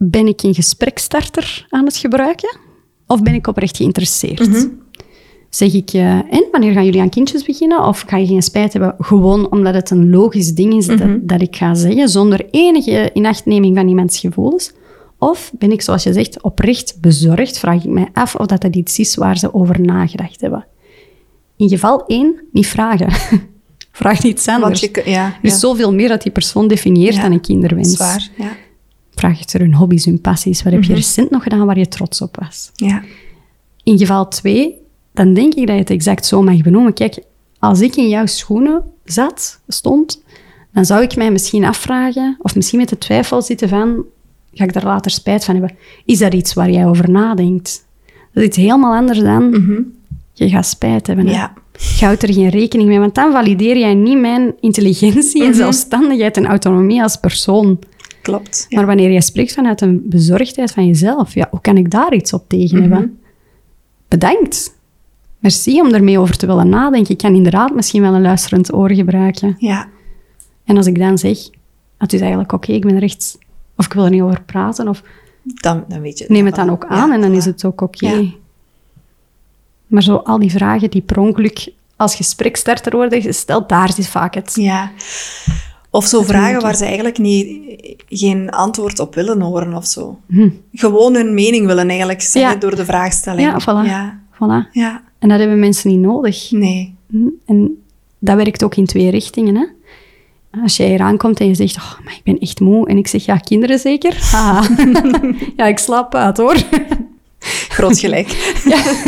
[0.00, 2.56] Ben ik een gesprekstarter aan het gebruiken?
[3.06, 4.48] Of ben ik oprecht geïnteresseerd?
[4.48, 4.66] Mhm.
[5.50, 7.84] Zeg ik, eh, en wanneer gaan jullie aan kindjes beginnen?
[7.86, 10.96] Of ga je geen spijt hebben, gewoon omdat het een logisch ding is Mhm.
[10.98, 14.72] dat, dat ik ga zeggen, zonder enige inachtneming van iemands gevoelens?
[15.18, 17.58] Of ben ik, zoals je zegt, oprecht bezorgd?
[17.58, 20.66] Vraag ik mij af of dat, dat iets is waar ze over nagedacht hebben.
[21.56, 23.12] In geval 1, niet vragen.
[23.92, 24.80] Vraag niets anders.
[24.80, 25.58] Want je, ja, Er is ja.
[25.58, 27.92] zoveel meer dat die persoon definieert Ja, dan een kinderwens.
[27.92, 28.50] Zwaar, ja.
[29.14, 30.62] Vraag er hun hobby's, hun passies.
[30.62, 30.90] Wat heb Mhm.
[30.90, 32.70] je recent nog gedaan waar je trots op was?
[32.74, 33.02] ja.
[33.82, 34.74] In geval 2,
[35.24, 36.92] dan denk ik dat je het exact zo mag benoemen.
[36.92, 37.18] Kijk,
[37.58, 40.22] als ik in jouw schoenen zat, stond,
[40.72, 44.04] dan zou ik mij misschien afvragen, of misschien met de twijfel zitten van,
[44.52, 45.76] ga ik daar later spijt van hebben?
[46.04, 47.86] Is dat iets waar jij over nadenkt?
[48.32, 49.52] Dat is iets helemaal anders dan,
[50.32, 51.26] je gaat spijt hebben.
[51.26, 51.30] hè.
[51.32, 51.40] Mhm.
[51.40, 51.52] Ja.
[51.98, 55.50] Je houdt er geen rekening mee, want dan valideer jij niet mijn intelligentie Mhm.
[55.50, 57.78] en zelfstandigheid en autonomie als persoon.
[58.22, 58.66] Klopt.
[58.68, 58.76] Ja.
[58.76, 62.32] Maar wanneer jij spreekt vanuit een bezorgdheid van jezelf, ja, hoe kan ik daar iets
[62.32, 62.90] op tegen Mhm.
[62.92, 63.18] hebben?
[64.08, 64.76] Bedankt.
[65.38, 67.12] Merci om ermee over te willen nadenken.
[67.12, 69.56] Ik kan inderdaad misschien wel een luisterend oor gebruiken.
[69.58, 69.88] ja.
[70.64, 71.38] En als ik dan zeg,
[71.98, 73.38] het is eigenlijk oké, ik ben er echt...
[73.76, 75.02] Of ik wil er niet over praten, of
[75.42, 77.80] Dan, dan weet je neem het dan ook Ja, aan en dan is het ook
[77.80, 78.08] oké.
[78.08, 78.22] Ja.
[79.86, 84.34] Maar zo al die vragen die per ongeluk als gesprekstarter worden gesteld, daar zit vaak
[84.34, 84.52] het...
[84.54, 84.90] Ja.
[85.90, 87.60] Of zo Dat vragen waar ze eigenlijk niet,
[88.08, 90.18] geen antwoord op willen horen of zo.
[90.26, 90.48] Hm.
[90.72, 93.48] Gewoon hun mening willen eigenlijk zeggen door de vraagstelling.
[93.48, 93.88] Ja, voilà.
[93.88, 94.20] Ja.
[94.34, 94.70] Voilà.
[94.72, 95.02] Ja.
[95.18, 96.50] En dat hebben mensen niet nodig.
[96.50, 96.94] Nee.
[97.10, 97.16] Hm,
[97.46, 97.82] En
[98.18, 99.56] dat werkt ook in twee richtingen.
[99.56, 99.64] Hè?
[100.62, 102.88] Als jij hier aankomt en je zegt, oh, maar ik ben echt moe.
[102.88, 104.16] En ik zeg, ja, kinderen zeker?
[104.32, 104.68] Haha.
[105.56, 106.56] ja, ik slaap uit, hoor.
[107.68, 108.28] Groot gelijk.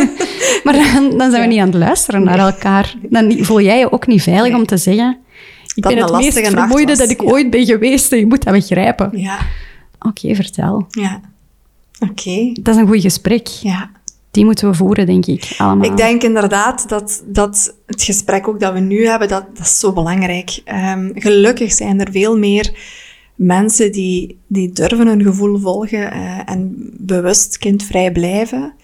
[0.64, 2.94] maar dan, dan zijn we niet aan het luisteren naar elkaar.
[3.02, 4.60] Dan voel jij je ook niet veilig Nee.
[4.60, 5.18] om te zeggen...
[5.74, 7.26] Ik Dat ben het meest vermoeide dat ik ja.
[7.28, 9.10] ooit ben geweest en je moet dat begrijpen.
[9.12, 9.38] ja.
[9.98, 10.86] Oké, vertel.
[10.88, 11.20] Ja.
[12.10, 12.52] Oké.
[12.62, 13.46] Dat is een goed gesprek.
[13.46, 13.90] Ja.
[14.30, 15.90] Die moeten we voeren, denk ik, allemaal.
[15.90, 19.78] Ik denk inderdaad dat, dat het gesprek ook dat we nu hebben, dat, dat is
[19.78, 20.60] zo belangrijk.
[20.64, 22.72] Ehm, gelukkig zijn er veel meer
[23.34, 28.74] mensen die, die durven hun gevoel volgen eh, en bewust kindvrij blijven.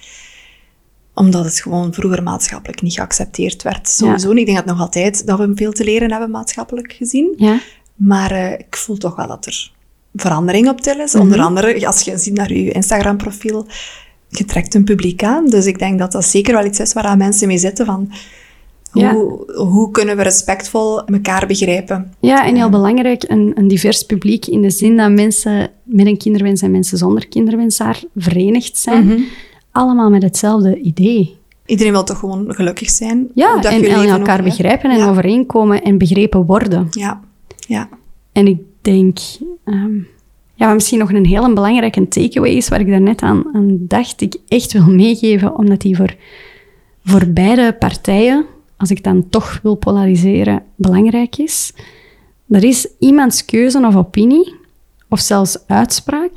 [1.14, 3.88] Omdat het gewoon vroeger maatschappelijk niet geaccepteerd werd.
[3.88, 4.38] Sowieso niet.
[4.38, 7.34] Ik denk dat nog altijd dat we veel te leren hebben maatschappelijk gezien.
[7.36, 7.58] Ja?
[7.94, 9.72] Maar eh, ik voel toch wel dat er
[10.14, 11.12] verandering op til is.
[11.12, 11.22] Mhm.
[11.22, 13.66] Onder andere, als je ziet naar je Instagram-profiel,
[14.28, 15.46] je trekt een publiek aan.
[15.46, 18.10] Dus ik denk dat dat zeker wel iets is waar aan mensen mee zitten van...
[18.92, 19.12] Ja.
[19.14, 22.14] Hoe, hoe kunnen we respectvol elkaar begrijpen?
[22.20, 26.18] Ja, en heel belangrijk, een, een divers publiek in de zin dat mensen met een
[26.18, 29.06] kinderwens en mensen zonder kinderwens daar verenigd zijn.
[29.06, 29.20] Mhm.
[29.72, 31.36] Allemaal met hetzelfde idee.
[31.66, 33.28] Iedereen wil toch gewoon gelukkig zijn?
[33.34, 35.08] Ja, en, en elkaar ook, begrijpen en Ja.
[35.08, 36.86] overeenkomen en begrepen worden.
[36.90, 37.20] Ja,
[37.68, 37.88] ja.
[38.32, 39.18] En ik denk,
[39.64, 39.98] ehm,
[40.56, 44.36] ja, misschien nog een heel belangrijke takeaway is, waar ik daarnet aan, aan dacht, ik
[44.48, 46.14] echt wil meegeven, omdat die voor,
[47.04, 48.46] voor beide partijen,
[48.76, 51.72] als ik dan toch wil polariseren, belangrijk is.
[52.46, 54.54] Dat is iemands keuze of opinie,
[55.08, 56.36] of zelfs uitspraak,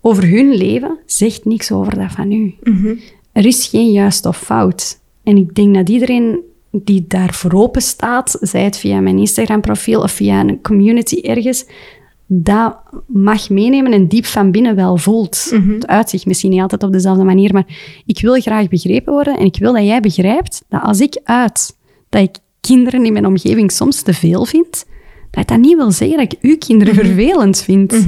[0.00, 2.54] over hun leven, zegt niks over dat van u.
[3.32, 5.00] Er is geen juist of fout.
[5.22, 6.40] En ik denk dat iedereen
[6.70, 11.66] die daar voor open staat, zij het via mijn Instagram-profiel of via een community ergens,
[12.26, 15.52] dat mag meenemen en diep van binnen wel voelt.
[15.68, 17.66] Het uitzicht misschien niet altijd op dezelfde manier, maar
[18.06, 21.76] ik wil graag begrepen worden en ik wil dat jij begrijpt dat als ik uit
[22.08, 24.84] dat ik kinderen in mijn omgeving soms te veel vind,
[25.30, 28.06] dat dat niet wil zeggen dat ik uw kinderen vervelend vind.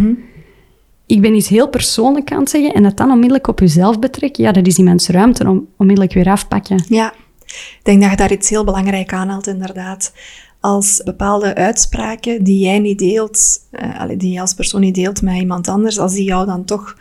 [1.06, 4.44] ik ben iets heel persoonlijk aan het zeggen en dat dan onmiddellijk op jezelf betrekken,
[4.44, 6.84] ja, dat is iemands ruimte om onmiddellijk weer afpakken.
[6.88, 7.12] Ja,
[7.46, 10.12] ik denk dat je daar iets heel belangrijk aanhaalt, inderdaad.
[10.60, 15.36] Als bepaalde uitspraken die jij niet deelt, uh, die je als persoon niet deelt met
[15.36, 16.96] iemand anders, als die jou dan toch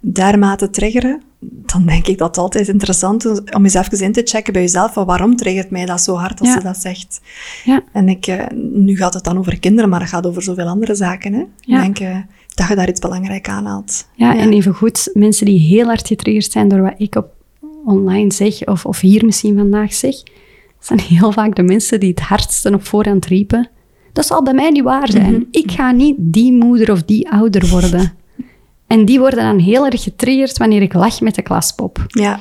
[0.00, 4.22] dermate triggeren, dan denk ik dat het altijd interessant is om eens even in te
[4.24, 6.54] checken bij jezelf, van waarom triggert mij dat zo hard als Ja.
[6.54, 7.20] ze dat zegt.
[7.64, 7.82] Ja.
[7.92, 10.94] En ik, eh, nu gaat het dan over kinderen, maar het gaat over zoveel andere
[10.94, 11.32] zaken.
[11.32, 11.44] Hè?
[11.60, 11.76] Ja.
[11.76, 12.18] Ik denk eh,
[12.54, 14.08] dat je daar iets belangrijk aanhaalt.
[14.14, 17.28] Ja, en evengoed, mensen die heel hard getriggerd zijn door wat ik op
[17.84, 20.14] online zeg, of, of hier misschien vandaag zeg,
[20.80, 23.70] zijn heel vaak de mensen die het hardste op voorhand riepen.
[24.12, 25.46] Dat zal bij mij niet waar zijn.
[25.50, 28.12] Ik ga niet die moeder of die ouder worden.
[28.86, 32.04] En die worden dan heel erg getriggerd wanneer ik lach met de klaspop.
[32.06, 32.38] Ja,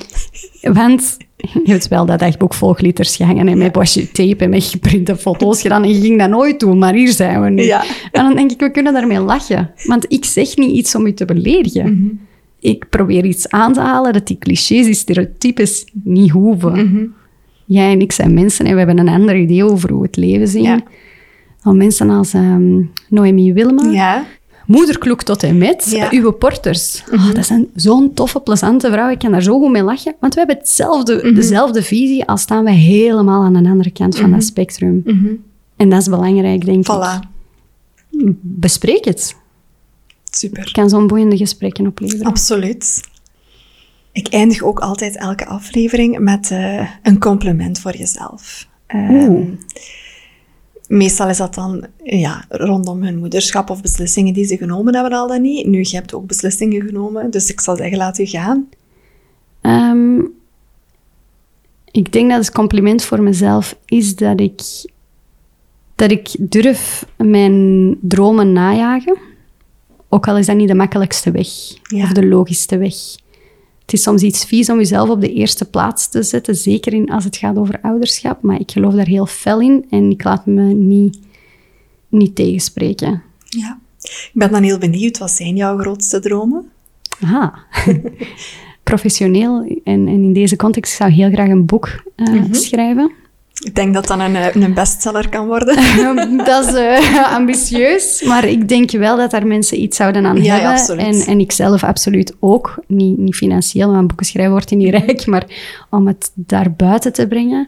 [0.62, 4.64] Want je hebt wel dat dagboek vol glitters gehangen en met washi tape en met
[4.64, 5.84] geprinte foto's gedaan.
[5.84, 7.64] En je ging dat nooit doen, maar hier zijn we nu.
[7.64, 7.84] Ja.
[8.12, 9.72] En dan denk ik, we kunnen daarmee lachen.
[9.86, 12.20] Want ik zeg niet iets om u te beledigen.
[12.60, 17.16] Ik probeer iets aan te halen dat die clichés, die stereotypes niet hoeven.
[17.68, 20.16] Jij en ik zijn mensen en we hebben een ander idee over hoe we het
[20.16, 20.64] leven zien.
[20.64, 20.80] Ja.
[21.62, 24.26] Van mensen als ehm Noemi Wilma, ja.
[24.66, 26.08] Moederkloek tot en met, Ja.
[26.12, 27.04] uw porters.
[27.14, 29.14] Oh, dat zijn zo'n toffe, plezante vrouwen.
[29.14, 30.16] Ik kan daar zo goed mee lachen.
[30.20, 34.32] Want we hebben hetzelfde, dezelfde visie, al staan we helemaal aan de andere kant van
[34.32, 35.04] dat spectrum.
[35.76, 36.94] En dat is belangrijk, denk ik.
[36.96, 37.28] Voilà.
[38.42, 39.36] Bespreek het.
[40.24, 40.60] Super.
[40.64, 42.26] Het kan zo'n boeiende gesprekken opleveren.
[42.26, 43.02] Absoluut.
[44.18, 48.68] Ik eindig ook altijd elke aflevering met eh, een compliment voor jezelf.
[48.88, 49.44] Ehm,
[50.88, 55.28] meestal is dat dan ja, rondom hun moederschap of beslissingen die ze genomen hebben, al
[55.28, 55.66] dan niet.
[55.68, 58.70] Nu, je hebt ook beslissingen genomen, dus ik zal zeggen, laat u gaan.
[59.62, 60.20] Ehm,
[61.92, 64.62] ik denk dat het compliment voor mezelf is dat ik,
[65.96, 69.18] dat ik durf mijn dromen najagen.
[70.10, 71.48] Ook al is dat niet de makkelijkste weg
[71.84, 72.04] Ja.
[72.04, 72.96] of de logischste weg.
[73.88, 77.10] Het is soms iets vies om jezelf op de eerste plaats te zetten, zeker in,
[77.10, 78.42] als het gaat over ouderschap.
[78.42, 81.20] Maar ik geloof daar heel fel in en ik laat me niet,
[82.10, 83.22] niet tegenspreken.
[83.46, 83.80] Ja.
[84.00, 86.70] Ik ben dan heel benieuwd, wat zijn jouw grootste dromen?
[87.24, 87.54] Aha.
[88.84, 93.12] Professioneel en, en in deze context ik zou heel graag een boek eh, schrijven.
[93.66, 95.76] Ik denk dat dat een, eh, een bestseller kan worden.
[96.46, 100.44] dat is eh, ambitieus, maar ik denk wel dat daar mensen iets zouden aan Ja,
[100.44, 100.72] ja, hebben.
[100.72, 101.02] absoluut.
[101.06, 102.76] en, en ik zelf absoluut ook.
[102.88, 105.46] Niet, niet financieel, want boeken schrijven wordt niet rijk, maar
[105.90, 107.68] om het daar buiten te brengen.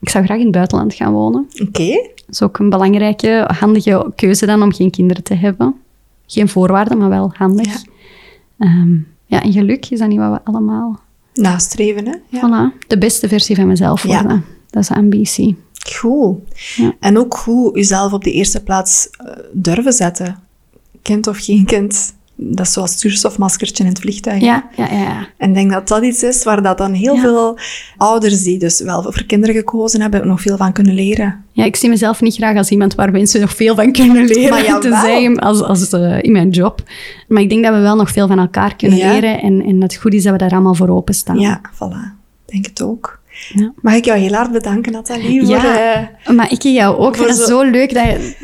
[0.00, 1.46] Ik zou graag in het buitenland gaan wonen.
[1.62, 1.90] Oké.
[2.14, 5.74] Dat is ook een belangrijke, handige keuze dan om geen kinderen te hebben.
[6.26, 7.66] Geen voorwaarden, maar wel handig.
[7.66, 7.78] Ja.
[8.56, 8.86] Ja,
[9.26, 11.00] ja en geluk is dat niet wat we allemaal...
[11.34, 12.14] Nastreven, hè?
[12.28, 12.40] Ja.
[12.72, 14.20] Voilà, de beste versie van mezelf Ja.
[14.22, 14.44] worden.
[14.70, 15.56] Dat is ambitie.
[15.96, 16.38] Goed.
[16.76, 16.92] Ja.
[17.00, 20.38] En ook goed jezelf op de eerste plaats eh, durven zetten.
[21.02, 22.14] Kind of geen kind.
[22.42, 24.42] Dat is zoals zuurstofmaskertje in het vliegtuig.
[24.42, 24.98] Ja, ja, ja.
[24.98, 25.26] ja.
[25.36, 27.20] En ik denk dat dat iets is waar dat dan heel Ja.
[27.20, 27.58] veel
[27.96, 31.44] ouders die dus wel voor kinderen gekozen hebben, nog veel van kunnen leren.
[31.52, 34.50] Ja, ik zie mezelf niet graag als iemand waar mensen nog veel van kunnen leren.
[34.50, 36.82] Maar te zeggen als, als eh, in mijn job.
[37.28, 39.40] Maar ik denk dat we wel nog veel van elkaar kunnen leren.
[39.40, 41.38] En, en dat het goed is dat we daar allemaal voor openstaan.
[41.38, 42.18] Ja, voilà.
[42.46, 43.19] Ik denk het ook.
[43.48, 43.72] Ja.
[43.80, 45.50] Mag ik jou heel hard bedanken, Nathalie, voor...
[45.54, 47.16] Ja, eh, maar ik jou ook.
[47.16, 48.34] Het zo- leuk dat je...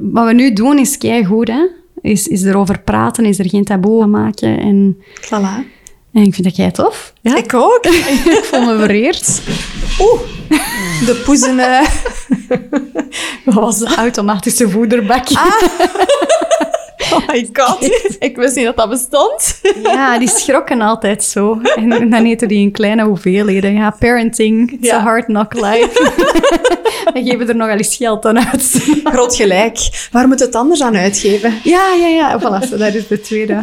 [0.00, 1.66] Wat we nu doen is keigoed, hè.
[2.00, 4.58] Is, is erover praten, is er geen taboe aan maken.
[4.58, 5.64] En, voilà.
[6.12, 7.12] en ik vind dat jij tof.
[7.20, 7.36] Ja?
[7.36, 7.84] Ik ook.
[8.24, 9.40] Ik voel me vereerd.
[10.00, 10.20] Oeh,
[11.06, 11.58] de poezen...
[11.58, 11.88] eh,
[13.44, 15.26] Wat was de automatische voederbak?
[17.12, 17.90] Oh my god.
[18.28, 19.60] Ik wist niet dat dat bestond.
[19.82, 21.58] Ja, die schrokken altijd zo.
[21.76, 23.72] En, en dan eten die in kleine hoeveelheden.
[23.74, 24.96] Ja, parenting, it's Ja.
[24.96, 26.12] a hard knock life.
[27.14, 28.90] en geven er nogal eens geld aan uit.
[29.04, 30.08] Groot gelijk.
[30.12, 31.54] Waar moet het anders aan uitgeven?
[31.64, 32.40] ja, ja, ja.
[32.40, 33.62] Voilà, dat is de tweede.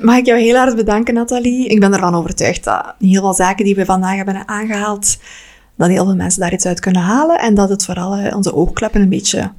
[0.00, 1.68] Mag ik jou heel hard bedanken, Nathalie?
[1.68, 5.16] Ik ben ervan overtuigd dat heel veel zaken die we vandaag hebben aangehaald,
[5.76, 8.54] dat heel veel mensen daar iets uit kunnen halen en dat het vooral eh, onze
[8.54, 9.50] oogkleppen een beetje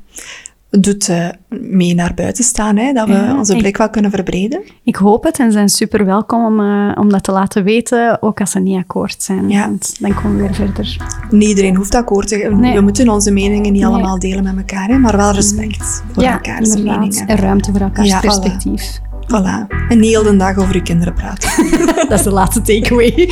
[0.79, 2.77] doet eh, mee naar buiten staan.
[2.77, 2.93] Hè?
[2.93, 4.61] Dat we Ja, onze ik- blik wel kunnen verbreden.
[4.83, 8.21] Ik hoop het en ze zijn super welkom om, eh, om dat te laten weten,
[8.21, 9.49] ook als ze niet akkoord zijn.
[9.49, 9.59] Ja.
[9.65, 10.97] Want dan komen we weer verder.
[11.29, 12.59] Niet iedereen hoeft akkoord te gaan.
[12.59, 12.73] Nee.
[12.73, 13.85] We moeten onze meningen niet Nee.
[13.85, 14.97] allemaal delen met elkaar, hè?
[14.97, 17.27] maar wel respect voor ja, elkaars meningen.
[17.27, 18.21] En ruimte voor elkaars Ja, voilà.
[18.21, 18.99] perspectief.
[19.27, 19.67] Voilà.
[19.89, 21.49] En niet heel de dag over uw kinderen praten.
[22.09, 23.29] Dat is de laatste takeaway.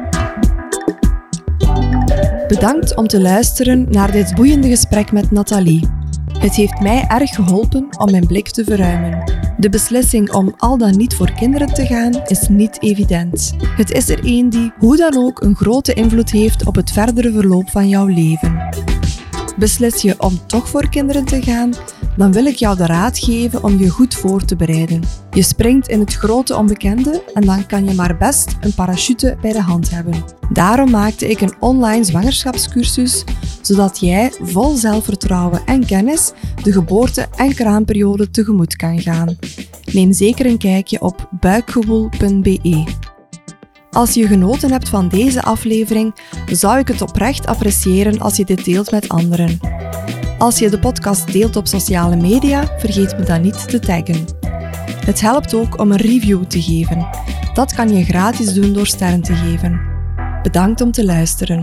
[2.48, 5.88] Bedankt om te luisteren naar dit boeiende gesprek met Nathalie.
[6.38, 9.32] Het heeft mij erg geholpen om mijn blik te verruimen.
[9.58, 13.54] De beslissing om al dan niet voor kinderen te gaan is niet evident.
[13.76, 17.32] Het is er een die, hoe dan ook, een grote invloed heeft op het verdere
[17.32, 18.68] verloop van jouw leven.
[19.56, 21.72] Beslis je om toch voor kinderen te gaan,
[22.16, 25.02] dan wil ik jou de raad geven om je goed voor te bereiden.
[25.30, 29.52] Je springt in het grote onbekende en dan kan je maar best een parachute bij
[29.52, 30.24] de hand hebben.
[30.52, 33.24] Daarom maakte ik een online zwangerschapscursus,
[33.60, 39.36] zodat jij vol zelfvertrouwen en kennis de geboorte- en kraamperiode tegemoet kan gaan.
[39.92, 42.84] Neem zeker een kijkje op buikgewoel.be.
[43.96, 46.14] Als je genoten hebt van deze aflevering,
[46.46, 49.60] zou ik het oprecht appreciëren als je dit deelt met anderen.
[50.38, 54.24] Als je de podcast deelt op sociale media, vergeet me dan niet te taggen.
[55.04, 57.08] Het helpt ook om een review te geven.
[57.54, 59.80] Dat kan je gratis doen door sterren te geven.
[60.42, 61.62] Bedankt om te luisteren.